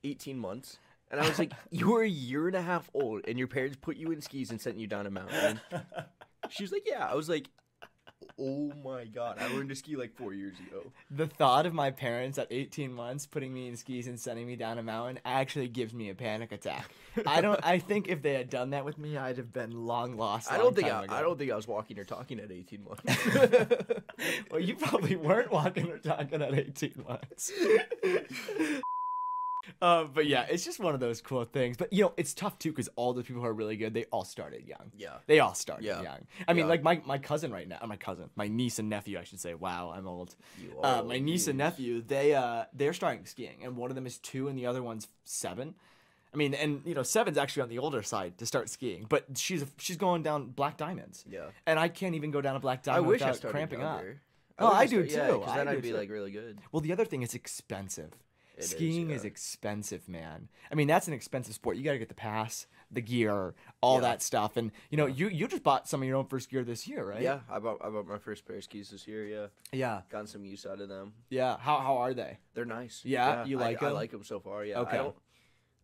18 0.04 0.38
months." 0.38 0.78
And 1.12 1.21
I 1.21 1.28
was 1.30 1.38
like, 1.39 1.51
"You 1.71 1.91
were 1.91 2.01
a 2.04 2.08
year 2.10 2.47
and 2.47 2.56
a 2.56 2.62
half 2.62 2.89
old, 2.93 3.21
and 3.28 3.38
your 3.38 3.47
parents 3.47 3.78
put 3.80 3.95
you 3.95 4.12
in 4.12 4.19
skis 4.21 4.49
and 4.51 4.60
sent 4.60 4.78
you 4.78 4.88
down 4.88 5.06
a 5.08 5.12
mountain." 5.12 5.60
She 6.49 6.63
was 6.63 6.71
like, 6.71 6.84
"Yeah." 6.86 7.06
I 7.10 7.15
was 7.15 7.28
like, 7.30 7.47
"Oh 8.39 8.71
my 8.84 9.06
god! 9.06 9.38
I 9.39 9.48
learned 9.48 9.69
to 9.69 9.76
ski 9.76 9.95
like 9.95 10.15
four 10.15 10.34
years 10.34 10.56
ago." 10.60 10.91
The 11.12 11.28
thought 11.28 11.65
of 11.65 11.74
my 11.74 11.91
parents 11.91 12.38
at 12.38 12.48
18 12.52 12.93
months 12.93 13.26
putting 13.26 13.54
me 13.54 13.67
in 13.67 13.78
skis 13.78 14.08
and 14.08 14.19
sending 14.19 14.48
me 14.48 14.56
down 14.56 14.78
a 14.78 14.84
mountain 14.84 15.19
actually 15.26 15.67
gives 15.67 15.93
me 15.93 16.10
a 16.10 16.15
panic 16.15 16.52
attack. 16.52 16.91
I 17.26 17.41
don't. 17.41 17.60
I 17.63 17.80
think 17.80 18.08
if 18.08 18.21
they 18.21 18.34
had 18.34 18.50
done 18.50 18.71
that 18.71 18.86
with 18.86 18.98
me, 18.98 19.17
I'd 19.17 19.38
have 19.38 19.54
been 19.54 19.86
long 19.86 20.17
lost. 20.17 20.52
I 20.52 20.58
don't 20.58 20.76
think 20.76 20.88
I. 20.88 21.06
I 21.10 21.21
don't 21.21 21.38
think 21.38 21.52
I 21.52 21.56
was 21.56 21.67
walking 21.67 22.00
or 22.00 22.04
talking 22.04 22.39
at 22.39 22.52
18 22.52 22.84
months. 22.84 23.28
well, 24.52 24.60
you 24.60 24.76
probably 24.76 25.15
weren't 25.15 25.52
walking 25.52 25.89
or 25.89 25.98
talking 25.98 26.41
at 26.41 26.54
18 26.54 27.06
months. 27.08 27.52
uh, 29.82 30.04
but 30.06 30.25
yeah, 30.28 30.45
it's 30.49 30.63
just 30.65 30.80
one 30.80 30.93
of 30.93 30.99
those 30.99 31.21
cool 31.21 31.43
things. 31.45 31.78
But 31.78 31.91
you 31.93 32.04
know, 32.04 32.13
it's 32.17 32.34
tough 32.34 32.58
too 32.60 32.71
because 32.71 32.89
all 32.95 33.13
the 33.13 33.23
people 33.23 33.41
who 33.41 33.47
are 33.47 33.54
really 33.54 33.78
good, 33.78 33.93
they 33.93 34.06
all 34.06 34.23
started 34.25 34.65
young. 34.67 34.91
yeah. 34.97 35.17
They 35.28 35.39
all 35.39 35.54
started 35.54 35.86
Yeah. 35.86 36.01
young. 36.01 36.28
I 36.47 36.54
mean, 36.54 36.65
Yeah. 36.65 36.69
like 36.69 36.84
my, 36.84 37.01
my 37.06 37.17
cousin 37.17 37.51
right 37.51 37.67
now, 37.67 37.78
uh, 37.82 37.88
my 37.88 37.97
cousin, 37.97 38.30
my 38.36 38.47
niece 38.47 38.80
and 38.80 38.89
nephew, 38.89 39.17
I 39.19 39.23
should 39.23 39.39
say. 39.39 39.54
Wow, 39.54 39.91
I'm 39.95 40.08
old. 40.08 40.36
You 40.62 40.78
Uh, 40.84 40.88
are 40.88 41.04
my 41.04 41.19
niece 41.19 41.47
and 41.47 41.58
nephew, 41.58 42.01
they 42.01 42.34
uh, 42.36 42.65
they're 42.73 42.93
starting 42.93 43.25
skiing, 43.25 43.63
and 43.63 43.75
one 43.78 43.91
of 43.91 43.95
them 43.95 44.06
is 44.06 44.17
two, 44.19 44.47
and 44.47 44.58
the 44.58 44.65
other 44.65 44.82
one's 44.84 45.08
seven. 45.23 45.75
I 46.34 46.38
mean, 46.38 46.54
and 46.54 46.82
you 46.86 46.93
know, 46.93 47.04
seven's 47.04 47.38
actually 47.38 47.62
on 47.63 47.69
the 47.69 47.80
older 47.80 48.04
side 48.04 48.38
to 48.39 48.45
start 48.45 48.69
skiing, 48.69 49.06
but 49.08 49.25
she's 49.38 49.63
she's 49.78 49.95
going 49.97 50.21
down 50.21 50.47
black 50.47 50.75
diamonds, 50.75 51.23
Yeah. 51.30 51.51
and 51.65 51.80
I 51.80 51.88
can't 51.88 52.13
even 52.15 52.32
go 52.32 52.41
down 52.41 52.56
a 52.58 52.60
black 52.60 52.80
I 52.80 52.91
diamond 52.91 53.08
wish 53.08 53.21
without 53.21 53.36
started 53.38 53.54
cramping 53.54 53.82
up. 53.82 54.01
younger. 54.01 54.21
Oh, 54.60 54.67
I 54.71 54.86
do 54.86 55.01
yeah, 55.04 55.28
too. 55.28 55.43
I 55.43 55.58
then 55.58 55.67
I'd 55.69 55.82
be 55.82 55.89
too. 55.91 55.97
like 55.97 56.10
really 56.10 56.32
good. 56.32 56.60
Well, 56.71 56.82
the 56.82 56.91
other 56.93 57.06
thing 57.06 57.21
is 57.23 57.34
expensive. 57.34 58.12
It 58.58 58.63
is, 58.63 58.70
Skiing 58.72 59.10
is 59.10 59.24
yeah. 59.24 59.28
expensive, 59.28 60.08
man. 60.08 60.48
I 60.72 60.76
mean, 60.76 60.88
that's 60.88 61.08
an 61.08 61.13
expensive 61.13 61.54
sport. 61.54 61.78
You 61.78 61.84
got 61.84 61.91
to 61.91 62.00
get 62.00 62.08
the 62.10 62.15
pass, 62.15 62.68
the 62.89 63.02
gear, 63.02 63.54
all 63.82 63.96
Yeah. 63.96 64.02
that 64.02 64.22
stuff. 64.22 64.56
And 64.58 64.72
you 64.89 64.98
know, 64.98 65.06
you 65.08 65.28
you 65.28 65.48
just 65.48 65.63
bought 65.63 65.88
some 65.89 66.02
of 66.02 66.08
your 66.08 66.18
own 66.18 66.26
first 66.28 66.50
gear 66.50 66.63
this 66.63 66.88
year, 66.88 67.04
right? 67.04 67.22
Yeah, 67.22 67.39
I 67.50 67.60
bought 67.60 67.80
I 67.84 67.89
bought 67.89 68.08
my 68.08 68.18
first 68.18 68.46
pair 68.46 68.56
of 68.56 68.63
skis 68.63 68.89
this 68.91 69.08
year. 69.08 69.26
Yeah, 69.26 69.48
Yeah. 69.74 70.02
gotten 70.10 70.28
some 70.28 70.46
use 70.46 70.65
out 70.65 70.80
of 70.80 70.88
them. 70.89 71.13
Yeah. 71.30 71.58
How 71.58 71.80
how 71.80 71.98
are 71.98 72.13
they? 72.13 72.38
They're 72.54 72.65
nice. 72.65 73.02
Yeah? 73.04 73.44
You 73.46 73.58
like 73.58 73.84
I, 73.84 73.88
I 73.88 73.89
'em? 73.89 73.96
like 73.96 74.12
them 74.12 74.24
so 74.24 74.39
far. 74.39 74.63
Yeah. 74.63 74.80
Okay. 74.80 74.98
I 75.00 75.04
don't. 75.04 75.15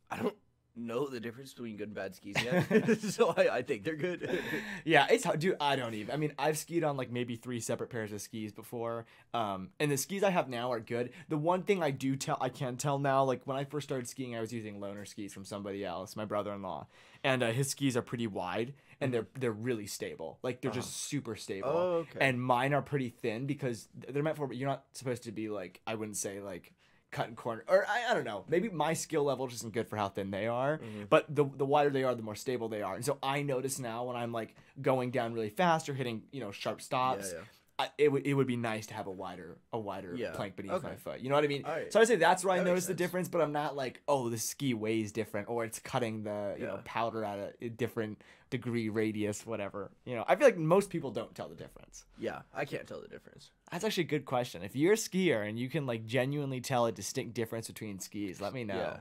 I 0.09 0.17
don't 0.17 0.35
know 0.75 1.07
the 1.07 1.19
difference 1.19 1.53
between 1.53 1.77
good 1.77 1.89
and 1.89 1.95
bad 1.95 2.15
skis 2.15 2.35
yet, 2.43 2.99
so 3.01 3.33
I, 3.35 3.57
I 3.57 3.61
think 3.61 3.83
they're 3.83 3.95
good. 3.95 4.39
Yeah, 4.83 5.05
it's 5.09 5.23
hard, 5.23 5.39
dude. 5.39 5.57
I 5.61 5.75
don't 5.75 5.93
even. 5.93 6.13
I 6.13 6.17
mean, 6.17 6.33
I've 6.39 6.57
skied 6.57 6.83
on 6.83 6.97
like 6.97 7.11
maybe 7.11 7.35
three 7.35 7.59
separate 7.59 7.89
pairs 7.89 8.11
of 8.11 8.21
skis 8.21 8.51
before. 8.51 9.05
Um, 9.33 9.69
and 9.79 9.91
the 9.91 9.97
skis 9.97 10.23
I 10.23 10.31
have 10.31 10.49
now 10.49 10.71
are 10.71 10.79
good. 10.79 11.11
The 11.29 11.37
one 11.37 11.63
thing 11.63 11.83
I 11.83 11.91
do 11.91 12.15
tell, 12.15 12.37
I 12.41 12.49
can 12.49 12.77
tell 12.77 12.97
now, 12.97 13.23
like 13.23 13.41
when 13.45 13.57
I 13.57 13.63
first 13.65 13.87
started 13.87 14.07
skiing, 14.07 14.35
I 14.35 14.41
was 14.41 14.51
using 14.51 14.79
loaner 14.79 15.07
skis 15.07 15.33
from 15.33 15.45
somebody 15.45 15.85
else, 15.85 16.15
my 16.15 16.25
brother-in-law, 16.25 16.87
and 17.23 17.43
uh, 17.43 17.51
his 17.51 17.69
skis 17.69 17.95
are 17.95 18.01
pretty 18.01 18.27
wide 18.27 18.73
and 19.01 19.13
they're 19.13 19.27
they're 19.37 19.51
really 19.51 19.87
stable. 19.87 20.37
Like 20.43 20.61
they're 20.61 20.71
just 20.71 20.95
super 20.95 21.35
stable. 21.35 21.69
Oh, 21.69 21.91
okay. 21.97 22.19
And 22.21 22.41
mine 22.41 22.73
are 22.73 22.83
pretty 22.83 23.09
thin 23.09 23.47
because 23.47 23.89
they're 24.07 24.23
meant 24.23 24.37
for. 24.37 24.53
You're 24.53 24.69
not 24.69 24.83
supposed 24.93 25.23
to 25.23 25.31
be 25.31 25.49
like 25.49 25.81
I 25.85 25.95
wouldn't 25.95 26.17
say 26.17 26.39
like 26.39 26.71
cutting 27.11 27.35
corner 27.35 27.63
or 27.67 27.85
I, 27.87 28.11
I 28.11 28.13
don't 28.13 28.23
know 28.23 28.45
maybe 28.47 28.69
my 28.69 28.93
skill 28.93 29.23
level 29.23 29.47
just 29.47 29.61
isn't 29.61 29.73
good 29.73 29.87
for 29.89 29.97
how 29.97 30.09
thin 30.09 30.31
they 30.31 30.47
are 30.47 30.77
Mm-hmm. 30.79 31.03
but 31.09 31.25
the 31.33 31.45
the 31.57 31.65
wider 31.65 31.89
they 31.89 32.03
are 32.03 32.15
the 32.15 32.23
more 32.23 32.35
stable 32.35 32.69
they 32.69 32.81
are 32.81 32.95
and 32.95 33.03
so 33.05 33.17
i 33.21 33.41
notice 33.41 33.79
now 33.79 34.05
when 34.05 34.15
i'm 34.15 34.31
like 34.31 34.55
going 34.81 35.11
down 35.11 35.33
really 35.33 35.49
fast 35.49 35.89
or 35.89 35.93
hitting 35.93 36.23
you 36.31 36.39
know 36.39 36.51
sharp 36.51 36.81
stops 36.81 37.33
yeah. 37.33 37.41
I, 37.79 37.89
it, 37.97 38.11
would 38.11 38.27
it 38.27 38.33
would 38.35 38.45
be 38.45 38.57
nice 38.57 38.85
to 38.87 38.93
have 38.93 39.07
a 39.07 39.11
wider 39.11 39.57
a 39.73 39.79
wider 39.79 40.13
Yeah. 40.15 40.31
plank 40.31 40.55
beneath 40.55 40.71
Okay. 40.73 40.87
my 40.87 40.95
foot 40.95 41.19
you 41.19 41.29
know 41.29 41.35
what 41.35 41.43
i 41.43 41.47
mean 41.47 41.65
Alright. 41.65 41.91
so 41.91 41.99
i 41.99 42.03
say 42.03 42.15
that's 42.15 42.45
where 42.45 42.53
i 42.53 42.57
That 42.57 42.63
makes 42.65 42.69
notice 42.71 42.85
the 42.85 42.93
difference 42.93 43.27
but 43.27 43.41
i'm 43.41 43.51
not 43.51 43.75
like 43.75 44.01
oh 44.07 44.29
the 44.29 44.37
ski 44.37 44.73
weighs 44.73 45.11
different 45.11 45.49
or 45.49 45.65
it's 45.65 45.79
cutting 45.79 46.23
the 46.23 46.55
you 46.59 46.65
know 46.67 46.79
powder 46.85 47.23
at 47.25 47.39
a, 47.39 47.65
a 47.65 47.69
different 47.69 48.21
degree 48.51 48.89
radius 48.89 49.45
whatever 49.45 49.89
you 50.05 50.13
know 50.13 50.23
i 50.27 50.35
feel 50.35 50.45
like 50.45 50.57
most 50.57 50.89
people 50.91 51.09
don't 51.09 51.33
tell 51.33 51.47
the 51.49 51.55
difference 51.55 52.05
yeah, 52.19 52.41
I 52.53 52.65
can't 52.65 52.85
tell 52.87 53.01
the 53.01 53.07
difference. 53.07 53.49
that's 53.71 53.83
actually 53.83 54.03
a 54.03 54.07
good 54.07 54.25
question. 54.25 54.61
If 54.61 54.75
you're 54.75 54.93
a 54.93 54.95
skier 54.95 55.47
and 55.49 55.57
you 55.57 55.69
can 55.69 55.87
like 55.87 56.05
genuinely 56.05 56.61
tell 56.61 56.85
a 56.85 56.91
distinct 56.91 57.33
difference 57.33 57.65
between 57.67 57.97
skis, 57.99 58.39
let 58.39 58.53
me 58.53 58.63
know. 58.63 58.75
Yeah, 58.75 58.97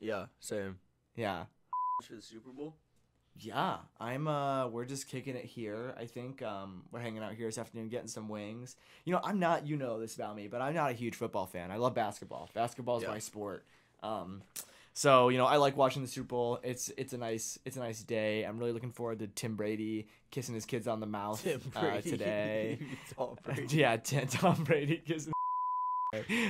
yeah, 0.00 0.24
same. 0.40 0.76
Yeah. 1.16 1.44
For 2.04 2.12
the 2.16 2.20
Super 2.22 2.50
Bowl. 2.50 2.76
Yeah. 3.40 3.78
I'm 3.98 4.28
uh 4.28 4.66
we're 4.68 4.84
just 4.84 5.08
kicking 5.08 5.34
it 5.34 5.46
here. 5.46 5.94
I 5.98 6.04
think 6.04 6.42
um 6.42 6.82
we're 6.92 7.00
hanging 7.00 7.22
out 7.22 7.32
here 7.32 7.46
this 7.46 7.56
afternoon 7.56 7.88
getting 7.88 8.08
some 8.08 8.28
wings. 8.28 8.76
You 9.06 9.14
know, 9.14 9.20
I'm 9.24 9.38
not 9.38 9.66
you 9.66 9.76
know 9.76 9.98
this 9.98 10.14
about 10.16 10.36
me, 10.36 10.46
but 10.48 10.60
I'm 10.60 10.74
not 10.74 10.90
a 10.90 10.94
huge 10.94 11.14
football 11.14 11.46
fan. 11.46 11.70
I 11.70 11.76
love 11.76 11.94
basketball. 11.94 12.50
Basketball 12.52 12.98
is 12.98 13.04
Yeah. 13.04 13.10
my 13.10 13.18
sport. 13.20 13.64
Um 14.02 14.42
so, 14.98 15.28
you 15.28 15.38
know, 15.38 15.46
I 15.46 15.58
like 15.58 15.76
watching 15.76 16.02
the 16.02 16.08
Super 16.08 16.26
Bowl. 16.26 16.58
It's 16.64 16.90
it's 16.96 17.12
a 17.12 17.18
nice 17.18 17.56
it's 17.64 17.76
a 17.76 17.78
nice 17.78 18.02
day. 18.02 18.42
I'm 18.42 18.58
really 18.58 18.72
looking 18.72 18.90
forward 18.90 19.20
to 19.20 19.28
Tim 19.28 19.54
Brady 19.54 20.08
kissing 20.32 20.56
his 20.56 20.66
kids 20.66 20.88
on 20.88 20.98
the 20.98 21.06
mouth 21.06 21.46
uh, 21.76 22.00
today. 22.00 22.80
Tom 23.16 23.36
Brady. 23.44 23.76
yeah, 23.76 23.96
T- 23.98 24.26
Tom 24.28 24.64
Brady 24.64 25.00
kissing. 25.06 25.32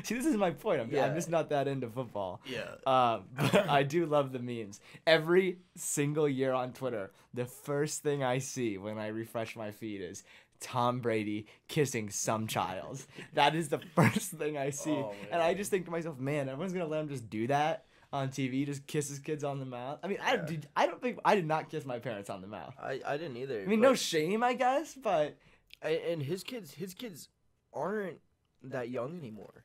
See, 0.03 0.15
this 0.15 0.25
is 0.25 0.39
my 0.39 0.53
point. 0.53 0.81
I'm, 0.81 0.91
Yeah. 0.91 1.05
I'm 1.05 1.15
just 1.15 1.29
not 1.29 1.51
that 1.51 1.69
into 1.69 1.91
football. 1.91 2.41
Yeah. 2.47 2.71
Um, 2.87 3.25
but 3.37 3.69
I 3.69 3.83
do 3.83 4.07
love 4.07 4.33
the 4.33 4.39
memes. 4.39 4.81
Every 5.07 5.59
single 5.77 6.27
year 6.27 6.55
on 6.55 6.73
Twitter, 6.73 7.11
the 7.35 7.45
first 7.45 8.03
thing 8.03 8.25
I 8.25 8.39
see 8.39 8.79
when 8.79 8.97
I 8.97 9.09
refresh 9.09 9.57
my 9.57 9.73
feed 9.73 10.01
is 10.01 10.25
Tom 10.59 11.01
Brady 11.01 11.49
kissing 11.69 12.09
some 12.09 12.47
child. 12.47 13.05
That 13.35 13.55
is 13.55 13.69
the 13.69 13.81
first 13.95 14.31
thing 14.31 14.57
I 14.57 14.71
see. 14.71 14.93
Oh, 14.93 15.13
and 15.31 15.43
I 15.43 15.53
just 15.53 15.71
think 15.71 15.85
to 15.85 15.91
myself, 15.91 16.19
man, 16.19 16.49
everyone's 16.49 16.73
going 16.73 16.87
to 16.87 16.91
let 16.91 17.03
him 17.03 17.11
just 17.11 17.29
do 17.29 17.47
that 17.49 17.85
on 18.13 18.29
TV, 18.31 18.65
just 18.65 18.87
kisses 18.87 19.19
kids 19.19 19.45
on 19.45 19.59
the 19.61 19.67
mouth. 19.67 19.99
I 20.03 20.07
mean, 20.09 20.19
I, 20.23 20.37
did, 20.37 20.67
I 20.75 20.87
don't 20.87 21.01
think, 21.03 21.19
I 21.25 21.35
did 21.35 21.47
not 21.47 21.69
kiss 21.71 21.85
my 21.85 21.99
parents 21.99 22.31
on 22.31 22.41
the 22.41 22.47
mouth. 22.47 22.75
I, 22.83 23.01
I 23.07 23.17
didn't 23.19 23.37
either. 23.37 23.61
I 23.63 23.67
mean, 23.67 23.81
no 23.81 23.95
shame, 23.95 24.43
I 24.43 24.55
guess, 24.55 24.95
but 24.95 25.37
and 25.83 26.23
his 26.23 26.43
kids 26.43 26.73
his 26.73 26.95
kids 26.95 27.29
aren't 27.73 28.19
that 28.65 28.91
young 28.91 29.17
anymore. 29.19 29.65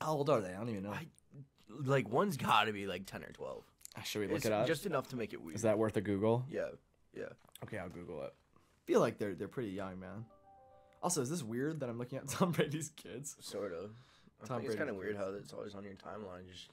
how 0.00 0.12
old 0.14 0.30
are 0.30 0.40
they? 0.40 0.50
I 0.50 0.56
don't 0.56 0.68
even 0.70 0.84
know. 0.84 0.92
I- 0.92 1.06
Like 1.84 2.08
one's 2.08 2.36
got 2.36 2.64
to 2.64 2.72
be 2.72 2.86
like 2.86 3.04
ten 3.06 3.22
or 3.22 3.32
twelve. 3.32 3.64
Ah, 3.98 4.02
should 4.02 4.20
we 4.20 4.26
look 4.28 4.36
It's 4.36 4.46
it 4.46 4.52
up? 4.52 4.66
just 4.66 4.86
enough 4.86 5.08
to 5.08 5.16
make 5.16 5.32
it 5.32 5.42
weird. 5.42 5.56
Is 5.56 5.62
that 5.62 5.76
worth 5.78 5.96
a 5.96 6.00
Google? 6.00 6.44
Yeah, 6.48 6.68
yeah. 7.14 7.24
Okay, 7.64 7.78
I'll 7.78 7.88
Google 7.88 8.22
it. 8.22 8.32
feel 8.86 9.00
like 9.00 9.18
they're 9.18 9.34
they're 9.34 9.48
pretty 9.48 9.70
young, 9.70 9.98
man. 9.98 10.24
Also, 11.02 11.20
is 11.20 11.28
this 11.30 11.42
weird 11.42 11.80
that 11.80 11.88
I'm 11.90 11.98
looking 11.98 12.18
at 12.18 12.28
Tom 12.36 12.52
Brady's 12.52 12.90
kids? 12.96 13.36
Sort 13.40 13.72
of. 13.72 13.90
I 14.42 14.46
Tom 14.46 14.56
Brady's 14.58 14.70
it's 14.72 14.78
kind 14.78 14.88
of 14.90 14.96
weird 14.96 15.16
how 15.16 15.30
it's 15.30 15.52
always 15.52 15.74
on 15.74 15.82
your 15.84 15.94
timeline. 15.94 16.46
Just 16.50 16.70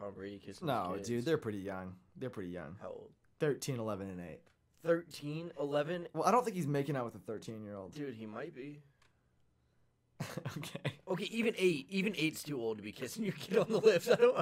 Tom 0.00 0.12
Brady 0.14 0.38
kissing. 0.38 0.52
his 0.54 0.62
No, 0.62 0.92
kids. 0.96 1.08
dude, 1.08 1.24
they're 1.24 1.38
pretty 1.38 1.58
young. 1.58 1.94
They're 2.16 2.30
pretty 2.30 2.50
young. 2.50 2.76
how 2.80 2.88
old? 2.88 3.10
13, 3.40 3.78
11, 3.78 4.08
and 4.08 4.20
8. 4.20 4.38
13, 4.84 5.52
11? 5.60 6.08
Well, 6.14 6.24
I 6.24 6.30
don't 6.30 6.44
think 6.44 6.56
he's 6.56 6.66
making 6.66 6.96
out 6.96 7.04
with 7.04 7.14
a 7.14 7.18
13 7.18 7.62
year 7.62 7.76
old. 7.76 7.92
Dude, 7.94 8.14
he 8.14 8.26
might 8.26 8.54
be. 8.54 8.80
okay. 10.58 10.92
Okay, 11.08 11.24
even 11.32 11.54
eight. 11.56 11.86
Even 11.88 12.14
eight's 12.16 12.42
too 12.42 12.60
old 12.60 12.76
to 12.76 12.82
be 12.82 12.92
kissing 12.92 13.24
your 13.24 13.32
kid 13.32 13.56
on 13.56 13.66
the 13.70 13.78
lips. 13.78 14.06
I 14.10 14.16
don't. 14.16 14.36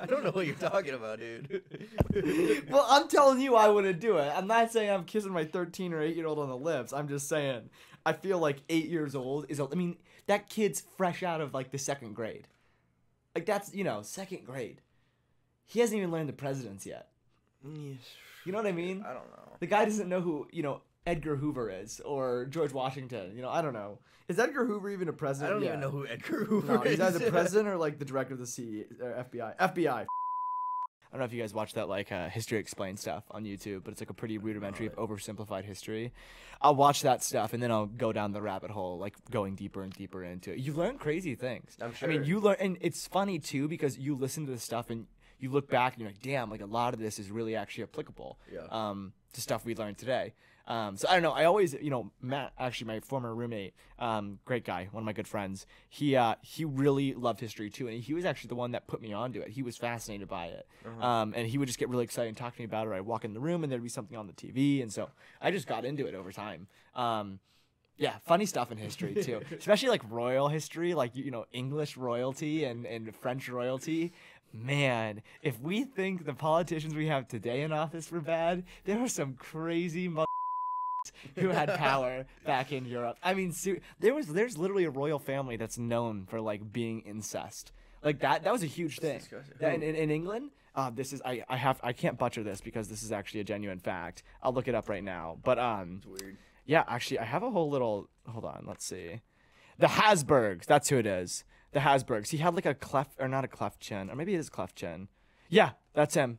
I 0.00 0.06
don't 0.06 0.22
know 0.24 0.30
what 0.30 0.46
you're 0.46 0.54
talking 0.54 0.94
about, 0.94 1.18
dude. 1.18 1.62
well, 2.70 2.86
I'm 2.88 3.08
telling 3.08 3.40
you, 3.40 3.56
I 3.56 3.68
wouldn't 3.68 3.98
do 4.00 4.18
it. 4.18 4.32
I'm 4.34 4.46
not 4.46 4.70
saying 4.70 4.90
I'm 4.90 5.04
kissing 5.04 5.32
my 5.32 5.44
13 5.44 5.92
or 5.92 6.00
8 6.00 6.14
year 6.16 6.26
old 6.26 6.38
on 6.38 6.48
the 6.48 6.56
lips. 6.56 6.92
I'm 6.92 7.08
just 7.08 7.28
saying, 7.28 7.68
I 8.06 8.12
feel 8.12 8.38
like 8.38 8.62
8 8.68 8.86
years 8.86 9.14
old 9.16 9.46
is. 9.48 9.58
a- 9.58 9.68
I 9.70 9.74
mean, 9.74 9.96
that 10.28 10.48
kid's 10.48 10.80
fresh 10.96 11.22
out 11.24 11.40
of 11.40 11.52
like 11.52 11.72
the 11.72 11.78
second 11.78 12.14
grade. 12.14 12.46
Like, 13.34 13.46
that's, 13.46 13.74
you 13.74 13.84
know, 13.84 14.02
second 14.02 14.44
grade. 14.44 14.80
He 15.66 15.80
hasn't 15.80 15.96
even 15.96 16.10
learned 16.10 16.28
the 16.28 16.32
presidents 16.34 16.84
yet. 16.86 17.08
You 17.64 17.96
know 18.46 18.58
what 18.58 18.66
I 18.66 18.72
mean? 18.72 19.04
I 19.06 19.12
don't 19.12 19.30
know. 19.30 19.52
The 19.60 19.66
guy 19.66 19.84
doesn't 19.84 20.08
know 20.08 20.20
who, 20.20 20.48
you 20.52 20.62
know, 20.62 20.80
Edgar 21.06 21.36
Hoover 21.36 21.70
is 21.70 22.00
or 22.00 22.46
George 22.46 22.72
Washington. 22.72 23.34
You 23.36 23.42
know, 23.42 23.50
I 23.50 23.62
don't 23.62 23.72
know. 23.72 23.98
Is 24.28 24.38
Edgar 24.38 24.66
Hoover 24.66 24.90
even 24.90 25.08
a 25.08 25.12
president? 25.12 25.50
I 25.50 25.52
don't 25.54 25.62
Yeah. 25.62 25.68
even 25.70 25.80
know 25.80 25.90
who 25.90 26.06
Edgar 26.06 26.44
Hoover 26.44 26.74
No, 26.74 26.82
is. 26.82 26.90
he's 26.92 27.00
either 27.00 27.18
the 27.18 27.30
president 27.30 27.68
or 27.68 27.76
like 27.76 27.98
the 27.98 28.04
director 28.04 28.34
of 28.34 28.40
the 28.40 28.46
C 28.46 28.84
or 29.00 29.12
FBI. 29.12 29.54
FBI. 29.58 30.06
I 31.12 31.16
don't 31.16 31.20
know 31.20 31.26
if 31.26 31.32
you 31.34 31.42
guys 31.42 31.52
watch 31.52 31.74
that 31.74 31.90
like 31.90 32.10
uh, 32.10 32.30
history 32.30 32.58
explained 32.58 32.98
stuff 32.98 33.24
on 33.30 33.44
YouTube, 33.44 33.84
but 33.84 33.92
it's 33.92 34.00
like 34.00 34.08
a 34.08 34.14
pretty 34.14 34.38
rudimentary 34.38 34.86
of 34.86 34.96
oversimplified 34.96 35.64
history. 35.64 36.10
I'll 36.62 36.74
watch 36.74 37.02
that 37.02 37.22
stuff 37.22 37.52
and 37.52 37.62
then 37.62 37.70
I'll 37.70 37.84
go 37.84 38.12
down 38.12 38.32
the 38.32 38.40
rabbit 38.40 38.70
hole, 38.70 38.98
like 38.98 39.14
going 39.30 39.54
deeper 39.54 39.82
and 39.82 39.92
deeper 39.92 40.24
into 40.24 40.52
it. 40.52 40.58
You 40.58 40.72
learn 40.72 40.96
crazy 40.96 41.34
things. 41.34 41.76
I'm 41.82 41.92
sure. 41.92 42.08
I 42.08 42.12
mean, 42.12 42.24
you 42.24 42.40
learn, 42.40 42.56
and 42.60 42.78
it's 42.80 43.06
funny 43.06 43.38
too 43.38 43.68
because 43.68 43.98
you 43.98 44.14
listen 44.14 44.46
to 44.46 44.52
this 44.52 44.62
stuff 44.62 44.88
and 44.88 45.06
you 45.38 45.50
look 45.50 45.68
back 45.68 45.92
and 45.92 46.00
you're 46.00 46.08
like, 46.08 46.22
damn, 46.22 46.50
like 46.50 46.62
a 46.62 46.66
lot 46.66 46.94
of 46.94 47.00
this 47.00 47.18
is 47.18 47.30
really 47.30 47.56
actually 47.56 47.84
applicable. 47.84 48.38
Yeah. 48.50 48.60
Um, 48.70 49.12
to 49.34 49.40
stuff 49.42 49.66
we 49.66 49.74
learned 49.74 49.98
today. 49.98 50.32
Um, 50.66 50.96
so 50.96 51.08
I 51.08 51.14
don't 51.14 51.22
know. 51.22 51.32
I 51.32 51.44
always, 51.44 51.74
you 51.74 51.90
know, 51.90 52.10
Matt, 52.20 52.52
actually 52.58 52.86
my 52.86 53.00
former 53.00 53.34
roommate, 53.34 53.74
um, 53.98 54.38
great 54.44 54.64
guy, 54.64 54.88
one 54.92 55.02
of 55.02 55.04
my 55.04 55.12
good 55.12 55.26
friends. 55.26 55.66
He 55.88 56.14
uh, 56.16 56.36
he 56.40 56.64
really 56.64 57.14
loved 57.14 57.40
history 57.40 57.68
too, 57.68 57.88
and 57.88 58.02
he 58.02 58.14
was 58.14 58.24
actually 58.24 58.48
the 58.48 58.54
one 58.54 58.70
that 58.72 58.86
put 58.86 59.02
me 59.02 59.12
onto 59.12 59.40
it. 59.40 59.48
He 59.48 59.62
was 59.62 59.76
fascinated 59.76 60.28
by 60.28 60.46
it, 60.46 60.66
um, 61.02 61.32
and 61.36 61.48
he 61.48 61.58
would 61.58 61.66
just 61.66 61.78
get 61.78 61.88
really 61.88 62.04
excited 62.04 62.28
and 62.28 62.36
talk 62.36 62.54
to 62.54 62.60
me 62.60 62.64
about 62.64 62.86
it. 62.86 62.92
I'd 62.92 63.00
walk 63.02 63.24
in 63.24 63.34
the 63.34 63.40
room 63.40 63.64
and 63.64 63.72
there'd 63.72 63.82
be 63.82 63.88
something 63.88 64.16
on 64.16 64.26
the 64.28 64.32
TV, 64.32 64.82
and 64.82 64.92
so 64.92 65.10
I 65.40 65.50
just 65.50 65.66
got 65.66 65.84
into 65.84 66.06
it 66.06 66.14
over 66.14 66.30
time. 66.30 66.68
Um, 66.94 67.40
yeah, 67.96 68.14
funny 68.24 68.46
stuff 68.46 68.70
in 68.72 68.78
history 68.78 69.14
too, 69.22 69.40
especially 69.58 69.88
like 69.88 70.02
royal 70.08 70.48
history, 70.48 70.94
like 70.94 71.14
you 71.16 71.30
know 71.30 71.46
English 71.52 71.96
royalty 71.96 72.64
and 72.64 72.86
and 72.86 73.14
French 73.16 73.48
royalty. 73.48 74.12
Man, 74.54 75.22
if 75.40 75.58
we 75.60 75.84
think 75.84 76.26
the 76.26 76.34
politicians 76.34 76.94
we 76.94 77.06
have 77.06 77.26
today 77.26 77.62
in 77.62 77.72
office 77.72 78.12
were 78.12 78.20
bad, 78.20 78.64
there 78.84 79.00
are 79.00 79.08
some 79.08 79.32
crazy 79.34 80.08
mo- 80.08 80.26
who 81.36 81.48
had 81.48 81.68
power 81.74 82.26
back 82.44 82.72
in 82.72 82.84
Europe. 82.84 83.16
I 83.22 83.34
mean, 83.34 83.52
ser- 83.52 83.80
there 84.00 84.14
was 84.14 84.26
there's 84.26 84.58
literally 84.58 84.84
a 84.84 84.90
royal 84.90 85.18
family 85.18 85.56
that's 85.56 85.78
known 85.78 86.26
for 86.26 86.40
like 86.40 86.72
being 86.72 87.00
incest. 87.00 87.72
Like 88.02 88.20
that 88.20 88.44
that 88.44 88.52
was 88.52 88.62
a 88.62 88.66
huge 88.66 88.98
thing. 88.98 89.20
That 89.60 89.74
in, 89.74 89.82
in, 89.82 90.10
England, 90.10 90.50
uh, 90.74 90.90
this 90.90 91.12
is 91.12 91.22
I, 91.24 91.44
I 91.48 91.56
have 91.56 91.80
I 91.82 91.92
can't 91.92 92.18
butcher 92.18 92.42
this 92.42 92.60
because 92.60 92.88
this 92.88 93.02
is 93.02 93.12
actually 93.12 93.40
a 93.40 93.44
genuine 93.44 93.78
fact. 93.78 94.22
I'll 94.42 94.52
look 94.52 94.68
it 94.68 94.74
up 94.74 94.88
right 94.88 95.04
now. 95.04 95.38
But 95.42 95.58
um 95.58 96.00
weird. 96.06 96.36
yeah, 96.66 96.84
actually, 96.88 97.20
I 97.20 97.24
have 97.24 97.42
a 97.42 97.50
whole 97.50 97.70
little. 97.70 98.08
Hold 98.26 98.44
on, 98.44 98.64
let's 98.66 98.84
see. 98.84 99.20
The 99.78 99.88
Habsburgs. 99.88 100.66
That's 100.66 100.88
who 100.88 100.98
it 100.98 101.06
is. 101.06 101.44
The 101.72 101.80
Habsburgs. 101.80 102.30
He 102.30 102.38
had 102.38 102.54
like 102.54 102.66
a 102.66 102.74
cleft, 102.74 103.16
or 103.18 103.28
not 103.28 103.44
a 103.44 103.48
cleft 103.48 103.80
chin, 103.80 104.10
or 104.10 104.16
maybe 104.16 104.34
it 104.34 104.38
is 104.38 104.50
cleft 104.50 104.76
chin. 104.76 105.08
Yeah, 105.48 105.70
that's 105.94 106.14
him. 106.14 106.38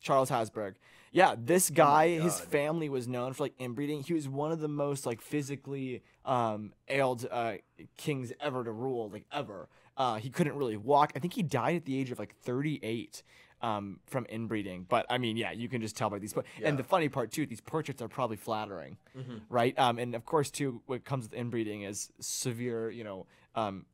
Charles 0.00 0.30
Habsburg. 0.30 0.76
Yeah, 1.12 1.34
this 1.38 1.68
guy, 1.70 2.08
his 2.18 2.40
family 2.40 2.88
was 2.88 3.06
known 3.06 3.32
for 3.34 3.44
like 3.44 3.54
inbreeding. 3.58 4.02
He 4.02 4.14
was 4.14 4.28
one 4.28 4.50
of 4.50 4.60
the 4.60 4.68
most 4.68 5.04
like 5.06 5.20
physically 5.20 6.02
um, 6.24 6.72
ailed 6.88 7.26
uh, 7.30 7.54
kings 7.98 8.32
ever 8.40 8.64
to 8.64 8.72
rule, 8.72 9.10
like 9.10 9.26
ever. 9.30 9.68
Uh, 9.96 10.16
he 10.16 10.30
couldn't 10.30 10.56
really 10.56 10.78
walk. 10.78 11.12
I 11.14 11.18
think 11.18 11.34
he 11.34 11.42
died 11.42 11.76
at 11.76 11.84
the 11.84 11.98
age 11.98 12.10
of 12.10 12.18
like 12.18 12.34
38 12.42 13.22
um, 13.60 14.00
from 14.06 14.24
inbreeding. 14.30 14.86
But 14.88 15.04
I 15.10 15.18
mean, 15.18 15.36
yeah, 15.36 15.52
you 15.52 15.68
can 15.68 15.82
just 15.82 15.96
tell 15.96 16.08
by 16.08 16.18
these. 16.18 16.32
po- 16.32 16.44
And 16.64 16.78
the 16.78 16.82
funny 16.84 17.08
part 17.10 17.30
too, 17.30 17.44
these 17.46 17.60
portraits 17.60 18.00
are 18.00 18.08
probably 18.08 18.36
flattering, 18.38 18.96
right? 19.50 19.78
Um, 19.78 19.98
and 19.98 20.14
of 20.14 20.24
course, 20.24 20.50
too, 20.50 20.80
what 20.86 21.04
comes 21.04 21.24
with 21.24 21.34
inbreeding 21.34 21.82
is 21.82 22.10
severe, 22.20 22.90
you 22.90 23.04
know, 23.04 23.26
um, 23.54 23.84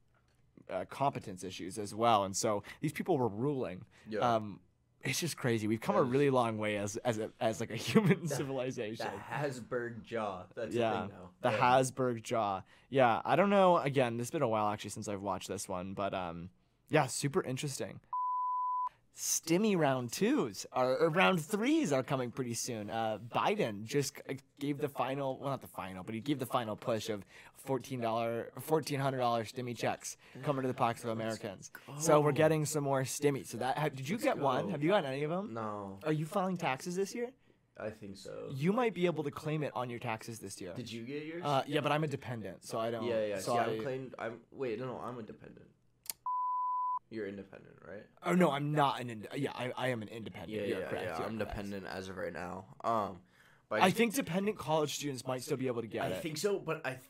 uh, 0.70 0.84
competence 0.88 1.42
issues 1.42 1.78
as 1.78 1.94
well. 1.94 2.24
And 2.24 2.36
so 2.36 2.62
these 2.80 2.92
people 2.92 3.18
were 3.18 3.28
ruling. 3.28 3.84
Yeah. 4.08 4.20
Um, 4.20 4.60
it's 5.02 5.20
just 5.20 5.36
crazy. 5.36 5.66
We've 5.68 5.80
come 5.80 5.96
a 5.96 6.02
really 6.02 6.30
long 6.30 6.58
way 6.58 6.76
as 6.76 6.96
as 6.98 7.18
a, 7.18 7.30
as 7.40 7.60
like 7.60 7.70
a 7.70 7.76
human 7.90 8.26
civilization. 8.28 9.06
The 9.12 9.18
Habsburg 9.20 10.04
jaw. 10.04 10.42
That's 10.54 10.74
yeah, 10.74 11.06
the 11.42 11.48
the 11.48 11.54
Yeah. 11.54 11.60
Habsburg 11.60 12.22
jaw. 12.24 12.62
Yeah, 12.90 13.20
I 13.24 13.36
don't 13.36 13.50
know. 13.50 13.78
Again, 13.78 14.18
it's 14.20 14.30
been 14.30 14.42
a 14.42 14.48
while 14.48 14.68
actually 14.72 14.90
since 14.90 15.08
I've 15.08 15.22
watched 15.22 15.48
this 15.48 15.68
one, 15.68 15.94
but 15.94 16.14
um, 16.14 16.50
yeah, 16.88 17.06
super 17.06 17.42
interesting. 17.42 18.00
Stimmy 19.18 19.76
round 19.76 20.12
twos 20.12 20.64
are 20.72 20.96
or 20.96 21.08
round 21.08 21.40
threes 21.44 21.92
are 21.92 22.04
coming 22.04 22.30
pretty 22.30 22.54
soon. 22.54 22.88
Uh, 22.88 23.18
Biden 23.34 23.82
just 23.82 24.14
gave 24.60 24.78
the 24.78 24.88
final, 24.88 25.36
well, 25.40 25.50
not 25.50 25.60
the 25.60 25.66
final, 25.66 26.04
but 26.04 26.14
he 26.14 26.20
gave 26.20 26.38
the 26.38 26.46
final 26.46 26.76
push 26.76 27.08
of 27.08 27.24
fourteen 27.56 28.00
dollar, 28.00 28.52
fourteen 28.60 29.00
hundred 29.00 29.18
dollar 29.18 29.42
stimmy 29.42 29.76
checks 29.76 30.16
coming 30.44 30.62
to 30.62 30.68
the 30.68 30.74
pockets 30.74 31.02
of 31.02 31.10
Americans. 31.10 31.72
So 31.98 32.20
we're 32.20 32.30
getting 32.30 32.64
some 32.64 32.84
more 32.84 33.02
stimmy. 33.02 33.44
So 33.44 33.58
that 33.58 33.76
ha- 33.76 33.88
did 33.88 34.08
you 34.08 34.18
get 34.18 34.38
one? 34.38 34.70
Have 34.70 34.84
you 34.84 34.90
gotten 34.90 35.10
any 35.10 35.24
of 35.24 35.30
them? 35.30 35.52
No, 35.52 35.98
Are 36.06 36.12
you 36.12 36.24
filing 36.24 36.56
taxes 36.56 36.94
this 36.94 37.12
year? 37.12 37.30
I 37.76 37.90
think 37.90 38.16
so. 38.16 38.50
You 38.54 38.72
might 38.72 38.94
be 38.94 39.06
able 39.06 39.24
to 39.24 39.32
claim 39.32 39.64
it 39.64 39.72
on 39.74 39.90
your 39.90 39.98
taxes 39.98 40.38
this 40.38 40.60
year. 40.60 40.74
Did 40.76 40.90
you 40.92 41.02
get 41.02 41.24
yours? 41.24 41.42
Uh, 41.44 41.62
yeah, 41.66 41.80
but 41.80 41.90
I'm 41.90 42.04
a 42.04 42.08
dependent, 42.08 42.64
so 42.64 42.78
I 42.78 42.92
don't. 42.92 43.04
yeah, 43.04 43.24
yeah. 43.24 43.38
So 43.40 43.52
See, 43.54 43.58
I, 43.58 43.64
I'm 43.64 43.82
claimed. 43.82 44.14
I'm 44.16 44.38
wait. 44.52 44.78
No, 44.78 44.86
no. 44.86 45.00
I'm 45.04 45.18
a 45.18 45.22
dependent. 45.24 45.66
You're 47.10 47.26
independent, 47.26 47.74
right? 47.86 48.04
oh 48.24 48.34
no, 48.34 48.50
I'm 48.50 48.72
not 48.72 49.00
an. 49.00 49.10
Ind- 49.10 49.28
yeah, 49.34 49.52
I, 49.54 49.72
I 49.76 49.88
am 49.88 50.02
an 50.02 50.08
independent. 50.08 50.52
Yeah, 50.52 50.66
You're 50.66 50.80
yeah, 50.80 50.86
correct. 50.88 51.04
yeah. 51.06 51.18
you're 51.18 51.26
I'm 51.26 51.38
correct. 51.38 51.50
dependent 51.56 51.86
as 51.86 52.08
of 52.08 52.16
right 52.18 52.32
now. 52.32 52.66
Um, 52.84 53.18
but 53.70 53.80
I 53.80 53.86
just- 53.86 53.96
think 53.96 54.14
dependent 54.14 54.58
college 54.58 54.94
students 54.94 55.26
might 55.26 55.42
still 55.42 55.56
be 55.56 55.66
able 55.68 55.80
to 55.82 55.88
get 55.88 56.02
I 56.02 56.08
it. 56.08 56.22
think 56.22 56.36
so, 56.38 56.58
but 56.58 56.80
I. 56.84 56.90
Th- 56.90 57.00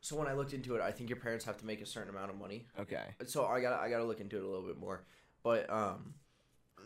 so 0.00 0.16
when 0.16 0.26
I 0.26 0.32
looked 0.34 0.52
into 0.52 0.74
it, 0.74 0.82
I 0.82 0.90
think 0.90 1.08
your 1.10 1.18
parents 1.18 1.44
have 1.44 1.58
to 1.58 1.66
make 1.66 1.80
a 1.80 1.86
certain 1.86 2.10
amount 2.10 2.30
of 2.30 2.36
money. 2.38 2.66
Okay. 2.78 3.04
So 3.26 3.44
I 3.46 3.60
got 3.60 3.80
I 3.80 3.88
got 3.88 3.98
to 3.98 4.04
look 4.04 4.20
into 4.20 4.36
it 4.36 4.42
a 4.42 4.46
little 4.46 4.66
bit 4.66 4.76
more. 4.78 5.04
But 5.44 5.70
um, 5.70 6.14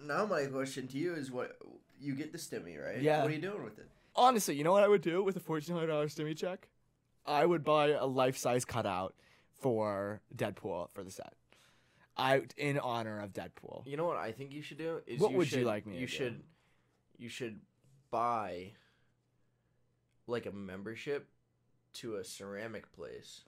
now 0.04 0.26
my 0.26 0.44
question 0.46 0.86
to 0.88 0.98
you 0.98 1.14
is 1.14 1.30
what 1.30 1.56
you 1.98 2.14
get 2.14 2.32
the 2.32 2.38
stimmy 2.38 2.82
right? 2.82 3.00
Yeah. 3.00 3.22
What 3.22 3.30
are 3.30 3.34
you 3.34 3.40
doing 3.40 3.64
with 3.64 3.78
it? 3.78 3.88
Honestly, 4.14 4.54
you 4.54 4.64
know 4.64 4.72
what 4.72 4.82
I 4.82 4.88
would 4.88 5.00
do 5.02 5.22
with 5.22 5.36
a 5.36 5.40
fourteen 5.40 5.74
hundred 5.74 5.88
dollars 5.88 6.14
stimmy 6.14 6.36
check? 6.36 6.68
I 7.26 7.44
would 7.46 7.64
buy 7.64 7.88
a 7.88 8.04
life 8.06 8.36
size 8.36 8.64
cutout 8.66 9.14
for 9.60 10.20
Deadpool 10.36 10.90
for 10.90 11.02
the 11.02 11.10
set. 11.10 11.32
I 12.16 12.42
in 12.56 12.78
honor 12.78 13.20
of 13.20 13.32
Deadpool. 13.32 13.86
You 13.86 13.96
know 13.96 14.06
what 14.06 14.16
I 14.16 14.32
think 14.32 14.52
you 14.52 14.62
should 14.62 14.78
do 14.78 15.00
is 15.06 15.20
What 15.20 15.32
you 15.32 15.36
would 15.38 15.50
you 15.52 15.58
should- 15.58 15.66
like 15.66 15.86
me 15.86 15.94
to 15.94 16.00
You 16.00 16.06
do? 16.06 16.12
should 16.12 16.42
you 17.18 17.28
should 17.28 17.60
buy 18.10 18.72
like 20.26 20.46
a 20.46 20.52
membership 20.52 21.28
to 21.94 22.16
a 22.16 22.24
ceramic 22.24 22.90
place. 22.92 23.42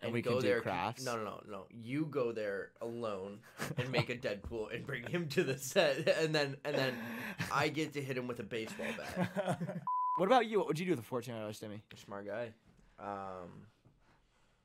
And 0.00 0.12
we 0.12 0.20
can 0.20 0.38
do 0.38 0.60
crafts? 0.60 1.02
No, 1.04 1.16
no, 1.16 1.24
no, 1.24 1.40
no. 1.48 1.66
You 1.70 2.04
go 2.06 2.32
there 2.32 2.72
alone 2.82 3.38
and 3.78 3.90
make 3.90 4.10
a 4.10 4.16
Deadpool 4.26 4.74
and 4.74 4.84
bring 4.86 5.06
him 5.06 5.28
to 5.30 5.42
the 5.44 5.56
set, 5.56 6.06
and 6.18 6.34
then 6.34 6.56
and 6.64 6.74
then 6.76 6.94
I 7.52 7.68
get 7.68 7.94
to 7.94 8.02
hit 8.02 8.18
him 8.18 8.26
with 8.26 8.38
a 8.40 8.42
baseball 8.42 8.86
bat. 8.98 9.58
what 10.18 10.26
about 10.26 10.46
you? 10.46 10.58
What 10.58 10.68
would 10.68 10.78
you 10.78 10.84
do 10.84 10.90
with 10.92 11.00
a 11.00 11.04
fourteen 11.04 11.34
dollars 11.34 11.58
stimmy? 11.60 11.80
Smart 12.04 12.26
guy. 12.26 12.52
Um, 12.98 13.66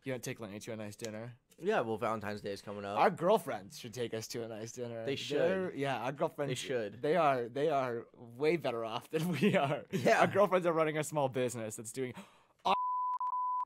You 0.04 0.12
want 0.14 0.24
to 0.24 0.30
take 0.30 0.40
Lenny 0.42 0.60
to 0.60 0.72
a 0.74 0.76
nice 0.76 0.96
dinner? 0.98 1.34
Yeah. 1.62 1.82
Well, 1.82 1.98
Valentine's 1.98 2.42
Day 2.42 2.52
is 2.52 2.62
coming 2.62 2.86
up. 2.86 2.98
Our 2.98 3.10
girlfriends 3.10 3.78
should 3.80 3.94
take 3.94 4.14
us 4.14 4.28
to 4.30 4.44
a 4.44 4.48
nice 4.48 4.72
dinner. 4.72 5.06
They 5.06 5.16
They're- 5.16 5.74
yeah, 5.76 5.98
our 6.00 6.12
girlfriends. 6.12 6.50
They 6.52 6.56
should. 6.56 7.02
They 7.02 7.16
are. 7.16 7.48
They 7.50 7.70
are 7.70 8.06
way 8.38 8.58
better 8.58 8.84
off 8.86 9.10
than 9.12 9.28
we 9.40 9.56
are. 9.56 9.82
Yeah. 9.92 10.22
Our 10.22 10.28
girlfriends 10.28 10.66
are 10.68 10.74
running 10.74 10.98
a 10.98 11.04
small 11.04 11.30
business 11.30 11.76
that's 11.76 11.92
doing. 11.92 12.14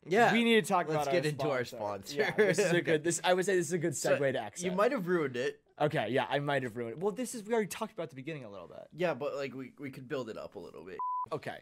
yeah. 0.06 0.34
We 0.34 0.44
need 0.44 0.64
to 0.66 0.68
talk 0.68 0.88
Let's 0.90 1.04
about. 1.04 1.12
get 1.14 1.24
our 1.26 1.30
into 1.30 1.50
our 1.50 1.66
sponsor. 1.66 2.14
sponsor. 2.26 2.36
Yeah, 2.38 2.46
this 2.48 2.60
is 2.60 2.72
a 2.72 2.82
good. 2.82 3.04
This 3.04 3.22
I 3.24 3.34
would 3.34 3.46
say 3.46 3.56
this 3.56 3.68
is 3.68 3.74
a 3.74 3.78
good 3.78 3.96
So, 3.96 4.18
segue 4.18 4.34
to 4.34 4.44
exit. 4.44 4.66
You 4.66 4.72
might 4.74 4.92
have 4.92 5.08
ruined 5.08 5.38
it. 5.38 5.60
Okay, 5.80 6.10
yeah, 6.10 6.26
I 6.30 6.40
might 6.40 6.64
have 6.64 6.76
ruined 6.78 6.94
it. 6.98 7.00
Well, 7.00 7.12
this 7.12 7.34
is 7.34 7.44
we 7.44 7.54
already 7.54 7.68
talked 7.68 7.94
about 7.94 8.10
the 8.10 8.16
beginning 8.16 8.44
a 8.46 8.50
little 8.52 8.68
bit. 8.68 8.88
Yeah, 8.96 9.14
but 9.14 9.36
like 9.36 9.54
we, 9.56 9.72
we 9.80 9.92
could 9.92 10.08
build 10.08 10.30
it 10.30 10.38
up 10.38 10.56
a 10.56 10.60
little 10.60 10.84
bit. 10.84 10.98
Okay, 11.32 11.58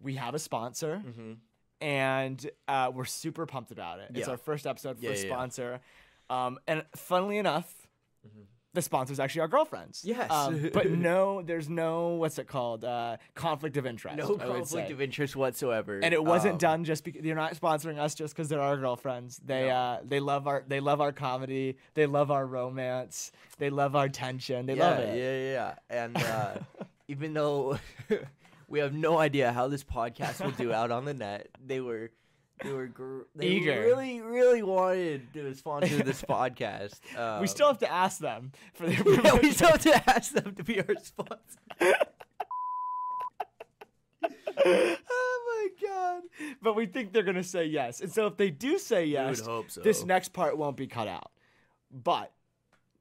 we 0.00 0.14
have 0.14 0.34
a 0.34 0.38
sponsor, 0.38 1.02
Mm-hmm. 1.06 1.32
And 1.80 2.48
uh, 2.68 2.90
we're 2.94 3.04
super 3.04 3.46
pumped 3.46 3.70
about 3.70 4.00
it. 4.00 4.10
It's 4.14 4.28
our 4.28 4.36
first 4.38 4.66
episode 4.66 4.98
for 4.98 5.04
Yeah, 5.04 5.10
a 5.10 5.14
yeah, 5.14 5.20
yeah. 5.22 5.26
sponsor, 5.32 5.80
um, 6.30 6.58
and 6.66 6.84
funnily 6.96 7.38
enough, 7.38 7.86
the 8.72 8.82
sponsor's 8.82 9.18
actually 9.18 9.40
our 9.42 9.48
girlfriends. 9.48 10.02
Yes. 10.04 10.30
um, 10.30 10.68
but 10.74 10.90
no, 10.90 11.40
there's 11.40 11.68
no 11.68 12.08
what's 12.16 12.38
it 12.38 12.46
called? 12.46 12.84
Uh, 12.84 13.16
conflict 13.34 13.76
of 13.78 13.86
interest. 13.86 14.18
No 14.18 14.34
I 14.38 14.44
conflict 14.46 14.90
of 14.90 15.00
interest 15.00 15.34
whatsoever. 15.34 15.98
and 16.02 16.12
it 16.12 16.22
wasn't 16.22 16.52
Um, 16.54 16.58
done 16.58 16.84
just 16.84 17.02
because 17.04 17.22
they're 17.22 17.34
not 17.34 17.54
sponsoring 17.54 17.98
us 17.98 18.14
just 18.14 18.34
because 18.34 18.48
they're 18.50 18.60
our 18.60 18.76
girlfriends. 18.76 19.40
They 19.44 19.68
No. 19.68 19.74
uh 19.74 20.00
they 20.04 20.20
love 20.20 20.46
our 20.46 20.62
they 20.68 20.80
love 20.80 21.00
our 21.00 21.12
comedy. 21.12 21.78
They 21.94 22.04
love 22.06 22.30
our 22.30 22.44
romance. 22.46 23.32
They 23.58 23.70
love 23.70 23.96
our 23.96 24.10
tension. 24.10 24.66
They 24.66 24.74
yeah, 24.76 24.88
love 24.90 24.98
it. 24.98 25.16
Yeah, 25.16 25.36
yeah, 25.38 25.52
yeah. 25.52 26.04
And 26.04 26.16
uh, 26.18 26.54
even 27.08 27.32
though 27.32 27.78
we 28.68 28.80
have 28.80 28.92
no 28.92 29.18
idea 29.18 29.52
how 29.52 29.68
this 29.68 29.84
podcast 29.84 30.44
will 30.44 30.50
do 30.52 30.72
out 30.72 30.90
on 30.90 31.04
the 31.04 31.14
net, 31.14 31.48
they 31.64 31.80
were 31.80 32.10
they 32.62 32.72
were 32.72 32.86
gr- 32.86 33.22
they 33.34 33.48
Eager. 33.48 33.80
really 33.80 34.20
really 34.20 34.62
wanted 34.62 35.32
to 35.34 35.54
sponsor 35.54 36.02
this 36.02 36.22
podcast. 36.22 37.00
Um, 37.16 37.40
we 37.40 37.46
still 37.46 37.68
have 37.68 37.78
to 37.78 37.90
ask 37.90 38.18
them 38.18 38.52
for 38.74 38.86
their 38.86 39.02
yeah, 39.24 39.38
we 39.40 39.52
still 39.52 39.68
have 39.68 39.80
to 39.82 40.10
ask 40.10 40.32
them 40.32 40.54
to 40.54 40.64
be 40.64 40.80
our 40.80 40.94
sponsor. 41.02 41.58
oh 44.64 45.70
my 45.80 45.88
god! 45.88 46.22
But 46.60 46.74
we 46.76 46.86
think 46.86 47.12
they're 47.12 47.22
gonna 47.22 47.42
say 47.44 47.66
yes, 47.66 48.00
and 48.00 48.12
so 48.12 48.26
if 48.26 48.36
they 48.36 48.50
do 48.50 48.78
say 48.78 49.06
yes, 49.06 49.42
so. 49.42 49.64
this 49.82 50.04
next 50.04 50.32
part 50.32 50.58
won't 50.58 50.76
be 50.76 50.86
cut 50.86 51.08
out. 51.08 51.30
But 51.90 52.32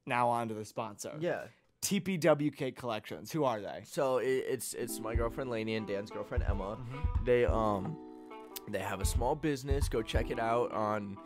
now 0.05 0.29
on 0.29 0.49
to 0.49 0.53
the 0.53 0.65
sponsor. 0.65 1.13
Yeah. 1.19 1.45
TPWK 1.85 2.75
Collections. 2.75 3.31
Who 3.31 3.43
are 3.43 3.59
they? 3.61 3.81
So 3.85 4.17
it, 4.17 4.27
it's 4.47 4.73
it's 4.73 4.99
my 4.99 5.15
girlfriend 5.15 5.49
Lainey 5.49 5.75
and 5.75 5.87
Dan's 5.87 6.09
girlfriend 6.11 6.43
Emma. 6.47 6.77
Mm-hmm. 6.77 7.25
They 7.25 7.45
um 7.45 7.97
they 8.69 8.79
have 8.79 9.01
a 9.01 9.05
small 9.05 9.35
business. 9.35 9.87
Go 9.89 10.01
check 10.01 10.31
it 10.31 10.39
out 10.39 10.71
on 10.71 11.17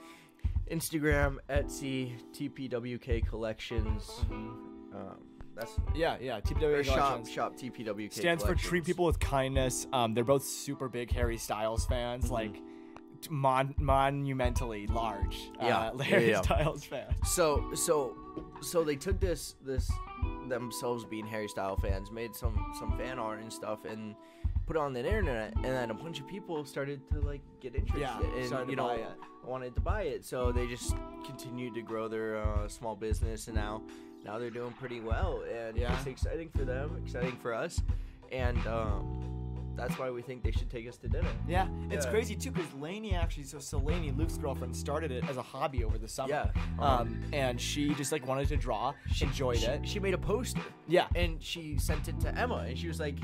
Instagram, 0.69 1.37
Etsy, 1.49 2.13
TPWK 2.33 3.25
Collections. 3.27 4.03
Mm-hmm. 4.03 4.95
Um, 4.95 5.17
that's 5.55 5.71
Yeah, 5.95 6.17
yeah. 6.21 6.39
TPWK 6.41 6.83
shop 6.85 7.25
shop 7.27 7.55
TPWK 7.55 8.13
stands 8.13 8.43
for 8.43 8.55
treat 8.55 8.85
people 8.85 9.05
with 9.05 9.19
kindness. 9.19 9.87
Um, 9.93 10.13
they're 10.13 10.23
both 10.23 10.43
super 10.43 10.89
big 10.89 11.11
Harry 11.11 11.37
Styles 11.37 11.85
fans, 11.85 12.25
Mm-hmm. 12.25 12.33
like 12.33 12.61
mon- 13.29 13.75
monumentally 13.77 14.87
large. 14.87 15.37
Yeah, 15.61 15.77
uh, 15.77 15.91
yeah, 15.97 16.03
Harry 16.03 16.29
yeah. 16.31 16.41
Styles 16.41 16.83
fans. 16.85 17.13
So 17.25 17.71
so 17.73 18.15
so 18.61 18.83
they 18.83 18.95
took 18.95 19.19
this 19.19 19.55
this 19.65 19.89
themselves 20.49 21.05
being 21.05 21.25
Harry 21.27 21.47
Style 21.47 21.77
fans, 21.77 22.11
made 22.11 22.35
some 22.35 22.73
some 22.79 22.97
fan 22.97 23.19
art 23.19 23.39
and 23.41 23.51
stuff, 23.51 23.85
and 23.85 24.15
put 24.65 24.75
it 24.75 24.79
on 24.79 24.93
the 24.93 24.99
internet, 25.05 25.53
and 25.55 25.65
then 25.65 25.89
a 25.89 25.93
bunch 25.93 26.19
of 26.19 26.27
people 26.27 26.63
started 26.65 27.01
to 27.11 27.19
like 27.21 27.41
get 27.59 27.73
interested 27.75 28.01
Yeah, 28.01 28.57
and 28.59 28.69
you 28.69 28.75
know 28.75 28.87
buy 28.87 28.95
it. 28.95 29.07
wanted 29.43 29.73
to 29.75 29.81
buy 29.81 30.03
it. 30.03 30.23
So 30.25 30.51
they 30.51 30.67
just 30.67 30.95
continued 31.25 31.73
to 31.75 31.81
grow 31.81 32.07
their 32.07 32.37
uh, 32.37 32.67
small 32.67 32.95
business, 32.95 33.47
and 33.47 33.55
now 33.55 33.81
now 34.23 34.37
they're 34.37 34.49
doing 34.49 34.73
pretty 34.73 34.99
well, 34.99 35.43
and 35.51 35.77
Yeah. 35.77 35.95
it's 35.97 36.05
exciting 36.07 36.49
for 36.49 36.65
them, 36.65 37.01
exciting 37.03 37.37
for 37.41 37.53
us, 37.53 37.81
and 38.31 38.57
um, 38.67 39.28
that's 39.79 39.97
why 39.97 40.09
we 40.11 40.21
think 40.21 40.43
they 40.43 40.51
should 40.51 40.69
take 40.69 40.87
us 40.87 40.97
to 40.97 41.07
dinner. 41.07 41.29
Yeah, 41.47 41.67
it's 41.89 42.05
Yeah. 42.05 42.11
crazy 42.11 42.35
too 42.35 42.51
because 42.51 42.73
Lainey 42.75 43.15
actually, 43.15 43.43
so, 43.43 43.77
Lainey, 43.79 44.11
Luke's 44.11 44.37
girlfriend, 44.37 44.75
started 44.75 45.11
it 45.11 45.23
as 45.29 45.37
a 45.37 45.41
hobby 45.41 45.83
over 45.83 45.97
the 45.97 46.07
summer. 46.07 46.29
Yeah, 46.29 46.51
Um, 46.79 47.23
and 47.33 47.59
she 47.59 47.93
just 47.95 48.11
like 48.11 48.27
wanted 48.27 48.47
to 48.49 48.57
draw, 48.57 48.93
She 49.13 49.25
enjoyed 49.25 49.57
she, 49.57 49.65
it. 49.65 49.87
She 49.87 49.99
made 49.99 50.13
a 50.13 50.17
poster. 50.17 50.61
Yeah. 50.87 51.07
and 51.15 51.41
she 51.41 51.77
sent 51.77 52.07
it 52.07 52.19
to 52.21 52.35
Emma, 52.37 52.65
and 52.67 52.77
she 52.77 52.87
was 52.87 52.99
like, 52.99 53.15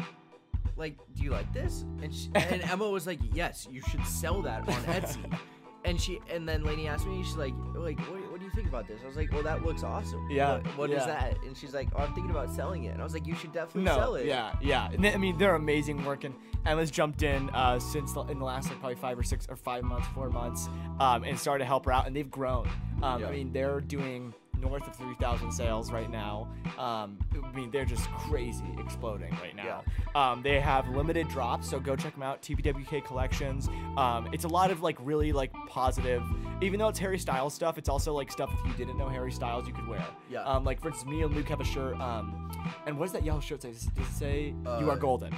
"Like, 0.78 0.98
do 1.16 1.24
you 1.24 1.32
like 1.32 1.52
this?" 1.54 1.86
And 2.02 2.14
she, 2.14 2.30
and 2.36 2.62
Emma 2.62 2.90
was 2.90 3.06
like, 3.08 3.20
"Yes, 3.34 3.68
you 3.70 3.82
should 3.90 4.06
sell 4.06 4.42
that 4.44 4.62
on 4.68 4.84
Etsy." 4.86 5.38
and 5.86 6.00
she 6.02 6.20
and 6.30 6.48
then 6.48 6.64
Lainey 6.64 6.88
asked 6.88 7.06
me, 7.08 7.24
she's 7.24 7.36
like, 7.36 7.54
"Like, 7.76 8.00
what 8.00 8.20
do 8.46 8.50
you 8.52 8.56
think 8.56 8.68
about 8.68 8.88
this?" 8.88 9.00
I 9.04 9.08
was 9.08 9.16
like, 9.16 9.32
"Well, 9.32 9.44
that 9.44 9.66
looks 9.66 9.84
awesome." 9.84 10.30
Yeah, 10.30 10.56
What, 10.58 10.78
what 10.78 10.90
is 10.92 10.98
yeah. 11.00 11.08
that? 11.08 11.38
And 11.44 11.56
she's 11.58 11.74
like, 11.74 11.90
"Oh, 11.96 12.00
I'm 12.04 12.14
thinking 12.14 12.32
about 12.32 12.52
selling 12.52 12.84
it." 12.86 12.90
And 12.90 13.02
I 13.02 13.04
was 13.04 13.14
like, 13.14 13.26
"You 13.26 13.36
should 13.36 13.52
definitely 13.52 13.84
No, 13.84 13.96
sell 13.96 14.16
it." 14.16 14.26
yeah, 14.26 14.56
yeah. 14.62 14.90
They- 14.98 15.14
I 15.14 15.18
mean, 15.18 15.38
they're 15.38 15.56
amazing 15.56 16.04
working. 16.06 16.36
Emma's 16.66 16.90
jumped 16.92 17.22
in 17.24 17.50
uh, 17.52 17.80
since 17.80 18.14
the, 18.14 18.22
in 18.24 18.40
the 18.40 18.46
last 18.46 18.70
like 18.70 18.80
probably 18.80 18.96
five 18.96 19.18
or 19.20 19.24
six 19.24 19.46
or 19.50 19.56
five 19.56 19.84
months, 19.84 20.08
four 20.16 20.30
months, 20.30 20.68
um, 21.00 21.24
and 21.24 21.40
started 21.40 21.60
to 21.64 21.66
help 21.66 21.86
her 21.86 21.92
out, 21.92 22.08
and 22.08 22.16
they've 22.16 22.30
grown. 22.32 22.68
Um, 23.04 23.22
Yeah. 23.22 23.28
I 23.28 23.32
mean, 23.32 23.52
they're 23.54 23.82
doing 23.82 24.34
north 24.62 24.88
of 24.88 24.96
3,000 24.96 25.52
sales 25.52 25.92
right 25.92 26.10
now. 26.10 26.48
Um, 26.78 27.18
I 27.44 27.52
mean, 27.56 27.72
they're 27.72 27.86
just 27.86 28.10
crazy 28.12 28.64
exploding 28.80 29.32
right 29.42 29.56
now. 29.56 29.84
Um, 30.16 30.42
they 30.42 30.60
have 30.60 30.88
limited 30.90 31.28
drops, 31.28 31.70
so 31.70 31.80
go 31.80 31.96
check 31.96 32.14
them 32.14 32.24
out. 32.24 32.42
TPWK 32.42 33.04
Collections. 33.06 33.70
Um, 33.98 34.30
it's 34.34 34.44
a 34.46 34.48
lot 34.48 34.72
of 34.72 34.82
like 34.82 34.98
really 35.02 35.32
like 35.32 35.52
positive. 35.70 36.24
Even 36.62 36.80
though 36.80 36.88
it's 36.88 37.00
Harry 37.00 37.20
Styles 37.20 37.54
stuff, 37.54 37.78
it's 37.78 37.90
also 37.90 38.14
like 38.14 38.32
stuff 38.32 38.52
if 38.60 38.66
you 38.68 38.74
didn't 38.86 38.98
know 38.98 39.10
Harry 39.10 39.32
Styles 39.32 39.68
you 39.68 39.74
could 39.74 39.88
wear. 39.88 40.04
Yeah. 40.30 40.44
Um, 40.44 40.64
like 40.64 40.80
for 40.82 40.90
instance, 40.90 41.10
me 41.10 41.22
and 41.24 41.34
Luke 41.36 41.50
have 41.50 41.62
a 41.62 41.66
shirt. 41.66 42.00
Um, 42.00 42.52
and 42.86 42.98
what 42.98 43.06
does 43.06 43.14
that 43.14 43.24
yellow 43.24 43.40
shirt 43.42 43.62
say? 43.62 43.72
Does 43.72 43.86
it 43.88 44.06
say 44.14 44.54
"You 44.80 44.90
are 44.90 44.92
Uh, 44.92 44.96
golden" 44.96 45.34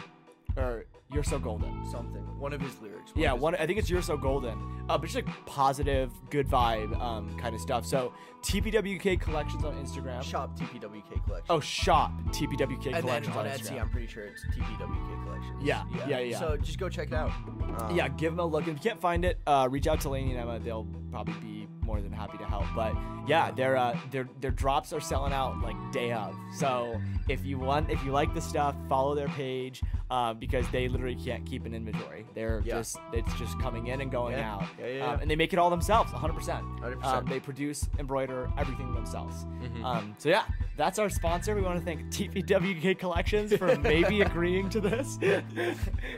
or 0.56 0.86
"You're 1.14 1.24
so 1.24 1.40
golden"? 1.40 1.86
something. 1.90 2.22
One 2.40 2.54
of 2.54 2.62
his 2.62 2.80
lyrics. 2.82 3.12
Yeah, 3.16 3.34
his 3.34 3.42
one. 3.42 3.56
I 3.56 3.66
think 3.66 3.80
it's 3.80 3.90
"You're 3.90 4.02
so 4.02 4.18
golden." 4.18 4.58
Uh, 4.90 4.98
but 4.98 5.10
just 5.10 5.16
like 5.16 5.28
positive, 5.46 6.12
good 6.30 6.48
vibe, 6.48 7.00
um, 7.02 7.38
kind 7.38 7.54
of 7.56 7.62
stuff. 7.62 7.86
So 7.86 8.14
TPWK 8.42 9.20
Collections 9.20 9.64
on 9.64 9.74
Instagram. 9.76 10.22
Shop 10.24 10.58
TPWK 10.58 11.24
collection. 11.26 11.46
Oh, 11.50 11.60
shop 11.60 12.12
TPWK 12.30 12.86
and 12.86 12.96
then 12.96 13.02
Collections 13.02 13.36
on 13.36 13.46
on 13.46 13.52
Etsy, 13.52 13.72
Instagram. 13.72 13.82
I'm 13.82 13.90
pretty 13.90 14.08
sure 14.08 14.24
it's 14.24 14.46
TPWK 14.46 15.24
collections. 15.26 15.64
Yeah, 15.64 15.84
yeah, 16.08 16.20
yeah. 16.20 16.40
So 16.40 16.58
just 16.58 16.80
go 16.80 16.90
check 16.90 17.10
it 17.10 17.14
out. 17.14 17.32
Um, 17.80 17.96
yeah, 17.96 18.08
give 18.08 18.34
them 18.34 18.40
a 18.40 18.46
look. 18.46 18.68
If 18.68 18.76
you 18.76 18.76
can't 18.76 19.02
find 19.02 19.26
it, 19.26 19.40
uh, 19.46 19.68
reach 19.70 19.88
out 19.88 20.02
to 20.02 20.10
Lainey 20.10 20.32
and 20.32 20.40
Emma. 20.40 20.60
They'll 20.60 20.88
probably 21.12 21.34
be 21.42 21.68
more 21.88 22.02
than 22.02 22.12
happy 22.12 22.38
to 22.38 22.46
help. 22.46 22.66
But 22.76 22.94
yeah, 23.26 23.50
their 23.50 23.76
uh, 23.78 23.98
their 24.12 24.28
their 24.42 24.52
drops 24.52 24.94
are 24.94 25.00
selling 25.00 25.34
out 25.34 25.60
like 25.64 25.76
day 25.92 26.12
of. 26.12 26.36
So 26.60 27.02
if 27.28 27.44
you 27.44 27.58
want, 27.58 27.90
if 27.90 28.04
you 28.04 28.12
like 28.12 28.34
the 28.36 28.42
stuff, 28.42 28.76
follow 28.88 29.16
their 29.16 29.30
page 29.30 29.82
uh, 30.12 30.34
because 30.36 30.70
they 30.70 30.88
literally 30.88 31.16
can't 31.16 31.46
keep 31.46 31.66
an 31.66 31.74
inventory. 31.74 32.26
They're 32.36 32.62
Yeah. 32.64 32.76
just 32.76 32.98
it's 33.14 33.34
just 33.40 33.60
coming 33.60 33.88
in 33.88 34.02
and 34.02 34.12
going 34.12 34.38
Yeah. 34.38 34.54
out. 34.54 34.64
Yeah, 34.80 35.08
Um, 35.14 35.20
and 35.22 35.32
they 35.32 35.36
make 35.36 35.54
it 35.54 35.60
all 35.60 35.70
themselves, 35.70 36.12
100%. 36.14 36.64
100%. 36.82 37.04
Um, 37.06 37.26
they 37.26 37.40
produce, 37.40 37.88
embroider 37.98 38.50
everything 38.58 38.94
themselves. 38.94 39.46
Mhm. 39.62 39.84
Um, 39.84 40.16
so 40.18 40.30
yeah, 40.30 40.44
that's 40.78 41.00
our 41.00 41.10
sponsor. 41.10 41.56
We 41.56 41.62
want 41.62 41.80
to 41.80 41.86
thank 41.86 42.10
TPWK 42.12 42.98
Collections 43.00 43.56
for 43.56 43.76
maybe 43.80 44.22
agreeing 44.22 44.70
to 44.70 44.82
this. 44.82 45.18
And, 45.22 45.44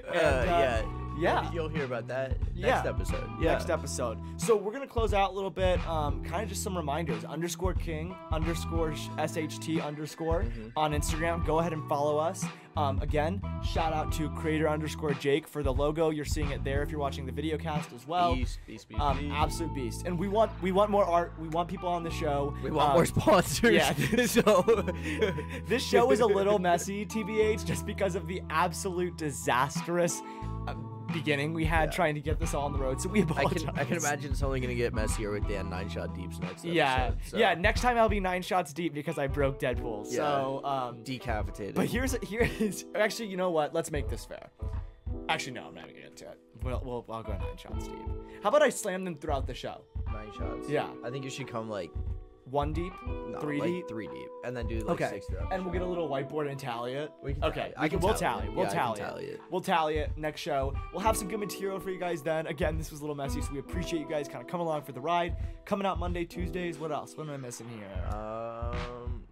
Uh, 0.07 0.43
yeah. 0.45 0.81
Yeah. 1.19 1.51
You'll 1.51 1.69
hear 1.69 1.85
about 1.85 2.07
that 2.07 2.37
Yeah. 2.53 2.67
next 2.75 2.87
episode. 2.87 3.29
Yeah. 3.41 3.51
next 3.53 3.69
episode. 3.69 4.17
So 4.37 4.55
we're 4.55 4.71
gonna 4.73 4.87
close 4.87 5.13
out 5.13 5.31
a 5.31 5.33
little 5.33 5.49
bit. 5.49 5.85
Um, 5.87 6.23
kind 6.23 6.43
of 6.43 6.49
just 6.49 6.63
some 6.63 6.75
reminders. 6.77 7.23
Underscore 7.25 7.73
King 7.73 8.15
underscore 8.31 8.91
SHT 9.17 9.81
underscore 9.85 10.43
Mm-hmm. 10.43 10.69
on 10.77 10.93
Instagram. 10.93 11.45
Go 11.45 11.59
ahead 11.59 11.73
and 11.73 11.87
follow 11.89 12.17
us. 12.17 12.45
Um, 12.77 13.01
again, 13.01 13.41
shout 13.63 13.91
out 13.91 14.11
to 14.13 14.29
creator 14.29 14.69
underscore 14.69 15.13
Jake 15.15 15.47
for 15.47 15.63
the 15.63 15.73
logo. 15.73 16.11
You're 16.11 16.23
seeing 16.23 16.51
it 16.51 16.63
there 16.63 16.81
if 16.81 16.91
you're 16.91 16.99
watching 16.99 17.25
the 17.25 17.31
video 17.31 17.57
cast 17.57 17.91
as 17.91 18.07
well. 18.07 18.35
Beast, 18.35 18.59
beast, 18.65 18.87
beast, 18.87 19.01
Um, 19.01 19.17
beast. 19.19 19.33
absolute 19.35 19.73
beast. 19.75 20.05
And 20.05 20.17
we 20.17 20.29
want 20.29 20.51
we 20.61 20.71
want 20.71 20.89
more 20.89 21.03
art. 21.03 21.33
We 21.41 21.49
want 21.49 21.67
people 21.67 21.89
on 21.89 22.03
the 22.03 22.11
show. 22.11 22.53
We 22.63 22.71
want 22.71 22.89
Um, 22.91 22.95
more 22.95 23.05
sponsors. 23.05 23.73
yeah. 23.73 23.93
so 24.25 24.61
this 25.67 25.83
show 25.83 26.11
is 26.11 26.21
a 26.21 26.25
little 26.25 26.59
messy, 26.59 27.05
TBH, 27.05 27.65
just 27.65 27.85
because 27.85 28.15
of 28.15 28.27
the 28.27 28.41
absolute 28.49 29.17
disastrous 29.17 30.21
uh, 30.67 30.73
beginning 31.13 31.53
we 31.53 31.65
had 31.65 31.89
Yeah. 31.89 31.95
trying 31.95 32.15
to 32.15 32.21
get 32.21 32.39
this 32.39 32.53
all 32.53 32.65
on 32.65 32.73
the 32.73 32.79
road. 32.79 33.01
So 33.01 33.09
we 33.09 33.19
I 33.19 33.23
apologize. 33.23 33.63
can 33.63 33.79
I 33.79 33.83
can 33.85 33.97
imagine 33.97 34.31
it's 34.31 34.43
only 34.43 34.59
gonna 34.59 34.73
get 34.75 34.93
messier 34.93 35.31
with 35.31 35.47
Dan 35.47 35.69
Nine 35.69 35.89
Shot 35.89 36.13
Deeps 36.15 36.39
next 36.39 36.51
episode. 36.59 36.73
Yeah, 36.73 37.11
so. 37.25 37.37
yeah. 37.37 37.53
Next 37.55 37.81
time 37.81 37.97
I'll 37.97 38.09
be 38.09 38.19
nine 38.19 38.41
shots 38.41 38.73
deep 38.73 38.93
because 38.93 39.17
I 39.17 39.27
broke 39.27 39.59
Deadpool. 39.59 40.07
So, 40.07 40.61
um, 40.63 41.03
Decapitated. 41.03 41.75
but 41.75 41.87
here's 41.87 42.13
here 42.23 42.49
is 42.59 42.85
actually, 42.95 43.27
you 43.29 43.37
know 43.37 43.51
what? 43.51 43.73
Let's 43.73 43.91
make 43.91 44.09
this 44.09 44.25
fair. 44.25 44.49
Actually, 45.27 45.53
no, 45.53 45.65
I'm 45.67 45.75
not 45.75 45.81
gonna 45.83 45.93
get 45.93 46.05
into 46.05 46.25
it. 46.25 46.39
We'll, 46.63 46.81
we'll 46.83 47.05
I'll 47.09 47.23
go 47.23 47.31
nine 47.33 47.57
shots 47.57 47.87
deep. 47.87 47.97
How 48.43 48.49
about 48.49 48.61
I 48.61 48.69
slam 48.69 49.05
them 49.05 49.15
throughout 49.15 49.47
the 49.47 49.53
show? 49.53 49.81
nine 50.11 50.31
shots. 50.37 50.67
Yeah. 50.69 50.89
I 51.05 51.09
think 51.09 51.23
you 51.23 51.29
should 51.29 51.47
come 51.47 51.69
like 51.69 51.91
One 52.49 52.73
deep, 52.73 52.93
no, 53.05 53.39
three 53.39 53.59
like 53.59 53.69
deep. 53.69 53.87
three 53.87 54.07
deep, 54.07 54.27
and 54.43 54.55
then 54.57 54.67
do 54.67 54.79
like 54.79 55.01
Okay, 55.01 55.09
six 55.11 55.27
throughout. 55.27 55.53
and 55.53 55.63
we'll 55.63 55.71
get 55.73 55.81
a 55.81 55.85
little 55.85 56.09
whiteboard 56.09 56.49
and 56.49 56.59
tally 56.59 56.93
it. 56.93 57.11
We 57.21 57.33
can 57.35 57.43
okay, 57.43 57.73
I 57.77 57.87
can 57.87 57.99
we'll 57.99 58.13
tally 58.15 58.41
tally. 58.41 58.47
it. 58.47 58.55
We'll 58.55 58.65
Yeah, 58.65 58.71
can 58.71 58.77
tally, 58.79 58.99
tally 58.99 59.25
it. 59.25 59.33
it. 59.35 59.41
We'll 59.51 59.61
tally 59.61 59.97
it 59.97 60.11
next 60.17 60.41
show. 60.41 60.73
We'll 60.91 61.01
have 61.01 61.15
some 61.15 61.27
good 61.27 61.39
material 61.39 61.79
for 61.79 61.91
you 61.91 61.99
guys 61.99 62.21
then. 62.23 62.47
Again, 62.47 62.77
this 62.77 62.89
was 62.91 63.01
a 63.01 63.03
little 63.03 63.15
messy, 63.15 63.41
so 63.41 63.49
we 63.53 63.59
appreciate 63.59 63.99
you 63.99 64.07
guys 64.09 64.27
kind 64.27 64.41
of 64.43 64.47
coming 64.49 64.65
along 64.65 64.81
for 64.83 64.91
the 64.93 65.01
ride. 65.01 65.35
Coming 65.65 65.85
out 65.85 65.99
Monday, 65.99 66.25
Tuesdays. 66.25 66.79
What 66.79 66.91
else? 66.91 67.15
What 67.15 67.27
am 67.27 67.33
I 67.33 67.37
missing 67.37 67.67
here? 67.69 68.15
Um, 68.17 69.23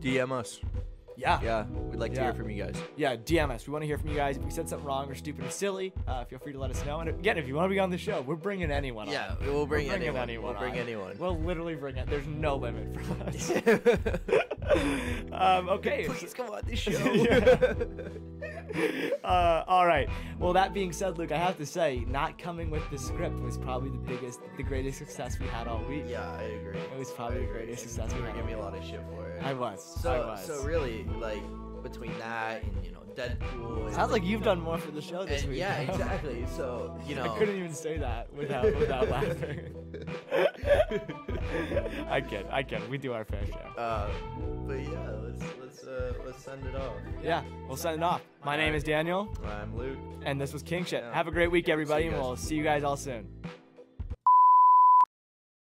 DM 0.00 0.32
us. 0.32 0.60
Yeah. 1.20 1.40
Yeah, 1.42 1.64
we'd 1.90 2.00
like 2.00 2.14
to 2.14 2.22
hear 2.22 2.34
from 2.34 2.50
you 2.50 2.62
guys. 2.64 2.76
yeah, 2.96 3.14
DM 3.16 3.50
us. 3.50 3.66
We 3.66 3.72
want 3.72 3.82
to 3.82 3.86
hear 3.86 3.98
from 3.98 4.08
you 4.10 4.16
guys. 4.16 4.36
If 4.36 4.44
we 4.44 4.50
said 4.50 4.68
something 4.68 4.86
wrong 4.86 5.10
or 5.10 5.14
stupid 5.14 5.44
or 5.44 5.50
silly, 5.50 5.92
uh, 6.08 6.24
feel 6.24 6.38
free 6.38 6.52
to 6.52 6.58
let 6.58 6.70
us 6.70 6.84
know. 6.84 7.00
And 7.00 7.10
again, 7.10 7.38
if 7.38 7.46
you 7.46 7.54
want 7.54 7.66
to 7.66 7.74
be 7.74 7.78
on 7.78 7.90
the 7.90 7.98
show, 7.98 8.22
we're 8.22 8.36
bringing 8.36 8.70
anyone 8.70 9.08
on. 9.08 9.12
Yeah, 9.12 9.34
we'll 9.42 9.66
bring 9.66 9.88
bringing 9.88 10.16
anyone. 10.16 10.42
We'll 10.42 10.54
bring 10.54 10.72
on. 10.72 10.78
anyone. 10.78 11.16
We'll 11.18 11.38
literally 11.38 11.74
bring 11.74 11.96
it. 11.96 12.08
There's 12.08 12.26
no 12.26 12.56
limit 12.56 12.98
for 13.04 13.24
us. 13.24 13.50
um, 15.32 15.68
okay. 15.68 16.06
Please 16.08 16.34
come 16.34 16.48
on 16.50 16.62
this 16.66 16.78
show. 16.80 16.92
uh, 19.24 19.64
all 19.66 19.86
right. 19.86 20.08
Well, 20.38 20.52
that 20.52 20.72
being 20.72 20.92
said, 20.92 21.18
Luke, 21.18 21.32
I 21.32 21.38
have 21.38 21.56
to 21.58 21.66
say, 21.66 22.04
not 22.08 22.38
coming 22.38 22.70
with 22.70 22.88
the 22.90 22.98
script 22.98 23.40
was 23.40 23.58
probably 23.58 23.90
the 23.90 23.98
biggest, 23.98 24.40
the 24.56 24.62
greatest 24.62 24.98
success 24.98 25.38
we 25.38 25.46
had 25.46 25.66
all 25.66 25.82
week. 25.84 26.04
yeah, 26.08 26.30
I 26.30 26.42
agree. 26.42 26.78
It 26.78 26.98
was 26.98 27.10
probably 27.10 27.40
the 27.40 27.52
greatest 27.52 27.82
success 27.82 28.10
You 28.12 28.18
we 28.22 28.28
were 28.28 28.32
giving 28.34 28.46
me 28.46 28.52
a 28.52 28.58
lot 28.58 28.76
of 28.76 28.84
shit 28.84 29.00
for 29.10 29.28
it. 29.28 29.42
I 29.42 29.52
was. 29.54 29.82
So, 30.02 30.12
I 30.12 30.26
was. 30.26 30.44
so 30.46 30.62
really, 30.64 31.04
like 31.18 31.42
between 31.82 32.16
that 32.18 32.62
and 32.62 32.84
you 32.84 32.92
know 32.92 32.99
Deadpool. 33.20 33.92
Sounds 33.94 34.12
like 34.12 34.24
you've 34.24 34.42
done 34.42 34.60
more 34.60 34.78
for 34.78 34.90
the 34.92 35.02
show 35.02 35.24
this 35.24 35.42
And 35.42 35.50
week. 35.50 35.58
yeah, 35.60 35.78
exactly. 35.80 36.44
So 36.56 36.96
you 37.06 37.14
know. 37.16 37.24
I 37.24 37.38
couldn't 37.38 37.56
even 37.56 37.72
say 37.74 37.98
that 37.98 38.32
without 38.32 38.64
without 38.76 39.08
laughing. 39.14 39.74
I 42.08 42.20
kid, 42.20 42.46
I 42.50 42.62
kid. 42.62 42.88
We 42.90 42.98
do 42.98 43.12
our 43.12 43.24
fair 43.24 43.44
share. 43.46 43.66
Uh, 43.76 44.08
but 44.66 44.80
yeah, 44.80 45.10
let's 45.22 45.42
let's 45.60 45.84
uh, 45.84 46.12
let's 46.24 46.42
send 46.42 46.64
it 46.66 46.74
off. 46.76 46.92
Yeah, 47.22 47.42
we'll 47.68 47.76
send 47.76 47.96
it 47.96 48.02
off. 48.02 48.22
My 48.44 48.56
name 48.56 48.74
is 48.74 48.82
Daniel, 48.82 49.28
I'm 49.44 49.76
Luke. 49.76 49.98
and 50.24 50.40
this 50.40 50.52
was 50.52 50.62
King 50.62 50.84
Shit. 50.84 51.02
Yeah. 51.02 51.14
Have 51.14 51.28
a 51.28 51.32
great 51.32 51.50
week, 51.50 51.68
everybody, 51.68 52.06
and 52.06 52.16
we'll 52.16 52.36
see 52.36 52.54
you 52.54 52.64
guys 52.64 52.84
all 52.84 52.96
soon. 52.96 53.28